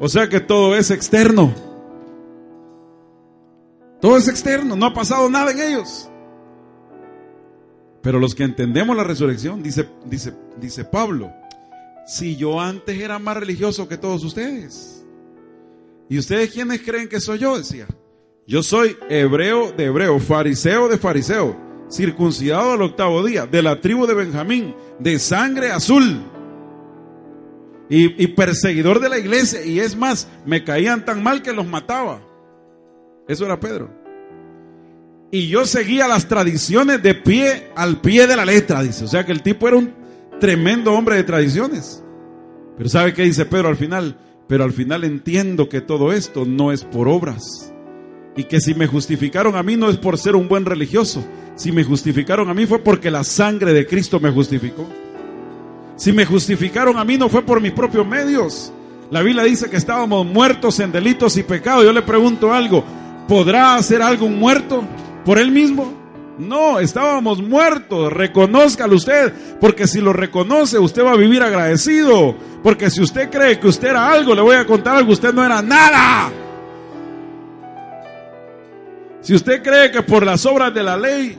O 0.00 0.08
sea 0.08 0.26
que 0.28 0.40
todo 0.40 0.74
es 0.74 0.90
externo. 0.90 1.54
Todo 4.00 4.16
es 4.16 4.26
externo, 4.26 4.74
no 4.74 4.86
ha 4.86 4.94
pasado 4.94 5.28
nada 5.28 5.50
en 5.50 5.60
ellos. 5.60 6.09
Pero 8.02 8.18
los 8.18 8.34
que 8.34 8.44
entendemos 8.44 8.96
la 8.96 9.04
resurrección, 9.04 9.62
dice, 9.62 9.86
dice, 10.06 10.32
dice 10.58 10.84
Pablo, 10.84 11.32
si 12.06 12.36
yo 12.36 12.60
antes 12.60 12.98
era 12.98 13.18
más 13.18 13.36
religioso 13.36 13.88
que 13.88 13.98
todos 13.98 14.24
ustedes. 14.24 15.04
¿Y 16.08 16.18
ustedes 16.18 16.50
quiénes 16.50 16.80
creen 16.80 17.08
que 17.08 17.20
soy 17.20 17.38
yo? 17.38 17.56
Decía. 17.56 17.86
Yo 18.46 18.62
soy 18.62 18.96
hebreo 19.08 19.70
de 19.70 19.84
hebreo, 19.84 20.18
fariseo 20.18 20.88
de 20.88 20.98
fariseo, 20.98 21.56
circuncidado 21.90 22.72
al 22.72 22.82
octavo 22.82 23.24
día, 23.24 23.46
de 23.46 23.62
la 23.62 23.80
tribu 23.80 24.06
de 24.06 24.14
Benjamín, 24.14 24.74
de 24.98 25.18
sangre 25.18 25.70
azul. 25.70 26.20
Y, 27.88 28.22
y 28.22 28.28
perseguidor 28.28 29.00
de 29.00 29.08
la 29.08 29.18
iglesia. 29.18 29.64
Y 29.64 29.78
es 29.78 29.94
más, 29.94 30.26
me 30.46 30.64
caían 30.64 31.04
tan 31.04 31.22
mal 31.22 31.42
que 31.42 31.52
los 31.52 31.66
mataba. 31.66 32.20
Eso 33.28 33.44
era 33.44 33.60
Pedro. 33.60 33.99
Y 35.32 35.46
yo 35.46 35.64
seguía 35.64 36.08
las 36.08 36.26
tradiciones 36.26 37.02
de 37.02 37.14
pie 37.14 37.68
al 37.76 38.00
pie 38.00 38.26
de 38.26 38.34
la 38.34 38.44
letra, 38.44 38.82
dice. 38.82 39.04
O 39.04 39.08
sea 39.08 39.24
que 39.24 39.32
el 39.32 39.42
tipo 39.42 39.68
era 39.68 39.76
un 39.76 39.92
tremendo 40.40 40.92
hombre 40.92 41.16
de 41.16 41.24
tradiciones. 41.24 42.02
Pero 42.76 42.88
¿sabe 42.88 43.14
qué 43.14 43.22
dice 43.22 43.44
Pedro 43.44 43.68
al 43.68 43.76
final? 43.76 44.16
Pero 44.48 44.64
al 44.64 44.72
final 44.72 45.04
entiendo 45.04 45.68
que 45.68 45.80
todo 45.80 46.12
esto 46.12 46.44
no 46.44 46.72
es 46.72 46.82
por 46.82 47.06
obras. 47.06 47.72
Y 48.36 48.44
que 48.44 48.60
si 48.60 48.74
me 48.74 48.88
justificaron 48.88 49.54
a 49.54 49.62
mí 49.62 49.76
no 49.76 49.88
es 49.88 49.98
por 49.98 50.18
ser 50.18 50.34
un 50.34 50.48
buen 50.48 50.64
religioso. 50.64 51.24
Si 51.54 51.70
me 51.70 51.84
justificaron 51.84 52.48
a 52.48 52.54
mí 52.54 52.66
fue 52.66 52.80
porque 52.80 53.10
la 53.10 53.22
sangre 53.22 53.72
de 53.72 53.86
Cristo 53.86 54.18
me 54.18 54.30
justificó. 54.30 54.88
Si 55.94 56.12
me 56.12 56.24
justificaron 56.24 56.96
a 56.96 57.04
mí 57.04 57.16
no 57.16 57.28
fue 57.28 57.42
por 57.42 57.60
mis 57.60 57.72
propios 57.72 58.06
medios. 58.06 58.72
La 59.12 59.22
Biblia 59.22 59.44
dice 59.44 59.70
que 59.70 59.76
estábamos 59.76 60.26
muertos 60.26 60.80
en 60.80 60.90
delitos 60.90 61.36
y 61.36 61.44
pecados. 61.44 61.84
Yo 61.84 61.92
le 61.92 62.02
pregunto 62.02 62.52
algo, 62.52 62.82
¿podrá 63.28 63.76
hacer 63.76 64.02
algo 64.02 64.26
un 64.26 64.38
muerto 64.38 64.84
por 65.24 65.38
él 65.38 65.50
mismo? 65.50 66.00
No, 66.38 66.80
estábamos 66.80 67.42
muertos. 67.42 68.12
Reconózcalo 68.12 68.96
usted, 68.96 69.32
porque 69.60 69.86
si 69.86 70.00
lo 70.00 70.12
reconoce, 70.12 70.78
usted 70.78 71.04
va 71.04 71.12
a 71.12 71.16
vivir 71.16 71.42
agradecido. 71.42 72.34
Porque 72.62 72.90
si 72.90 73.02
usted 73.02 73.30
cree 73.30 73.60
que 73.60 73.68
usted 73.68 73.88
era 73.88 74.10
algo, 74.10 74.34
le 74.34 74.40
voy 74.40 74.56
a 74.56 74.66
contar 74.66 74.96
algo, 74.96 75.12
usted 75.12 75.34
no 75.34 75.44
era 75.44 75.60
nada. 75.60 76.30
Si 79.20 79.34
usted 79.34 79.62
cree 79.62 79.90
que 79.90 80.02
por 80.02 80.24
las 80.24 80.46
obras 80.46 80.72
de 80.72 80.82
la 80.82 80.96
ley, 80.96 81.38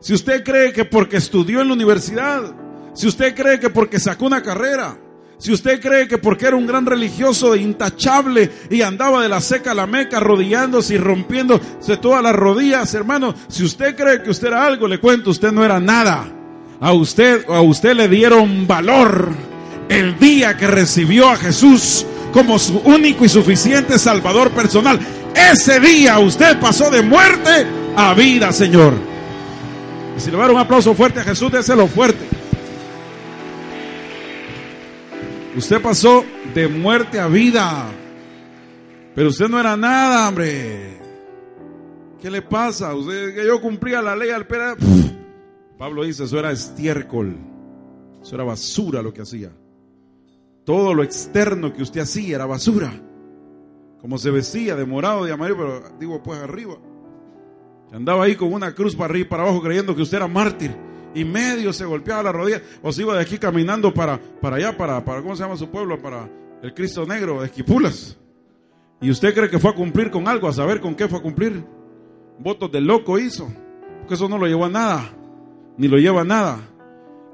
si 0.00 0.12
usted 0.12 0.44
cree 0.44 0.72
que 0.72 0.84
porque 0.84 1.16
estudió 1.16 1.62
en 1.62 1.68
la 1.68 1.74
universidad, 1.74 2.42
si 2.92 3.06
usted 3.06 3.34
cree 3.34 3.58
que 3.58 3.70
porque 3.70 3.98
sacó 3.98 4.26
una 4.26 4.42
carrera, 4.42 4.98
si 5.38 5.52
usted 5.52 5.80
cree 5.80 6.08
que 6.08 6.16
porque 6.16 6.46
era 6.46 6.56
un 6.56 6.66
gran 6.66 6.86
religioso 6.86 7.54
intachable 7.56 8.50
y 8.70 8.80
andaba 8.80 9.22
de 9.22 9.28
la 9.28 9.40
seca 9.40 9.72
a 9.72 9.74
la 9.74 9.86
meca 9.86 10.16
arrodillándose 10.16 10.94
y 10.94 10.98
rompiéndose 10.98 11.98
todas 12.00 12.22
las 12.22 12.34
rodillas, 12.34 12.94
hermano, 12.94 13.34
si 13.48 13.64
usted 13.64 13.94
cree 13.94 14.22
que 14.22 14.30
usted 14.30 14.48
era 14.48 14.64
algo, 14.64 14.88
le 14.88 14.98
cuento, 14.98 15.30
usted 15.30 15.52
no 15.52 15.64
era 15.64 15.78
nada. 15.78 16.32
A 16.80 16.92
usted, 16.92 17.44
a 17.48 17.60
usted 17.60 17.94
le 17.94 18.08
dieron 18.08 18.66
valor 18.66 19.30
el 19.88 20.18
día 20.18 20.56
que 20.56 20.66
recibió 20.66 21.28
a 21.28 21.36
Jesús 21.36 22.06
como 22.32 22.58
su 22.58 22.78
único 22.78 23.24
y 23.24 23.28
suficiente 23.28 23.98
Salvador 23.98 24.50
personal. 24.50 24.98
Ese 25.34 25.80
día 25.80 26.18
usted 26.18 26.58
pasó 26.58 26.90
de 26.90 27.02
muerte 27.02 27.66
a 27.94 28.14
vida, 28.14 28.52
Señor. 28.52 28.94
Y 30.16 30.20
si 30.20 30.30
le 30.30 30.36
va 30.36 30.44
dar 30.44 30.54
un 30.54 30.60
aplauso 30.60 30.94
fuerte 30.94 31.20
a 31.20 31.24
Jesús, 31.24 31.52
déselo 31.52 31.86
fuerte. 31.86 32.35
Usted 35.56 35.80
pasó 35.80 36.22
de 36.54 36.68
muerte 36.68 37.18
a 37.18 37.28
vida. 37.28 37.90
Pero 39.14 39.30
usted 39.30 39.48
no 39.48 39.58
era 39.58 39.74
nada, 39.74 40.28
hombre. 40.28 40.98
¿Qué 42.20 42.30
le 42.30 42.42
pasa? 42.42 42.94
Usted 42.94 43.34
que 43.34 43.46
yo 43.46 43.58
cumplía 43.62 44.02
la 44.02 44.14
ley 44.14 44.28
al 44.28 44.46
pera. 44.46 44.76
Pablo 45.78 46.04
dice, 46.04 46.24
eso 46.24 46.38
era 46.38 46.52
estiércol. 46.52 47.36
Eso 48.20 48.34
era 48.34 48.44
basura 48.44 49.00
lo 49.00 49.14
que 49.14 49.22
hacía. 49.22 49.50
Todo 50.64 50.92
lo 50.92 51.02
externo 51.02 51.72
que 51.72 51.82
usted 51.82 52.02
hacía 52.02 52.36
era 52.36 52.44
basura. 52.44 52.92
Como 54.02 54.18
se 54.18 54.30
vestía 54.30 54.76
de 54.76 54.84
morado, 54.84 55.24
de 55.24 55.32
amarillo, 55.32 55.56
pero 55.56 55.98
digo 55.98 56.22
pues 56.22 56.38
arriba. 56.38 56.76
Andaba 57.92 58.24
ahí 58.24 58.36
con 58.36 58.52
una 58.52 58.74
cruz 58.74 58.94
para 58.94 59.10
arriba 59.10 59.26
y 59.26 59.28
para 59.30 59.44
abajo 59.44 59.62
creyendo 59.62 59.96
que 59.96 60.02
usted 60.02 60.18
era 60.18 60.28
mártir 60.28 60.85
y 61.16 61.24
medio 61.24 61.72
se 61.72 61.86
golpeaba 61.86 62.22
la 62.22 62.32
rodilla 62.32 62.60
o 62.82 62.92
se 62.92 63.02
iba 63.02 63.14
de 63.14 63.22
aquí 63.22 63.38
caminando 63.38 63.92
para, 63.92 64.20
para 64.20 64.56
allá, 64.56 64.76
para, 64.76 65.02
para, 65.02 65.22
¿cómo 65.22 65.34
se 65.34 65.42
llama 65.42 65.56
su 65.56 65.68
pueblo? 65.68 66.00
Para 66.00 66.28
el 66.62 66.74
Cristo 66.74 67.06
Negro 67.06 67.40
de 67.40 67.46
Esquipulas. 67.46 68.18
Y 69.00 69.10
usted 69.10 69.34
cree 69.34 69.48
que 69.48 69.58
fue 69.58 69.70
a 69.70 69.74
cumplir 69.74 70.10
con 70.10 70.28
algo, 70.28 70.46
a 70.46 70.52
saber 70.52 70.80
con 70.80 70.94
qué 70.94 71.08
fue 71.08 71.18
a 71.18 71.22
cumplir. 71.22 71.64
Votos 72.38 72.70
de 72.70 72.82
loco 72.82 73.18
hizo, 73.18 73.50
porque 74.00 74.14
eso 74.14 74.28
no 74.28 74.36
lo 74.36 74.46
llevó 74.46 74.66
a 74.66 74.68
nada, 74.68 75.10
ni 75.78 75.88
lo 75.88 75.96
lleva 75.96 76.20
a 76.20 76.24
nada. 76.24 76.60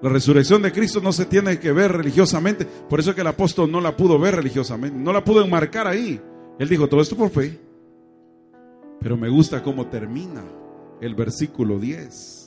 La 0.01 0.09
resurrección 0.09 0.63
de 0.63 0.73
Cristo 0.73 1.01
no 1.01 1.13
se 1.13 1.27
tiene 1.27 1.59
que 1.59 1.73
ver 1.73 1.91
religiosamente, 1.91 2.65
por 2.65 3.01
eso 3.01 3.11
es 3.11 3.17
que 3.17 3.23
el 3.23 3.27
apóstol 3.27 3.71
no 3.71 3.81
la 3.81 3.97
pudo 3.97 4.19
ver 4.19 4.37
religiosamente, 4.37 4.97
no 4.97 5.13
la 5.13 5.25
pudo 5.25 5.45
enmarcar 5.45 5.89
ahí. 5.89 6.21
Él 6.59 6.69
dijo, 6.69 6.89
todo 6.89 7.01
esto 7.01 7.17
por 7.17 7.31
fe. 7.31 7.59
Pero 9.01 9.17
me 9.17 9.29
gusta 9.29 9.61
cómo 9.61 9.89
termina 9.89 10.45
el 11.01 11.17
versículo 11.17 11.81
10. 11.81 12.42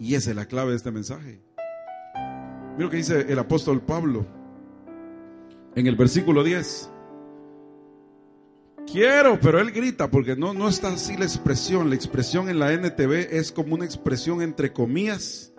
Y 0.00 0.14
esa 0.14 0.30
es 0.30 0.36
la 0.36 0.46
clave 0.46 0.70
de 0.70 0.76
este 0.78 0.90
mensaje. 0.90 1.42
Mira 2.72 2.84
lo 2.84 2.90
que 2.90 2.96
dice 2.96 3.26
el 3.28 3.38
apóstol 3.38 3.82
Pablo 3.82 4.26
en 5.76 5.86
el 5.86 5.94
versículo 5.94 6.42
10. 6.42 6.90
Quiero, 8.90 9.38
pero 9.38 9.60
él 9.60 9.70
grita 9.70 10.10
porque 10.10 10.34
no, 10.34 10.54
no 10.54 10.68
está 10.68 10.88
así 10.88 11.18
la 11.18 11.26
expresión. 11.26 11.90
La 11.90 11.96
expresión 11.96 12.48
en 12.48 12.58
la 12.58 12.72
NTV 12.72 13.28
es 13.30 13.52
como 13.52 13.74
una 13.74 13.84
expresión 13.84 14.40
entre 14.40 14.72
comillas 14.72 15.52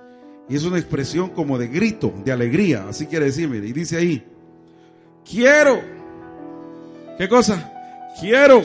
y 0.49 0.55
es 0.55 0.63
una 0.65 0.79
expresión 0.79 1.29
como 1.29 1.59
de 1.59 1.67
grito, 1.67 2.11
de 2.25 2.31
alegría. 2.31 2.87
Así 2.89 3.05
quiere 3.05 3.25
decir, 3.25 3.47
mire, 3.47 3.67
y 3.67 3.73
dice 3.73 3.97
ahí, 3.97 4.25
quiero. 5.23 5.79
¿Qué 7.19 7.29
cosa? 7.29 7.71
Quiero. 8.19 8.63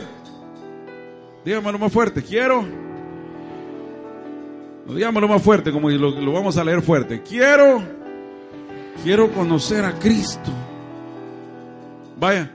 Dígamelo 1.45 1.79
más 1.79 1.93
fuerte, 1.93 2.23
quiero 2.23 2.86
Digámoslo 4.89 5.29
más 5.29 5.43
fuerte, 5.43 5.73
como 5.73 5.91
lo, 5.91 6.33
vamos 6.33 6.57
a 6.57 6.65
leer 6.65 6.81
fuerte. 6.81 7.23
Quiero, 7.23 7.83
quiero 9.03 9.31
conocer 9.33 9.85
a 9.85 9.99
Cristo. 9.99 10.51
Vaya, 12.19 12.51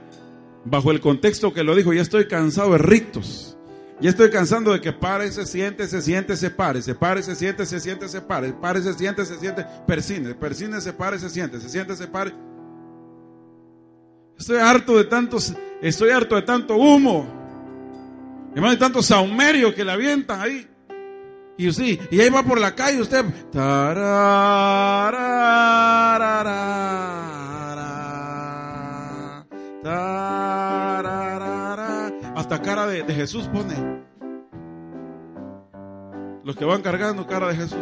bajo 0.64 0.90
el 0.90 1.00
contexto 1.00 1.52
que 1.52 1.62
lo 1.62 1.74
dijo, 1.74 1.92
ya 1.92 2.02
estoy 2.02 2.26
cansado 2.26 2.72
de 2.72 2.78
ritos. 2.78 3.56
Ya 4.00 4.10
estoy 4.10 4.30
cansando 4.30 4.72
de 4.72 4.80
que 4.80 4.92
pare, 4.92 5.30
se 5.30 5.46
siente, 5.46 5.86
se 5.86 6.02
siente, 6.02 6.36
se 6.36 6.50
pare, 6.50 6.82
se 6.82 6.94
pare, 6.94 7.22
se 7.22 7.36
siente, 7.36 7.64
se 7.66 7.78
siente, 7.78 8.08
se 8.08 8.20
pare, 8.20 8.52
pare, 8.52 8.82
se 8.82 8.94
siente, 8.94 9.24
se 9.24 9.38
siente, 9.38 9.64
persine, 9.86 10.34
persine, 10.34 10.80
se 10.80 10.92
pare, 10.92 11.20
se 11.20 11.30
siente, 11.30 11.60
se 11.60 11.68
siente, 11.68 11.94
se 11.94 12.08
pare. 12.08 12.32
Estoy 14.36 14.56
harto 14.56 14.96
de 14.96 15.04
tantos, 15.04 15.54
estoy 15.80 16.10
harto 16.10 16.34
de 16.34 16.42
tanto 16.42 16.74
humo. 16.74 17.26
Hermano, 18.56 18.72
de 18.72 18.78
tanto 18.78 19.02
saumerio 19.02 19.72
que 19.72 19.84
le 19.84 19.92
avientan 19.92 20.40
ahí. 20.40 20.66
Y 21.56 21.70
sí, 21.72 22.00
y 22.10 22.20
ahí 22.20 22.30
va 22.30 22.42
por 22.42 22.58
la 22.58 22.74
calle 22.74 23.00
usted. 23.00 23.24
Hasta 32.34 32.62
cara 32.62 32.86
de, 32.86 33.04
Jesús 33.14 33.48
pone. 33.48 34.02
Los 36.44 36.56
que 36.56 36.64
van 36.64 36.82
cargando 36.82 37.26
cara 37.26 37.48
de 37.48 37.56
Jesús. 37.56 37.78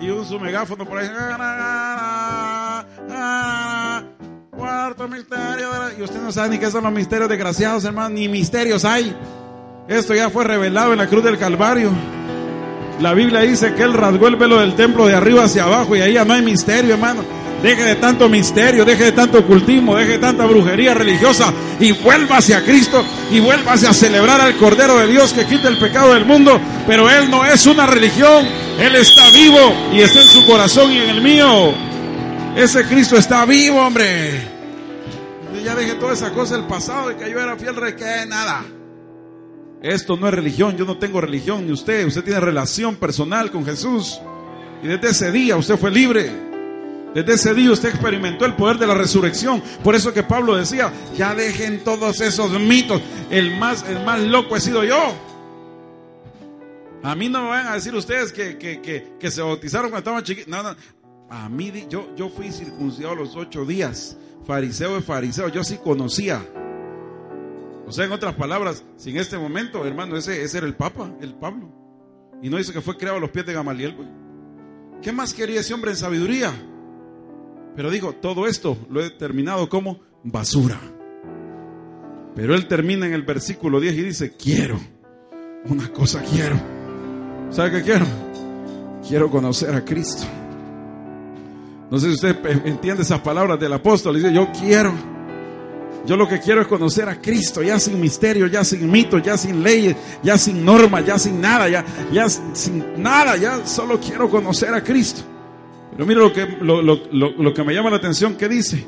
Y 0.00 0.10
un 0.10 0.24
su 0.24 0.38
megáfono 0.38 0.84
por 0.84 0.98
ahí. 0.98 1.08
Y 5.98 6.02
usted 6.02 6.20
no 6.20 6.30
sabe 6.30 6.50
ni 6.50 6.58
qué 6.58 6.70
son 6.70 6.84
los 6.84 6.92
misterios 6.92 7.28
desgraciados, 7.28 7.84
hermano. 7.84 8.10
Ni 8.10 8.28
misterios 8.28 8.84
hay. 8.84 9.14
Esto 9.88 10.14
ya 10.14 10.30
fue 10.30 10.44
revelado 10.44 10.92
en 10.92 10.98
la 10.98 11.06
cruz 11.06 11.24
del 11.24 11.38
Calvario. 11.38 11.90
La 13.00 13.14
Biblia 13.14 13.40
dice 13.40 13.74
que 13.74 13.82
Él 13.82 13.94
rasgó 13.94 14.28
el 14.28 14.36
velo 14.36 14.58
del 14.58 14.74
templo 14.74 15.06
de 15.06 15.14
arriba 15.14 15.44
hacia 15.44 15.64
abajo 15.64 15.96
y 15.96 16.00
ahí 16.00 16.14
ya 16.14 16.24
no 16.24 16.34
hay 16.34 16.42
misterio, 16.42 16.94
hermano. 16.94 17.22
deje 17.62 17.82
de 17.82 17.94
tanto 17.96 18.28
misterio, 18.28 18.84
deje 18.84 19.04
de 19.04 19.12
tanto 19.12 19.38
ocultismo, 19.38 19.96
deje 19.96 20.12
de 20.12 20.18
tanta 20.18 20.46
brujería 20.46 20.94
religiosa 20.94 21.52
y 21.80 21.92
vuelva 21.92 22.36
hacia 22.36 22.64
Cristo 22.64 23.04
y 23.32 23.40
vuelva 23.40 23.72
a 23.72 23.76
celebrar 23.76 24.40
al 24.40 24.56
Cordero 24.56 24.98
de 24.98 25.06
Dios 25.06 25.32
que 25.32 25.46
quita 25.46 25.68
el 25.68 25.78
pecado 25.78 26.14
del 26.14 26.24
mundo. 26.24 26.60
Pero 26.86 27.08
Él 27.08 27.30
no 27.30 27.44
es 27.44 27.66
una 27.66 27.86
religión, 27.86 28.46
Él 28.78 28.94
está 28.96 29.30
vivo 29.30 29.74
y 29.92 30.00
está 30.00 30.20
en 30.20 30.28
su 30.28 30.44
corazón 30.44 30.92
y 30.92 30.98
en 30.98 31.10
el 31.10 31.22
mío. 31.22 31.72
Ese 32.56 32.84
Cristo 32.84 33.16
está 33.16 33.44
vivo, 33.44 33.80
hombre. 33.80 34.57
Ya 35.68 35.74
deje 35.74 35.96
toda 35.96 36.14
esa 36.14 36.32
cosa 36.32 36.56
del 36.56 36.64
pasado 36.64 37.10
de 37.10 37.16
que 37.16 37.30
yo 37.30 37.38
era 37.38 37.54
fiel 37.58 37.76
de 37.76 37.94
que 37.94 38.24
nada. 38.26 38.64
Esto 39.82 40.16
no 40.16 40.26
es 40.26 40.32
religión, 40.32 40.78
yo 40.78 40.86
no 40.86 40.96
tengo 40.96 41.20
religión 41.20 41.66
ni 41.66 41.72
usted, 41.72 42.06
usted 42.06 42.24
tiene 42.24 42.40
relación 42.40 42.96
personal 42.96 43.50
con 43.50 43.66
Jesús. 43.66 44.18
Y 44.82 44.86
desde 44.86 45.10
ese 45.10 45.30
día 45.30 45.58
usted 45.58 45.76
fue 45.76 45.90
libre. 45.90 46.32
Desde 47.14 47.34
ese 47.34 47.52
día 47.52 47.70
usted 47.70 47.90
experimentó 47.90 48.46
el 48.46 48.54
poder 48.54 48.78
de 48.78 48.86
la 48.86 48.94
resurrección. 48.94 49.62
Por 49.84 49.94
eso 49.94 50.14
que 50.14 50.22
Pablo 50.22 50.56
decía, 50.56 50.90
ya 51.18 51.34
dejen 51.34 51.84
todos 51.84 52.22
esos 52.22 52.50
mitos. 52.58 53.02
El 53.28 53.58
más, 53.58 53.84
el 53.90 54.02
más 54.06 54.22
loco 54.22 54.56
he 54.56 54.60
sido 54.60 54.84
yo. 54.84 55.14
A 57.02 57.14
mí 57.14 57.28
no 57.28 57.42
me 57.42 57.48
van 57.50 57.66
a 57.66 57.74
decir 57.74 57.94
ustedes 57.94 58.32
que, 58.32 58.56
que, 58.56 59.30
se 59.30 59.42
bautizaron 59.42 59.90
cuando 59.90 59.98
estaban 59.98 60.24
chiquitos. 60.24 60.48
No, 60.48 60.62
no. 60.62 60.74
A 61.30 61.48
mí, 61.48 61.72
yo, 61.88 62.14
yo 62.16 62.28
fui 62.28 62.50
circuncidado 62.50 63.14
los 63.14 63.36
ocho 63.36 63.64
días. 63.64 64.16
Fariseo 64.44 64.94
de 64.94 65.02
fariseo. 65.02 65.48
Yo 65.48 65.62
sí 65.64 65.76
conocía. 65.76 66.42
O 67.86 67.92
sea, 67.92 68.04
en 68.04 68.12
otras 68.12 68.34
palabras, 68.34 68.84
si 68.96 69.10
en 69.10 69.16
este 69.16 69.38
momento, 69.38 69.84
hermano, 69.86 70.16
ese, 70.16 70.42
ese 70.42 70.58
era 70.58 70.66
el 70.66 70.74
Papa, 70.74 71.10
el 71.20 71.34
Pablo. 71.34 71.72
Y 72.42 72.50
no 72.50 72.58
dice 72.58 72.72
que 72.72 72.80
fue 72.80 72.96
creado 72.96 73.16
a 73.16 73.20
los 73.20 73.30
pies 73.30 73.46
de 73.46 73.52
Gamaliel, 73.52 73.96
¿Qué 75.02 75.12
más 75.12 75.32
quería 75.32 75.60
ese 75.60 75.74
hombre 75.74 75.92
en 75.92 75.96
sabiduría? 75.96 76.52
Pero 77.76 77.90
digo, 77.90 78.14
todo 78.14 78.48
esto 78.48 78.76
lo 78.90 79.00
he 79.00 79.10
terminado 79.10 79.68
como 79.68 80.00
basura. 80.24 80.80
Pero 82.34 82.54
él 82.54 82.66
termina 82.66 83.06
en 83.06 83.12
el 83.12 83.22
versículo 83.22 83.78
10 83.78 83.94
y 83.94 84.02
dice, 84.02 84.32
quiero, 84.36 84.78
una 85.66 85.88
cosa 85.92 86.22
quiero. 86.22 86.56
¿Sabe 87.50 87.70
qué 87.70 87.82
quiero? 87.82 88.06
Quiero 89.06 89.30
conocer 89.30 89.74
a 89.74 89.84
Cristo. 89.84 90.24
No 91.90 91.98
sé 91.98 92.08
si 92.08 92.14
usted 92.14 92.36
entiende 92.66 93.02
esas 93.02 93.20
palabras 93.20 93.58
del 93.58 93.72
apóstol. 93.72 94.16
Dice, 94.16 94.32
yo 94.32 94.48
quiero 94.52 94.92
yo 96.08 96.16
lo 96.16 96.26
que 96.26 96.40
quiero 96.40 96.62
es 96.62 96.66
conocer 96.66 97.06
a 97.06 97.20
Cristo, 97.20 97.62
ya 97.62 97.78
sin 97.78 98.00
misterio, 98.00 98.46
ya 98.46 98.64
sin 98.64 98.90
mitos, 98.90 99.22
ya 99.22 99.36
sin 99.36 99.62
leyes, 99.62 99.94
ya 100.22 100.38
sin 100.38 100.64
normas, 100.64 101.04
ya 101.04 101.18
sin 101.18 101.38
nada, 101.38 101.68
ya, 101.68 101.84
ya 102.10 102.26
sin 102.30 103.02
nada, 103.02 103.36
ya 103.36 103.66
solo 103.66 104.00
quiero 104.00 104.30
conocer 104.30 104.72
a 104.72 104.82
Cristo. 104.82 105.20
Pero 105.90 106.06
mira 106.06 106.20
lo 106.20 106.32
que, 106.32 106.46
lo, 106.62 106.80
lo 106.80 107.52
que 107.52 107.62
me 107.62 107.74
llama 107.74 107.90
la 107.90 107.96
atención, 107.96 108.36
¿qué 108.36 108.48
dice? 108.48 108.86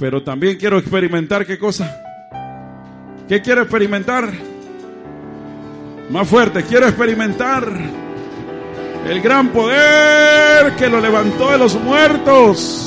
Pero 0.00 0.20
también 0.24 0.56
quiero 0.56 0.78
experimentar 0.78 1.46
qué 1.46 1.58
cosa. 1.58 1.96
¿Qué 3.28 3.40
quiero 3.40 3.62
experimentar? 3.62 4.32
Más 6.10 6.26
fuerte, 6.26 6.64
quiero 6.64 6.88
experimentar 6.88 7.70
el 9.08 9.20
gran 9.20 9.48
poder 9.52 10.76
que 10.76 10.88
lo 10.88 11.00
levantó 11.00 11.50
de 11.50 11.58
los 11.58 11.80
muertos. 11.80 12.86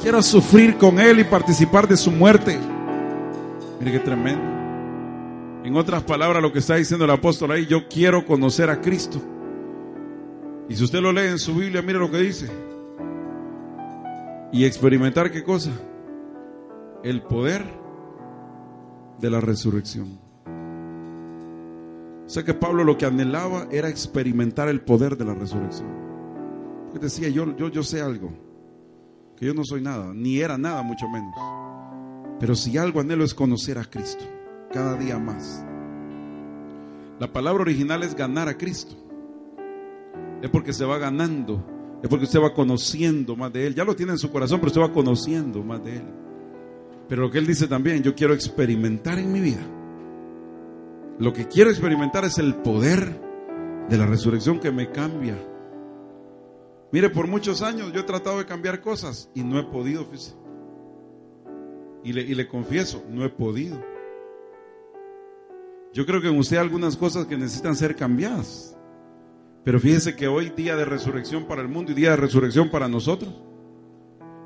Quiero 0.00 0.22
sufrir 0.22 0.76
con 0.76 0.98
Él 0.98 1.20
y 1.20 1.24
participar 1.24 1.88
de 1.88 1.96
su 1.96 2.10
muerte. 2.10 2.58
Mire 3.80 3.92
qué 3.92 3.98
tremendo. 3.98 4.58
En 5.64 5.76
otras 5.76 6.02
palabras, 6.02 6.42
lo 6.42 6.52
que 6.52 6.60
está 6.60 6.76
diciendo 6.76 7.04
el 7.04 7.10
apóstol 7.10 7.50
ahí, 7.52 7.66
yo 7.66 7.88
quiero 7.88 8.24
conocer 8.24 8.70
a 8.70 8.80
Cristo. 8.80 9.20
Y 10.68 10.76
si 10.76 10.84
usted 10.84 11.00
lo 11.00 11.12
lee 11.12 11.28
en 11.28 11.38
su 11.38 11.54
Biblia, 11.54 11.82
mire 11.82 11.98
lo 11.98 12.10
que 12.10 12.18
dice. 12.18 12.48
Y 14.52 14.64
experimentar 14.64 15.30
qué 15.30 15.42
cosa? 15.42 15.70
El 17.02 17.22
poder 17.22 17.64
de 19.18 19.30
la 19.30 19.40
resurrección. 19.40 20.17
Sea 22.28 22.44
que 22.44 22.52
Pablo 22.52 22.84
lo 22.84 22.98
que 22.98 23.06
anhelaba 23.06 23.66
era 23.70 23.88
experimentar 23.88 24.68
el 24.68 24.82
poder 24.82 25.16
de 25.16 25.24
la 25.24 25.32
resurrección. 25.32 25.88
Él 26.92 27.00
decía, 27.00 27.30
yo, 27.30 27.56
yo, 27.56 27.68
yo 27.70 27.82
sé 27.82 28.02
algo 28.02 28.30
que 29.34 29.46
yo 29.46 29.54
no 29.54 29.64
soy 29.64 29.80
nada, 29.80 30.12
ni 30.12 30.38
era 30.38 30.58
nada, 30.58 30.82
mucho 30.82 31.08
menos. 31.08 31.34
Pero 32.38 32.54
si 32.54 32.76
algo 32.76 33.00
anhelo 33.00 33.24
es 33.24 33.32
conocer 33.32 33.78
a 33.78 33.84
Cristo, 33.84 34.24
cada 34.70 34.94
día 34.98 35.18
más. 35.18 35.64
La 37.18 37.32
palabra 37.32 37.62
original 37.62 38.02
es 38.02 38.14
ganar 38.14 38.46
a 38.48 38.58
Cristo. 38.58 38.94
Es 40.42 40.50
porque 40.50 40.74
se 40.74 40.84
va 40.84 40.98
ganando, 40.98 41.64
es 42.02 42.10
porque 42.10 42.26
usted 42.26 42.42
va 42.42 42.52
conociendo 42.52 43.36
más 43.36 43.52
de 43.54 43.68
Él. 43.68 43.74
Ya 43.74 43.84
lo 43.84 43.96
tiene 43.96 44.12
en 44.12 44.18
su 44.18 44.30
corazón, 44.30 44.60
pero 44.60 44.68
usted 44.68 44.82
va 44.82 44.92
conociendo 44.92 45.62
más 45.62 45.82
de 45.82 45.96
Él. 45.96 46.04
Pero 47.08 47.22
lo 47.22 47.30
que 47.30 47.38
Él 47.38 47.46
dice 47.46 47.66
también, 47.68 48.02
yo 48.02 48.14
quiero 48.14 48.34
experimentar 48.34 49.18
en 49.18 49.32
mi 49.32 49.40
vida. 49.40 49.77
Lo 51.18 51.32
que 51.32 51.48
quiero 51.48 51.70
experimentar 51.70 52.24
es 52.24 52.38
el 52.38 52.54
poder 52.56 53.20
de 53.88 53.98
la 53.98 54.06
resurrección 54.06 54.60
que 54.60 54.70
me 54.70 54.90
cambia, 54.90 55.36
Mire, 56.90 57.10
por 57.10 57.26
muchos 57.26 57.62
años 57.62 57.92
yo 57.92 58.00
he 58.00 58.04
tratado 58.04 58.38
de 58.38 58.46
cambiar 58.46 58.80
cosas 58.80 59.30
y 59.34 59.42
no 59.42 59.58
he 59.58 59.64
podido, 59.64 60.04
fíjese. 60.06 60.34
Y 62.02 62.12
le, 62.12 62.22
y 62.22 62.34
le 62.34 62.48
confieso, 62.48 63.04
no 63.10 63.24
he 63.24 63.28
podido. 63.28 63.82
Yo 65.92 66.06
creo 66.06 66.20
que 66.22 66.28
en 66.28 66.38
usted 66.38 66.56
hay 66.56 66.62
algunas 66.62 66.96
cosas 66.96 67.26
que 67.26 67.36
necesitan 67.36 67.76
ser 67.76 67.94
cambiadas. 67.94 68.76
Pero 69.64 69.80
fíjese 69.80 70.16
que 70.16 70.28
hoy 70.28 70.50
día 70.50 70.76
de 70.76 70.86
resurrección 70.86 71.44
para 71.44 71.60
el 71.60 71.68
mundo 71.68 71.92
y 71.92 71.94
día 71.94 72.10
de 72.10 72.16
resurrección 72.16 72.70
para 72.70 72.88
nosotros, 72.88 73.34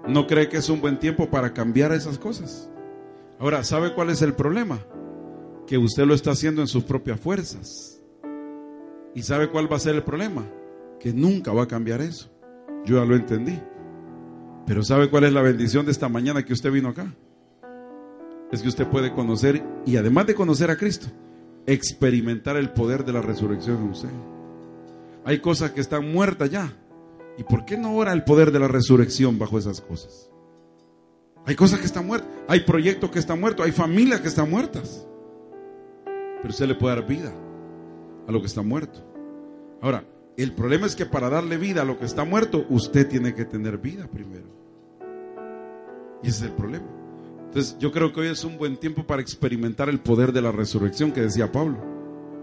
no 0.09 0.27
cree 0.27 0.49
que 0.49 0.57
es 0.57 0.68
un 0.68 0.81
buen 0.81 0.99
tiempo 0.99 1.31
para 1.31 1.53
cambiar 1.53 1.93
esas 1.93 2.18
cosas. 2.18 2.70
Ahora, 3.39 3.62
¿sabe 3.62 3.95
cuál 3.95 4.11
es 4.11 4.23
el 4.23 4.35
problema? 4.35 4.81
Que 5.73 5.79
usted 5.79 6.05
lo 6.05 6.12
está 6.12 6.33
haciendo 6.33 6.61
en 6.61 6.68
sus 6.68 6.85
propias 6.85 7.18
fuerzas. 7.18 7.99
¿Y 9.14 9.23
sabe 9.23 9.49
cuál 9.49 9.73
va 9.73 9.77
a 9.77 9.81
ser 9.81 9.95
el 9.95 10.03
problema? 10.03 10.47
Que 11.01 11.14
nunca 11.14 11.51
va 11.55 11.62
a 11.62 11.66
cambiar 11.66 12.03
eso. 12.03 12.31
Yo 12.85 12.99
ya 12.99 13.07
lo 13.07 13.16
entendí. 13.16 13.59
Pero 14.66 14.83
¿sabe 14.83 15.09
cuál 15.09 15.25
es 15.25 15.33
la 15.33 15.41
bendición 15.41 15.87
de 15.87 15.93
esta 15.93 16.11
mañana 16.11 16.45
que 16.45 16.53
usted 16.53 16.70
vino 16.70 16.91
acá? 16.91 17.14
Es 18.53 18.61
que 18.61 18.68
usted 18.68 18.87
puede 18.87 19.14
conocer, 19.14 19.64
y 19.87 19.97
además 19.97 20.27
de 20.27 20.35
conocer 20.35 20.70
a 20.70 20.77
Cristo, 20.77 21.07
experimentar 21.64 22.59
el 22.59 22.75
poder 22.75 23.07
de 23.07 23.14
la 23.14 23.23
resurrección 23.23 23.79
en 23.79 23.89
usted. 23.93 24.11
Hay 25.25 25.39
cosas 25.39 25.70
que 25.70 25.81
están 25.81 26.12
muertas 26.12 26.51
ya. 26.51 26.70
¿Y 27.39 27.45
por 27.45 27.64
qué 27.64 27.79
no 27.79 27.97
ora 27.97 28.12
el 28.12 28.25
poder 28.25 28.53
de 28.53 28.59
la 28.59 28.68
resurrección 28.68 29.39
bajo 29.39 29.57
esas 29.57 29.81
cosas? 29.81 30.29
Hay 31.47 31.57
cosas 31.57 31.81
que 31.81 31.87
están 31.87 32.07
muertas, 32.07 32.29
hay 32.47 32.61
proyectos 32.61 33.11
que 33.11 33.20
están 33.20 33.41
muertos, 33.41 33.64
hay 33.64 33.73
familias 33.73 34.20
que 34.20 34.29
están 34.29 34.51
muertas. 34.51 35.07
Pero 36.43 36.51
usted 36.51 36.66
le 36.66 36.74
puede 36.74 36.97
dar 36.97 37.07
vida 37.07 37.32
a 38.26 38.32
lo 38.32 38.40
que 38.40 38.47
está 38.47 38.62
muerto. 38.62 39.01
Ahora, 39.80 40.05
el 40.36 40.53
problema 40.53 40.86
es 40.86 40.97
que 40.97 41.07
para 41.07 41.30
darle 41.30 41.57
vida 41.57 41.82
a 41.82 41.84
lo 41.84 41.99
que 41.99 42.05
está 42.05 42.24
muerto, 42.24 42.66
usted 42.68 43.09
tiene 43.09 43.34
que 43.34 43.45
tener 43.45 43.78
vida 43.78 44.09
primero. 44.09 44.47
Y 46.22 46.28
ese 46.28 46.45
es 46.45 46.51
el 46.51 46.57
problema. 46.57 46.86
Entonces 47.47 47.76
yo 47.78 47.93
creo 47.93 48.12
que 48.12 48.20
hoy 48.20 48.28
es 48.28 48.45
un 48.45 48.57
buen 48.57 48.76
tiempo 48.76 49.05
para 49.07 49.20
experimentar 49.20 49.88
el 49.88 50.01
poder 50.01 50.32
de 50.32 50.40
la 50.40 50.53
resurrección 50.53 51.12
que 51.12 51.20
decía 51.20 51.53
Pablo. 51.53 51.78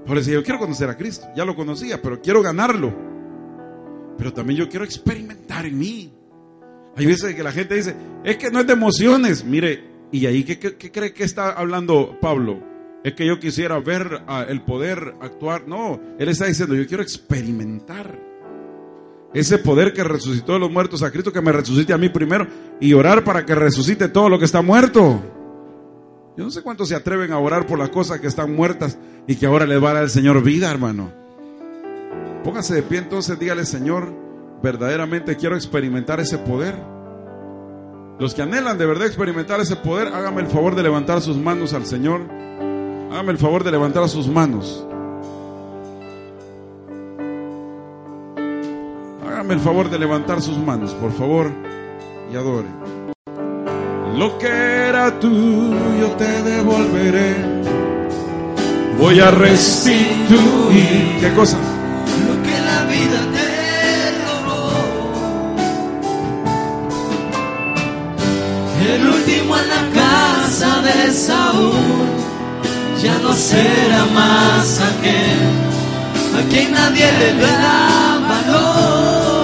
Pablo 0.06 0.22
decía, 0.22 0.36
yo 0.36 0.44
quiero 0.44 0.60
conocer 0.60 0.90
a 0.90 0.98
Cristo, 0.98 1.28
ya 1.36 1.46
lo 1.46 1.56
conocía, 1.56 2.02
pero 2.02 2.22
quiero 2.22 2.42
ganarlo. 2.42 2.96
Pero 4.18 4.34
también 4.34 4.60
yo 4.60 4.70
quiero 4.70 4.86
experimentar 4.86 5.66
en 5.66 5.78
mí. 5.78 6.14
Hay 6.96 7.06
veces 7.06 7.34
que 7.36 7.44
la 7.44 7.52
gente 7.52 7.76
dice, 7.76 7.96
es 8.24 8.38
que 8.38 8.52
no 8.52 8.60
es 8.60 8.68
de 8.68 8.74
emociones. 8.74 9.44
Mire, 9.44 9.84
¿y 10.12 10.26
ahí 10.26 10.44
qué, 10.44 10.60
qué 10.60 10.92
cree 10.92 11.14
que 11.14 11.24
está 11.24 11.52
hablando 11.52 12.18
Pablo? 12.22 12.69
Es 13.04 13.14
que 13.14 13.26
yo 13.26 13.40
quisiera 13.40 13.80
ver 13.80 14.24
ah, 14.28 14.46
el 14.48 14.62
poder 14.62 15.16
actuar. 15.22 15.68
No, 15.68 16.00
Él 16.18 16.30
está 16.30 16.46
diciendo, 16.46 16.76
yo 16.76 16.86
quiero 16.88 17.04
experimentar 17.04 18.20
ese 19.34 19.60
poder 19.60 19.94
que 19.94 20.04
resucitó 20.04 20.54
de 20.54 20.60
los 20.60 20.72
muertos 20.72 21.04
a 21.04 21.12
Cristo, 21.12 21.32
que 21.32 21.42
me 21.42 21.52
resucite 21.52 21.94
a 21.94 21.98
mí 21.98 22.10
primero 22.10 22.48
y 22.80 22.94
orar 22.94 23.24
para 23.24 23.46
que 23.46 23.56
resucite 23.56 24.10
todo 24.10 24.28
lo 24.28 24.40
que 24.40 24.46
está 24.46 24.62
muerto. 24.62 25.22
Yo 26.36 26.44
no 26.44 26.52
sé 26.52 26.62
cuántos 26.62 26.90
se 26.90 26.96
atreven 26.96 27.32
a 27.32 27.40
orar 27.40 27.68
por 27.68 27.78
las 27.78 27.90
cosas 27.90 28.20
que 28.20 28.28
están 28.28 28.56
muertas 28.56 28.98
y 29.28 29.36
que 29.36 29.46
ahora 29.46 29.66
le 29.66 29.78
va 29.78 29.92
a 29.92 29.94
dar 29.96 30.04
el 30.04 30.10
Señor 30.10 30.42
vida, 30.42 30.72
hermano. 30.72 31.12
Póngase 32.44 32.76
de 32.76 32.84
pie 32.84 33.00
entonces, 33.00 33.38
dígale, 33.38 33.66
Señor, 33.66 34.14
verdaderamente 34.64 35.36
quiero 35.36 35.56
experimentar 35.56 36.20
ese 36.20 36.38
poder. 36.38 36.76
Los 38.20 38.34
que 38.34 38.42
anhelan 38.42 38.78
de 38.78 38.86
verdad 38.86 39.08
experimentar 39.08 39.60
ese 39.60 39.76
poder, 39.76 40.08
hágame 40.08 40.42
el 40.42 40.48
favor 40.48 40.76
de 40.76 40.84
levantar 40.84 41.22
sus 41.22 41.38
manos 41.38 41.74
al 41.74 41.86
Señor. 41.86 42.22
Hágame 43.12 43.32
el 43.32 43.38
favor 43.38 43.64
de 43.64 43.72
levantar 43.72 44.08
sus 44.08 44.28
manos. 44.28 44.86
Hágame 49.28 49.54
el 49.56 49.60
favor 49.60 49.90
de 49.90 49.98
levantar 49.98 50.42
sus 50.42 50.58
manos, 50.58 50.94
por 50.94 51.12
favor, 51.14 51.52
y 52.32 52.36
adore. 52.36 52.68
Lo 54.16 54.38
que 54.38 54.48
era 54.48 55.20
tuyo 55.20 56.12
te 56.18 56.44
devolveré. 56.44 57.36
Voy 59.00 59.20
a 59.22 59.32
restituir. 59.32 61.18
¿Qué 61.22 61.34
cosa? 61.36 61.58
Lo 61.58 62.44
que 62.44 62.60
la 62.60 62.84
vida 62.86 63.22
te 63.34 64.12
robó. 64.26 64.72
el 68.94 69.08
último 69.08 69.58
en 69.58 69.70
la 69.70 69.90
casa 69.94 70.82
de 70.82 71.12
Saúl, 71.12 72.19
ya 73.04 73.18
no 73.20 73.34
será 73.34 74.06
más 74.14 74.82
aquel 74.82 75.40
a 76.38 76.42
quien 76.50 76.72
nadie 76.74 77.12
le 77.20 77.34
da 77.42 78.20
valor. 78.30 79.40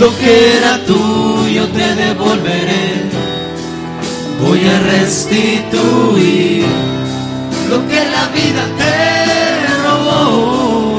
Lo 0.00 0.16
que 0.18 0.56
era 0.56 0.78
tuyo 0.84 1.68
te 1.68 1.94
devolveré, 1.94 3.10
voy 4.42 4.60
a 4.66 4.80
restituir 4.92 6.66
lo 7.70 7.86
que 7.86 8.04
la 8.16 8.26
vida 8.38 8.64
te 8.80 8.96
robó. 9.84 10.98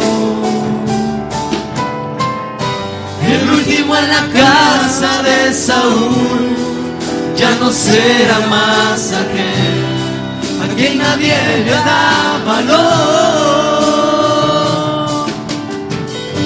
El 3.27 3.49
último 3.49 3.97
en 3.97 4.07
la 4.07 4.23
casa 4.33 5.23
de 5.23 5.53
Saúl 5.53 6.64
ya 7.37 7.51
no 7.59 7.69
será 7.71 8.39
más 8.47 9.11
aquel 9.11 9.85
a 10.63 10.67
quien 10.75 10.97
nadie 10.97 11.37
le 11.65 11.71
da 11.71 12.39
valor. 12.45 13.55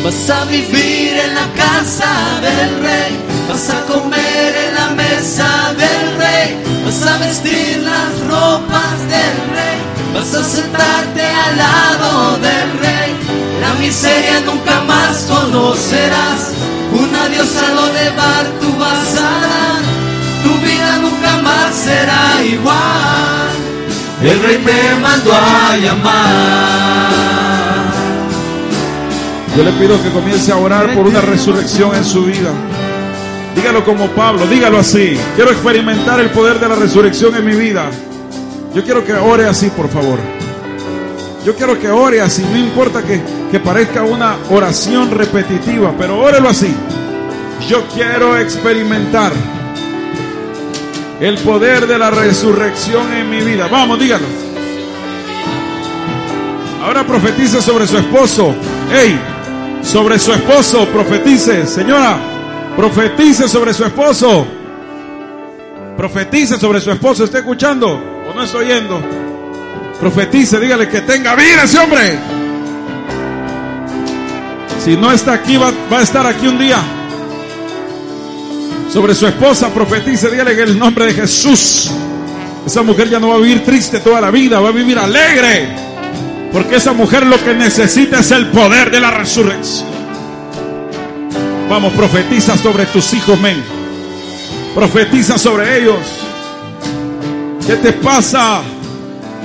Vas 0.04 0.30
a 0.30 0.46
vivir 0.46 1.18
en 1.26 1.36
la 1.36 1.48
casa 1.64 2.12
del 2.42 2.82
rey, 2.82 3.12
vas 3.48 3.70
a 3.70 3.86
comer 3.86 4.56
en 4.66 4.74
la 4.76 4.90
mesa 5.02 5.50
del 5.78 6.16
rey, 6.18 6.58
vas 6.86 7.02
a 7.06 7.18
vestir 7.18 7.78
las 7.84 8.20
ropas 8.28 8.98
del 9.14 9.38
rey, 9.58 9.78
vas 10.14 10.34
a 10.34 10.44
sentarte 10.44 11.24
al 11.46 11.58
lado 11.58 12.38
del 12.38 12.80
rey. 12.80 13.12
La 13.62 13.74
miseria 13.74 14.40
nunca 14.46 14.82
más 14.82 15.28
conocerás, 15.28 16.54
un 16.94 17.16
adiós 17.16 17.56
a 17.58 17.68
lo 17.76 17.86
de 17.88 18.10
bar 18.12 18.46
tú 18.62 18.70
vas 18.80 19.16
a 19.16 19.30
dar, 19.46 19.79
será 21.72 22.44
igual. 22.44 23.50
El 24.22 24.44
rey 24.44 24.58
me 24.58 25.00
mandó 25.02 25.32
a 25.34 25.78
llamar. 25.78 27.10
Yo 29.56 29.64
le 29.64 29.72
pido 29.74 30.02
que 30.02 30.10
comience 30.10 30.52
a 30.52 30.58
orar 30.58 30.94
por 30.94 31.08
una 31.08 31.22
resurrección 31.22 31.96
en 31.96 32.04
su 32.04 32.26
vida. 32.26 32.52
Dígalo 33.56 33.84
como 33.84 34.08
Pablo, 34.08 34.46
dígalo 34.46 34.80
así. 34.80 35.18
Quiero 35.36 35.52
experimentar 35.52 36.20
el 36.20 36.30
poder 36.30 36.60
de 36.60 36.70
la 36.70 36.76
resurrección 36.76 37.36
en 37.36 37.46
mi 37.46 37.56
vida. 37.56 37.90
Yo 38.76 38.84
quiero 38.84 39.04
que 39.06 39.14
ore 39.14 39.48
así, 39.48 39.70
por 39.70 39.90
favor. 39.90 40.20
Yo 41.46 41.56
quiero 41.56 41.80
que 41.80 41.90
ore 41.90 42.22
así, 42.22 42.46
no 42.52 42.58
importa 42.58 43.02
que, 43.02 43.22
que 43.52 43.60
parezca 43.60 44.04
una 44.04 44.36
oración 44.50 45.10
repetitiva, 45.12 45.94
pero 45.98 46.20
órelo 46.20 46.50
así. 46.50 46.74
Yo 47.68 47.88
quiero 47.94 48.38
experimentar 48.38 49.32
el 51.20 51.38
poder 51.40 51.86
de 51.88 51.98
la 51.98 52.10
resurrección 52.10 53.12
en 53.14 53.30
mi 53.30 53.42
vida. 53.42 53.68
Vamos, 53.68 54.00
dígalo. 54.00 54.26
Ahora 56.84 57.06
profetice 57.06 57.62
sobre 57.62 57.86
su 57.86 57.98
esposo. 57.98 58.56
Hey, 58.92 59.20
sobre 59.84 60.18
su 60.18 60.32
esposo, 60.32 60.86
profetice. 60.88 61.66
Señora, 61.68 62.18
profetice 62.76 63.50
sobre 63.50 63.74
su 63.74 63.84
esposo. 63.84 64.48
Profetice 65.98 66.58
sobre 66.58 66.80
su 66.80 66.92
esposo. 66.92 67.26
¿Está 67.26 67.40
escuchando 67.40 67.90
o 67.90 68.34
no 68.34 68.44
está 68.44 68.60
oyendo? 68.60 69.02
Profetice, 70.00 70.60
dígale 70.60 70.88
que 70.88 71.02
tenga 71.02 71.36
vida 71.36 71.64
ese 71.64 71.80
hombre. 71.80 72.18
Si 74.84 74.96
no 74.96 75.12
está 75.12 75.34
aquí, 75.34 75.58
va, 75.58 75.74
va 75.92 76.00
a 76.00 76.04
estar 76.04 76.26
aquí 76.26 76.48
un 76.48 76.58
día. 76.58 76.78
Sobre 78.92 79.14
su 79.14 79.28
esposa, 79.28 79.72
profetice, 79.72 80.32
dígale 80.32 80.54
en 80.54 80.60
el 80.62 80.80
nombre 80.80 81.06
de 81.06 81.14
Jesús. 81.14 81.92
Esa 82.66 82.82
mujer 82.82 83.08
ya 83.08 83.20
no 83.20 83.30
va 83.30 83.36
a 83.36 83.38
vivir 83.38 83.64
triste 83.64 84.00
toda 84.00 84.20
la 84.20 84.32
vida, 84.32 84.60
va 84.60 84.70
a 84.70 84.72
vivir 84.72 84.98
alegre. 84.98 85.70
Porque 86.52 86.78
esa 86.78 86.94
mujer 86.94 87.26
lo 87.26 87.42
que 87.44 87.54
necesita 87.54 88.20
es 88.20 88.32
el 88.32 88.48
poder 88.48 88.90
de 88.90 89.00
la 89.00 89.12
resurrección. 89.12 89.88
Vamos, 91.70 91.94
profetiza 91.94 92.58
sobre 92.58 92.88
tus 92.88 93.14
hijos, 93.14 93.40
men. 93.40 93.64
Profetiza 94.74 95.38
sobre 95.38 95.78
ellos. 95.78 96.00
¿Qué 97.68 97.76
te 97.76 97.94
pasa? 97.94 98.62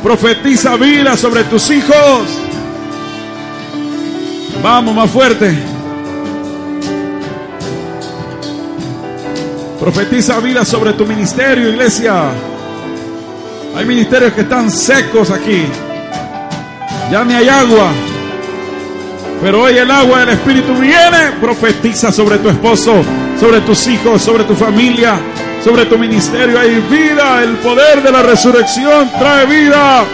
Profetiza 0.03 0.77
vida 0.77 1.19
sobre 1.19 1.45
tus 1.45 1.71
hijos. 1.71 2.23
Vamos, 4.63 4.95
más 4.95 5.11
fuerte. 5.11 5.74
Profetiza 9.85 10.41
vida 10.41 10.65
sobre 10.65 10.95
tu 10.95 11.05
ministerio, 11.05 11.69
iglesia. 11.69 12.31
Hay 13.77 13.85
ministerios 13.85 14.33
que 14.33 14.41
están 14.41 14.71
secos 14.71 15.31
aquí. 15.31 15.67
Ya 17.13 17.23
ni 17.23 17.35
hay 17.35 17.51
agua. 17.51 17.93
Pero 19.43 19.65
hoy 19.65 19.77
el 19.77 19.91
agua 19.91 20.21
del 20.21 20.31
Espíritu 20.31 20.73
viene. 20.77 21.33
Profetiza 21.39 22.11
sobre 22.11 22.39
tu 22.39 22.49
esposo, 22.49 23.03
sobre 23.39 23.61
tus 23.61 23.87
hijos, 23.87 24.23
sobre 24.23 24.45
tu 24.45 24.55
familia, 24.55 25.19
sobre 25.63 25.85
tu 25.85 25.99
ministerio. 25.99 26.59
Hay 26.59 26.81
vida. 26.91 27.43
El 27.43 27.57
poder 27.57 28.03
de 28.03 28.11
la 28.11 28.23
resurrección 28.23 29.11
trae 29.19 29.45
vida. 29.45 30.07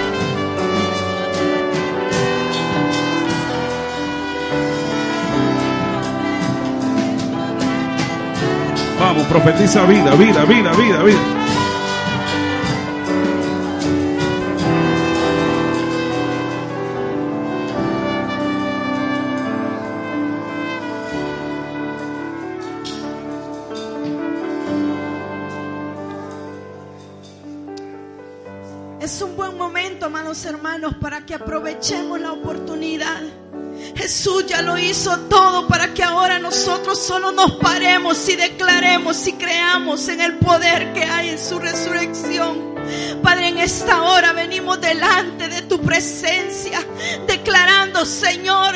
Profetiza 9.31 9.87
vida, 9.87 10.12
vida, 10.16 10.45
vida, 10.45 10.72
vida, 10.72 11.03
vida. 11.05 11.20
Es 29.01 29.22
un 29.22 29.37
buen 29.37 29.57
momento, 29.57 30.07
amados 30.07 30.45
hermanos, 30.45 30.97
para 31.01 31.24
que 31.24 31.35
aprovechemos 31.35 32.20
la 32.20 32.33
oportunidad. 32.33 32.50
Jesús 34.21 34.45
ya 34.47 34.61
lo 34.61 34.77
hizo 34.77 35.18
todo 35.31 35.66
para 35.66 35.95
que 35.95 36.03
ahora 36.03 36.39
nosotros 36.39 36.99
solo 36.99 37.33
nos 37.33 37.53
paremos 37.53 38.29
y 38.29 38.37
declaremos 38.37 39.27
y 39.27 39.33
creamos 39.33 40.09
en 40.09 40.21
el 40.21 40.37
poder 40.37 40.93
que 40.93 41.05
hay 41.05 41.31
en 41.31 41.39
su 41.39 41.59
resurrección. 41.59 42.75
Padre, 43.23 43.49
en 43.49 43.57
esta 43.57 44.03
hora 44.03 44.35
venimos 44.35 44.79
delante 44.79 45.49
de 45.49 45.62
tu 45.62 45.81
presencia, 45.81 46.87
declarando, 47.27 48.05
Señor, 48.05 48.75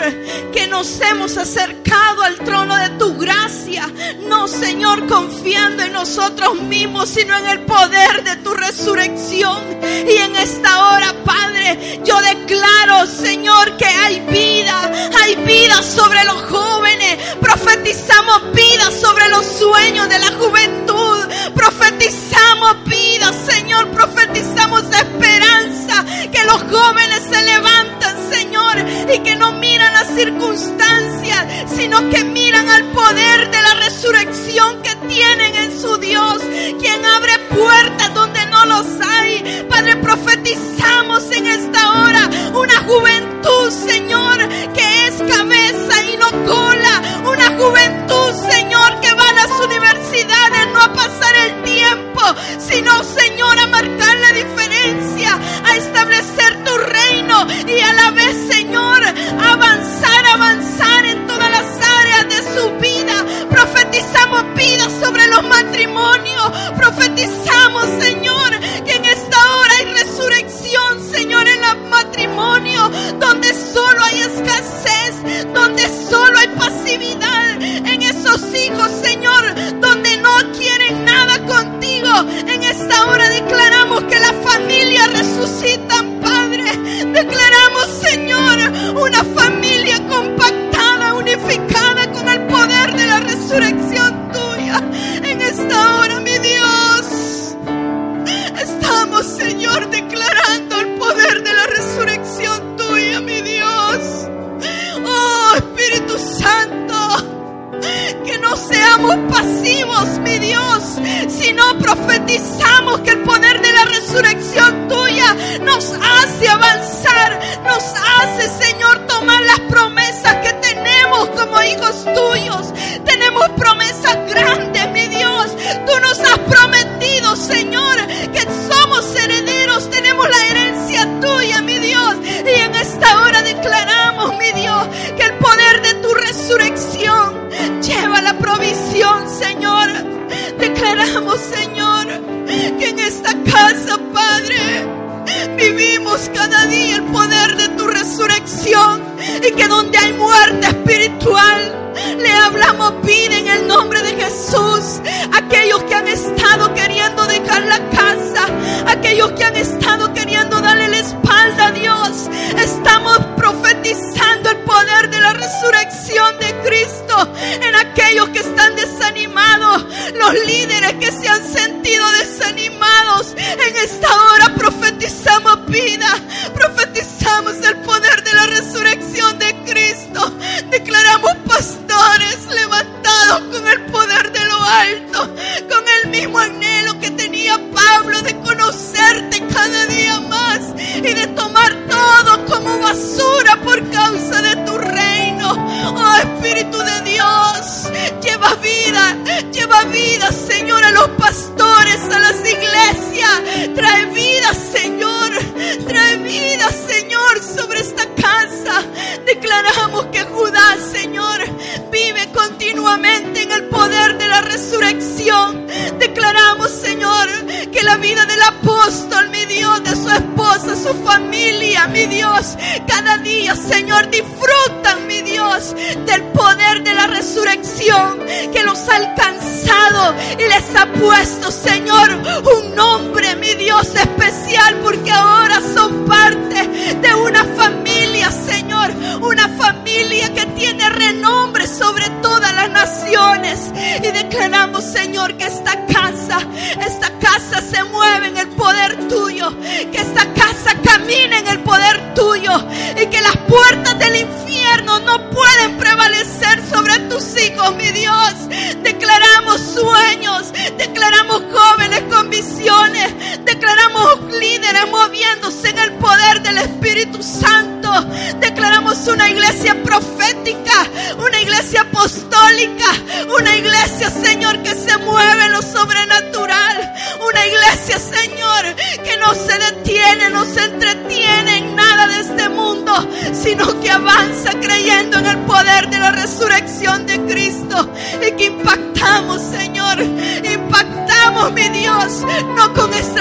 que 0.51 0.67
nos 0.67 0.99
hemos 1.03 1.37
acercado 1.37 2.23
al 2.23 2.37
trono 2.37 2.75
de 2.77 2.89
tu 2.91 3.15
gracia. 3.19 3.87
No, 4.27 4.49
Señor, 4.49 5.07
confiando 5.07 5.83
en 5.83 5.93
nosotros 5.93 6.59
mismos, 6.63 7.11
sino 7.11 7.37
en 7.37 7.49
el 7.49 7.61
poder 7.67 8.25
de 8.25 8.37
tu 8.37 8.55
resurrección. 8.55 9.63
Y 10.09 10.17
en 10.17 10.37
esta 10.37 10.89
hora, 10.89 11.15
Padre, 11.23 11.54
yo 12.05 12.21
declaro, 12.21 13.07
Señor, 13.07 13.77
que 13.77 13.87
hay 13.87 14.21
vida, 14.21 14.91
hay 15.23 15.37
vida 15.37 15.83
sobre 15.83 16.25
los 16.25 16.43
jóvenes. 16.43 17.19
Profetizamos 17.41 18.53
vida 18.53 18.91
sobre 18.91 19.29
los 19.29 19.45
sueños 19.47 20.09
de 20.09 20.19
la 20.19 20.33
juventud. 20.33 21.19
Profetizamos 21.55 22.85
vida, 22.85 23.33
Señor. 23.49 23.89
Profetizamos 23.91 24.83
esperanza. 24.85 26.05
Que 26.33 26.45
los 26.45 26.63
jóvenes 26.63 27.23
se 27.31 27.43
levantan, 27.43 28.17
Señor. 28.31 28.77
Y 29.15 29.19
que 29.21 29.37
no 29.37 29.53
miran 29.53 29.93
las 29.93 30.09
circunstancias, 30.09 31.47
sino 31.75 32.09
que 32.11 32.25
miran 32.25 32.69
al 32.69 32.85
poder 32.93 33.51
de 33.51 33.63
la 33.63 33.75
resurrección 33.75 34.83
que 34.83 34.95
tienen 35.09 35.55
en 35.55 35.81
su 35.81 35.97
Dios. 35.99 36.39
Quien 36.81 37.05
abre 37.05 37.39
puertas 37.55 38.15
donde 38.15 38.34
los 38.67 38.87
hay. 39.01 39.67
Padre, 39.69 39.97
profetizamos 39.97 41.23
en 41.33 41.47
esta 41.47 42.03
hora 42.03 42.31
una 42.55 42.79
juventud, 42.85 43.71
Señor, 43.71 44.39
que 44.75 45.07
es 45.07 45.15
cabeza 45.23 46.05
y 46.05 46.17
no 46.17 46.31
cola. 46.45 47.03
Una 47.25 47.57
juventud, 47.57 48.33
Señor, 48.51 49.01
que 49.01 49.13
va 49.13 49.29
a 49.29 49.33
las 49.33 49.61
universidades 49.61 50.69
no 50.73 50.81
a 50.81 50.93
pasar 50.93 51.35
el 51.47 51.63
tiempo, 51.63 52.23
sino, 52.59 53.03
Señor, 53.05 53.59
a 53.59 53.67
marcar 53.67 54.17
la 54.19 54.33
diferencia, 54.33 55.39
a 55.65 55.77
establecer 55.77 56.65
tu 56.65 56.77
reino 56.77 57.47
y 57.67 57.81
a 57.81 57.93
la 57.93 58.11
vez, 58.13 58.37
Señor, 58.51 59.03
avanzar, 59.43 60.27
avanzar 60.33 61.05
en 61.07 61.27
todas 61.27 61.51
las 61.51 61.67
áreas 62.01 62.29
de 62.29 62.61
su 62.61 62.71
vida. 62.79 63.25
Profetizamos 63.51 64.55
vida 64.55 64.89
sobre 65.01 65.27
los 65.29 65.43
matrimonios. 65.45 66.53
Profetizamos, 66.77 67.44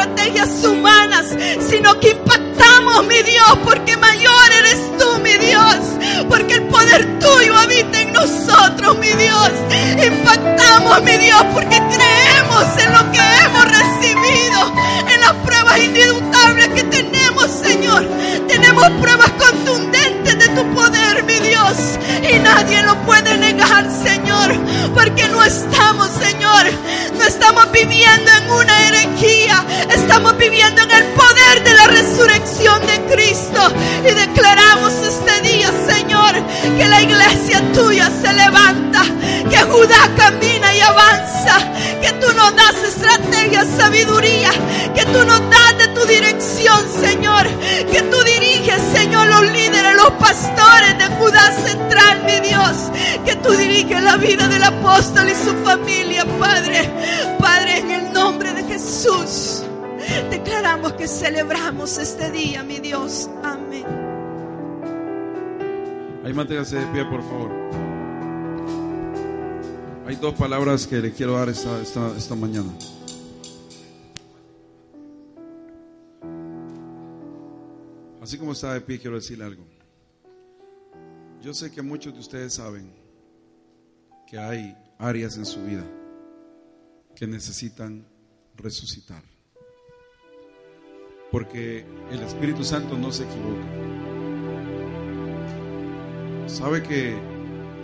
estrategias 0.03 0.63
humanas, 0.65 1.25
sino 1.69 1.99
que 1.99 2.09
impactamos, 2.09 3.05
mi 3.05 3.21
Dios, 3.23 3.57
porque 3.63 3.95
mayor 3.97 4.51
eres 4.59 4.79
tú, 4.97 5.19
mi 5.19 5.33
Dios, 5.37 5.75
porque 6.27 6.55
el 6.55 6.63
poder 6.63 7.19
tuyo 7.19 7.55
habita 7.57 8.01
en 8.01 8.11
nosotros, 8.11 8.97
mi 8.97 9.11
Dios. 9.13 9.51
Impactamos, 10.05 11.03
mi 11.03 11.17
Dios, 11.17 11.41
porque 11.53 11.77
creemos 11.77 12.65
en 12.83 12.93
lo 12.93 13.11
que 13.11 13.19
hemos 13.19 13.65
recibido, 13.65 14.73
en 15.13 15.19
las 15.21 15.33
pruebas 15.45 15.79
indubitables 15.79 16.67
que 16.69 16.83
tenemos, 16.83 17.49
Señor. 17.49 18.05
Tenemos 18.47 18.89
pruebas 19.01 19.31
contundentes 19.31 19.93
de 19.93 20.02
tu 20.55 20.73
poder, 20.73 21.23
mi 21.23 21.39
Dios, 21.39 21.77
y 22.29 22.39
nadie 22.39 22.81
lo 22.83 22.95
puede 23.05 23.37
negar, 23.37 23.85
Señor, 24.03 24.53
porque 24.93 25.27
no 25.29 25.43
estamos, 25.43 26.09
Señor, 26.21 26.65
no 27.17 27.23
estamos 27.23 27.71
viviendo 27.71 28.31
en 28.31 28.51
una 28.51 28.87
herejía, 28.87 29.63
estamos 29.89 30.37
viviendo 30.37 30.81
en 30.81 30.91
el 30.91 31.03
poder 31.13 31.63
de 31.63 31.73
la 31.73 31.87
resurrección 31.87 32.81
de 32.85 33.01
Cristo. 33.13 33.61
Y 34.07 34.13
declaramos 34.13 34.93
este 34.93 35.41
día, 35.49 35.71
Señor, 35.87 36.33
que 36.77 36.87
la 36.87 37.01
iglesia 37.01 37.61
tuya 37.73 38.09
se 38.21 38.33
levanta, 38.33 39.03
que 39.49 39.57
Judá 39.57 40.09
camina 40.15 40.73
y 40.75 40.81
avanza, 40.81 41.57
que 42.01 42.11
tú 42.13 42.27
nos 42.33 42.55
das 42.55 42.75
estrategia, 42.87 43.65
sabiduría, 43.77 44.51
que 44.95 45.05
tú 45.05 45.23
nos 45.25 45.41
das 45.49 45.77
de 45.77 45.87
tu 45.89 46.05
dirección, 46.05 46.79
Señor, 47.01 47.47
que 47.91 48.01
tú 48.03 48.17
diriges, 48.23 48.81
Señor, 48.93 49.27
los 49.27 49.41
líderes, 49.51 49.72
los 50.03 50.11
pastores 50.19 50.97
de 50.97 51.15
Judá 51.15 51.51
Central, 51.51 52.23
mi 52.25 52.47
Dios, 52.47 52.91
que 53.25 53.35
tú 53.37 53.51
diriges 53.51 54.03
la 54.03 54.17
vida 54.17 54.47
del 54.47 54.63
apóstol 54.63 55.29
y 55.29 55.35
su 55.35 55.53
familia, 55.63 56.25
Padre, 56.39 56.89
Padre, 57.39 57.79
en 57.79 57.91
el 57.91 58.13
nombre 58.13 58.53
de 58.53 58.63
Jesús. 58.63 59.63
Declaramos 60.29 60.93
que 60.93 61.07
celebramos 61.07 61.97
este 61.97 62.29
día, 62.31 62.63
mi 62.63 62.79
Dios. 62.79 63.29
Amén. 63.43 63.85
Ahí 66.25 66.33
manténgase 66.33 66.77
de 66.77 66.85
pie, 66.87 67.05
por 67.05 67.21
favor. 67.21 67.51
Hay 70.05 70.17
dos 70.17 70.33
palabras 70.33 70.85
que 70.85 70.97
le 70.97 71.13
quiero 71.13 71.37
dar 71.37 71.47
esta, 71.47 71.81
esta, 71.81 72.35
mañana. 72.35 72.69
Así 78.21 78.37
como 78.37 78.51
está 78.51 78.73
de 78.73 78.81
pie, 78.81 78.99
quiero 78.99 79.15
decirle 79.15 79.45
algo. 79.45 79.72
Yo 81.43 81.53
sé 81.53 81.69
que 81.69 81.81
muchos 81.81 82.13
de 82.13 82.21
ustedes 82.21 82.53
saben 82.53 82.89
que 84.25 84.39
hay 84.39 84.77
áreas 84.97 85.35
en 85.35 85.45
su 85.45 85.61
vida 85.61 85.83
que 87.17 87.27
necesitan 87.27 88.07
resucitar. 88.55 89.21
Porque 91.33 91.85
el 92.11 92.21
Espíritu 92.21 92.63
Santo 92.63 92.97
no 92.97 93.11
se 93.11 93.25
equivoca. 93.25 93.65
Sabe 96.47 96.81
que 96.81 97.13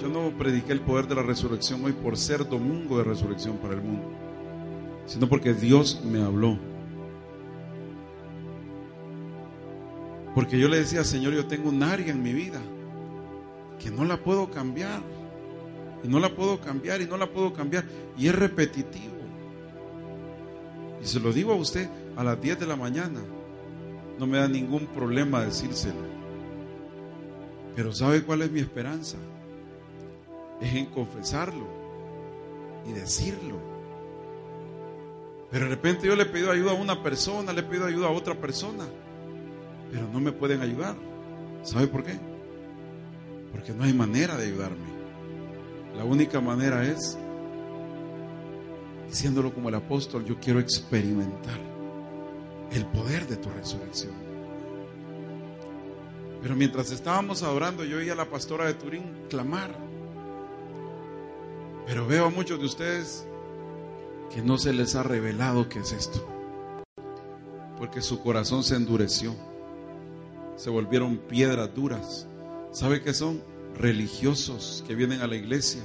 yo 0.02 0.08
no 0.08 0.38
prediqué 0.38 0.72
el 0.72 0.80
poder 0.80 1.08
de 1.08 1.16
la 1.16 1.24
resurrección 1.24 1.84
hoy 1.84 1.92
por 1.92 2.16
ser 2.16 2.48
domingo 2.48 2.98
de 3.00 3.04
resurrección 3.04 3.58
para 3.58 3.74
el 3.74 3.82
mundo, 3.82 4.10
sino 5.06 5.28
porque 5.28 5.54
Dios 5.54 6.02
me 6.06 6.24
habló. 6.24 6.58
Porque 10.34 10.58
yo 10.58 10.70
le 10.70 10.78
decía, 10.78 11.04
Señor, 11.04 11.34
yo 11.34 11.46
tengo 11.46 11.68
un 11.68 11.84
área 11.84 12.10
en 12.10 12.24
mi 12.24 12.32
vida 12.32 12.62
que 13.80 13.90
no 13.90 14.06
la 14.06 14.18
puedo 14.18 14.52
cambiar. 14.52 15.02
Y 16.04 16.08
no 16.08 16.20
la 16.20 16.30
puedo 16.30 16.60
cambiar 16.60 17.02
y 17.02 17.06
no 17.06 17.18
la 17.18 17.28
puedo 17.28 17.54
cambiar. 17.54 17.86
Y 18.18 18.28
es 18.28 18.36
repetitivo. 18.36 19.16
Y 21.02 21.06
se 21.06 21.20
lo 21.20 21.32
digo 21.32 21.54
a 21.54 21.56
usted 21.56 21.90
a 22.16 22.24
las 22.24 22.40
10 22.42 22.60
de 22.60 22.68
la 22.68 22.76
mañana. 22.76 23.22
No 24.18 24.28
me 24.28 24.38
da 24.38 24.48
ningún 24.48 24.88
problema 24.88 25.44
decírselo. 25.44 26.10
Pero 27.76 27.94
¿sabe 27.94 28.24
cuál 28.24 28.42
es 28.42 28.52
mi 28.52 28.60
esperanza? 28.60 29.18
Es 30.62 30.76
en 30.76 30.88
confesarlo 30.88 31.66
y 32.88 32.92
decirlo. 32.92 33.58
Pero 35.52 35.66
de 35.66 35.70
repente 35.70 36.06
yo 36.06 36.16
le 36.16 36.26
pido 36.26 36.52
ayuda 36.52 36.72
a 36.72 36.76
una 36.76 37.02
persona, 37.02 37.54
le 37.54 37.64
pido 37.64 37.86
ayuda 37.86 38.08
a 38.08 38.12
otra 38.12 38.36
persona. 38.36 38.86
Pero 39.92 40.08
no 40.12 40.20
me 40.20 40.32
pueden 40.32 40.62
ayudar. 40.62 40.96
¿Sabe 41.64 41.88
por 41.88 42.04
qué? 42.04 42.29
Porque 43.52 43.74
no 43.74 43.84
hay 43.84 43.94
manera 43.94 44.38
de 44.38 44.48
ayudarme. 44.48 45.00
La 45.96 46.04
única 46.04 46.40
manera 46.40 46.86
es 46.86 47.18
diciéndolo 49.10 49.54
como 49.54 49.70
el 49.70 49.76
apóstol, 49.76 50.24
yo 50.24 50.40
quiero 50.40 50.60
experimentar 50.60 51.60
el 52.72 52.86
poder 52.86 53.28
de 53.28 53.38
tu 53.38 53.50
resurrección. 53.50 54.14
Pero 56.42 56.56
mientras 56.56 56.92
estábamos 56.92 57.44
adorando, 57.44 57.84
yo 57.84 57.98
oía 57.98 58.14
a 58.14 58.16
la 58.16 58.30
pastora 58.30 58.66
de 58.66 58.76
Turín 58.76 59.04
clamar. 59.30 59.76
Pero 61.86 62.08
veo 62.08 62.28
a 62.28 62.30
muchos 62.30 62.60
de 62.60 62.66
ustedes 62.66 63.26
que 64.34 64.42
no 64.42 64.58
se 64.58 64.72
les 64.72 64.96
ha 64.96 65.04
revelado 65.04 65.68
qué 65.68 65.80
es 65.80 65.92
esto. 65.92 66.26
Porque 67.78 68.02
su 68.02 68.22
corazón 68.22 68.64
se 68.64 68.76
endureció. 68.76 69.36
Se 70.56 70.70
volvieron 70.70 71.18
piedras 71.18 71.74
duras. 71.74 72.28
¿Sabe 72.72 73.02
qué 73.02 73.14
son? 73.14 73.42
Religiosos 73.76 74.84
que 74.88 74.96
vienen 74.96 75.22
a 75.22 75.28
la 75.28 75.36
iglesia 75.36 75.82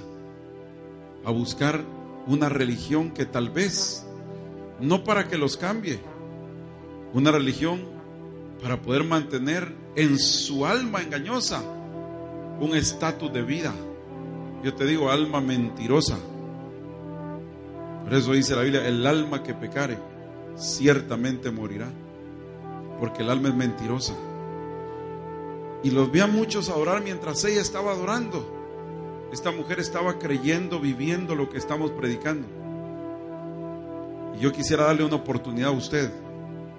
a 1.25 1.31
buscar 1.31 1.83
una 2.27 2.49
religión 2.49 3.11
que 3.11 3.25
tal 3.25 3.51
vez, 3.51 4.05
no 4.81 5.05
para 5.05 5.29
que 5.29 5.39
los 5.39 5.57
cambie, 5.57 5.99
una 7.13 7.31
religión 7.31 7.81
para 8.63 8.81
poder 8.83 9.05
mantener 9.05 9.75
en 9.97 10.19
su 10.19 10.67
alma 10.67 11.03
engañosa 11.03 11.63
un 12.61 12.75
estatus 12.75 13.33
de 13.33 13.43
vida. 13.43 13.73
Yo 14.63 14.75
te 14.75 14.87
digo, 14.87 15.11
alma 15.11 15.41
mentirosa. 15.41 16.19
Por 18.05 18.15
eso 18.15 18.33
dice 18.33 18.55
la 18.55 18.63
Biblia, 18.63 18.87
el 18.87 19.07
alma 19.07 19.43
que 19.43 19.55
pecare 19.55 19.99
ciertamente 20.57 21.51
morirá, 21.51 21.89
porque 23.01 23.23
el 23.23 23.31
alma 23.31 23.49
es 23.49 23.55
mentirosa. 23.55 24.15
Y 25.85 25.91
los 25.91 26.11
vi 26.11 26.21
a 26.21 26.27
muchos 26.27 26.71
adorar 26.71 27.03
mientras 27.03 27.45
ella 27.45 27.61
estaba 27.61 27.93
adorando. 27.93 28.43
Esta 29.31 29.51
mujer 29.53 29.81
estaba 29.81 30.19
creyendo, 30.19 30.81
viviendo 30.81 31.35
lo 31.35 31.51
que 31.51 31.59
estamos 31.59 31.91
predicando. 31.91 32.49
Y 34.35 34.41
yo 34.41 34.51
quisiera 34.51 34.85
darle 34.85 35.05
una 35.05 35.17
oportunidad 35.17 35.69
a 35.69 35.73
usted. 35.73 36.11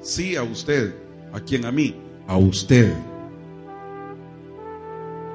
Sí, 0.01 0.35
a 0.35 0.41
usted. 0.41 0.95
¿A 1.31 1.39
quien 1.39 1.65
A 1.65 1.71
mí. 1.71 1.95
A 2.27 2.35
usted. 2.37 2.95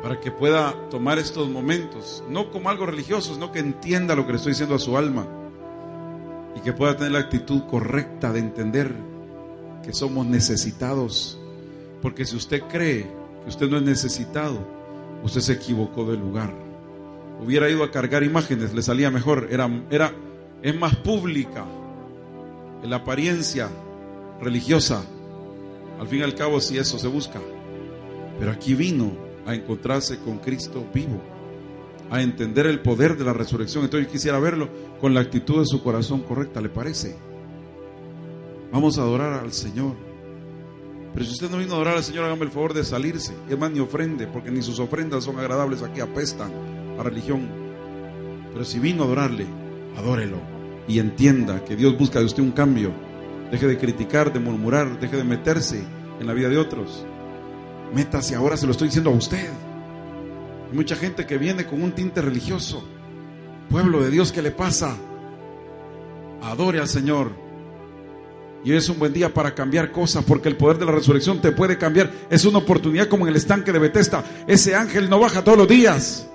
Para 0.03 0.19
que 0.19 0.33
pueda 0.33 0.75
tomar 0.91 1.21
estos 1.21 1.49
momentos, 1.49 2.25
no 2.29 2.51
como 2.51 2.71
algo 2.71 2.87
religioso, 2.87 3.35
sino 3.35 3.53
que 3.53 3.61
entienda 3.61 4.17
lo 4.17 4.27
que 4.27 4.33
le 4.33 4.39
estoy 4.39 4.53
diciendo 4.53 4.75
a 4.75 4.81
su 4.81 4.97
alma. 4.97 5.29
Y 6.57 6.61
que 6.61 6.73
pueda 6.73 6.97
tener 6.97 7.13
la 7.13 7.21
actitud 7.21 7.63
correcta 7.71 8.33
de 8.33 8.41
entender 8.41 8.97
que 9.85 9.93
somos 9.93 10.27
necesitados. 10.27 11.39
Porque 12.03 12.27
si 12.27 12.35
usted 12.35 12.63
cree 12.63 13.20
usted 13.51 13.69
no 13.69 13.77
es 13.77 13.83
necesitado, 13.83 14.59
usted 15.23 15.43
se 15.43 15.53
equivocó 15.53 16.05
del 16.05 16.21
lugar 16.21 16.71
hubiera 17.43 17.69
ido 17.71 17.83
a 17.83 17.91
cargar 17.91 18.23
imágenes, 18.23 18.75
le 18.75 18.83
salía 18.83 19.11
mejor. 19.11 19.49
Era, 19.51 19.69
era, 19.91 20.13
es 20.63 20.79
más 20.79 20.97
pública 20.97 21.65
en 22.83 22.91
la 22.91 22.97
apariencia 22.97 23.69
religiosa. 24.41 25.05
Al 25.99 26.07
fin 26.07 26.21
y 26.21 26.23
al 26.23 26.35
cabo, 26.35 26.61
si 26.61 26.79
eso 26.79 26.99
se 26.99 27.09
busca. 27.09 27.41
Pero 28.39 28.53
aquí 28.53 28.75
vino 28.75 29.13
a 29.47 29.55
encontrarse 29.55 30.19
con 30.19 30.39
Cristo 30.39 30.85
vivo, 30.95 31.21
a 32.11 32.23
entender 32.23 32.67
el 32.67 32.81
poder 32.81 33.17
de 33.17 33.25
la 33.25 33.33
resurrección. 33.33 33.85
Entonces 33.85 34.07
yo 34.07 34.13
quisiera 34.13 34.39
verlo 34.39 34.69
con 35.01 35.15
la 35.15 35.21
actitud 35.21 35.61
de 35.61 35.67
su 35.67 35.83
corazón 35.83 36.21
correcta, 36.23 36.61
¿le 36.61 36.69
parece? 36.69 37.17
Vamos 38.73 38.99
a 38.99 39.03
adorar 39.03 39.45
al 39.45 39.53
Señor. 39.53 40.10
Pero 41.13 41.25
si 41.25 41.33
usted 41.33 41.51
no 41.51 41.59
vino 41.59 41.73
a 41.73 41.77
adorar 41.77 41.97
al 41.97 42.05
Señor, 42.05 42.25
hágame 42.25 42.45
el 42.45 42.51
favor 42.51 42.73
de 42.73 42.85
salirse. 42.85 43.35
Es 43.49 43.59
más, 43.59 43.71
ni 43.71 43.81
ofrende, 43.81 44.27
porque 44.27 44.51
ni 44.51 44.63
sus 44.63 44.79
ofrendas 44.79 45.25
son 45.25 45.39
agradables 45.39 45.83
aquí, 45.83 46.01
apestan 46.01 46.53
religión. 47.03 47.49
Pero 48.53 48.65
si 48.65 48.79
vino 48.79 49.03
a 49.03 49.07
adorarle, 49.07 49.47
adórelo 49.97 50.39
y 50.89 50.99
entienda 50.99 51.65
que 51.65 51.77
Dios 51.77 51.97
busca 51.97 52.19
de 52.19 52.27
usted 52.27 52.43
un 52.43 52.53
cambio. 52.53 52.93
Deje 53.51 53.67
de 53.67 53.79
criticar, 53.79 54.33
de 54.33 54.41
murmurar, 54.41 55.01
deje 55.01 55.17
de 55.17 55.25
meterse 55.25 55.83
en 56.21 56.27
la 56.27 56.35
vida 56.35 56.49
de 56.49 56.59
otros. 56.59 57.05
Métase 57.95 58.35
ahora, 58.35 58.57
se 58.57 58.67
lo 58.67 58.73
estoy 58.73 58.89
diciendo 58.89 59.11
a 59.11 59.15
usted. 59.15 59.51
Hay 60.71 60.77
mucha 60.77 60.95
gente 60.95 61.27
que 61.27 61.39
viene 61.39 61.67
con 61.67 61.83
un 61.83 61.93
tinte 61.93 62.23
religioso. 62.23 62.85
Pueblo 63.69 64.03
de 64.03 64.11
Dios, 64.11 64.31
¿qué 64.31 64.43
le 64.43 64.53
pasa? 64.53 64.97
Adore 66.43 66.81
al 66.81 66.89
Señor. 66.89 67.33
Y 68.63 68.73
es 68.73 68.89
un 68.89 68.99
buen 68.99 69.13
día 69.13 69.33
para 69.33 69.55
cambiar 69.55 69.91
cosas, 69.91 70.25
porque 70.25 70.49
el 70.49 70.57
poder 70.57 70.79
de 70.79 70.85
la 70.85 70.93
resurrección 70.93 71.41
te 71.41 71.53
puede 71.53 71.79
cambiar. 71.79 72.11
Es 72.29 72.45
una 72.45 72.59
oportunidad 72.59 73.09
como 73.09 73.25
en 73.25 73.31
el 73.31 73.37
estanque 73.37 73.73
de 73.73 73.79
Bethesda. 73.79 74.23
Ese 74.47 74.75
ángel 74.75 75.09
no 75.09 75.19
baja 75.19 75.43
todos 75.43 75.57
los 75.57 75.69
días. 75.69 76.29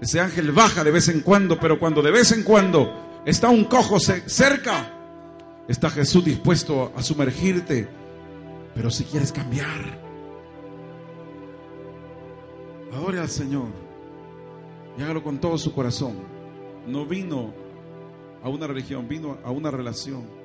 Ese 0.00 0.20
ángel 0.20 0.52
baja 0.52 0.84
de 0.84 0.90
vez 0.90 1.08
en 1.08 1.20
cuando, 1.20 1.58
pero 1.58 1.78
cuando 1.78 2.00
de 2.02 2.10
vez 2.10 2.32
en 2.32 2.44
cuando 2.44 3.20
está 3.26 3.50
un 3.50 3.64
cojo 3.64 3.98
cerca, 4.00 4.94
está 5.66 5.90
Jesús 5.90 6.24
dispuesto 6.24 6.92
a 6.96 7.02
sumergirte. 7.02 7.88
Pero 8.74 8.90
si 8.90 9.04
quieres 9.04 9.32
cambiar, 9.32 9.98
adore 12.94 13.18
al 13.18 13.28
Señor 13.28 13.68
y 14.96 15.02
hágalo 15.02 15.22
con 15.22 15.38
todo 15.38 15.58
su 15.58 15.72
corazón. 15.74 16.16
No 16.86 17.04
vino 17.04 17.52
a 18.42 18.48
una 18.48 18.66
religión, 18.66 19.08
vino 19.08 19.38
a 19.44 19.50
una 19.50 19.70
relación. 19.70 20.37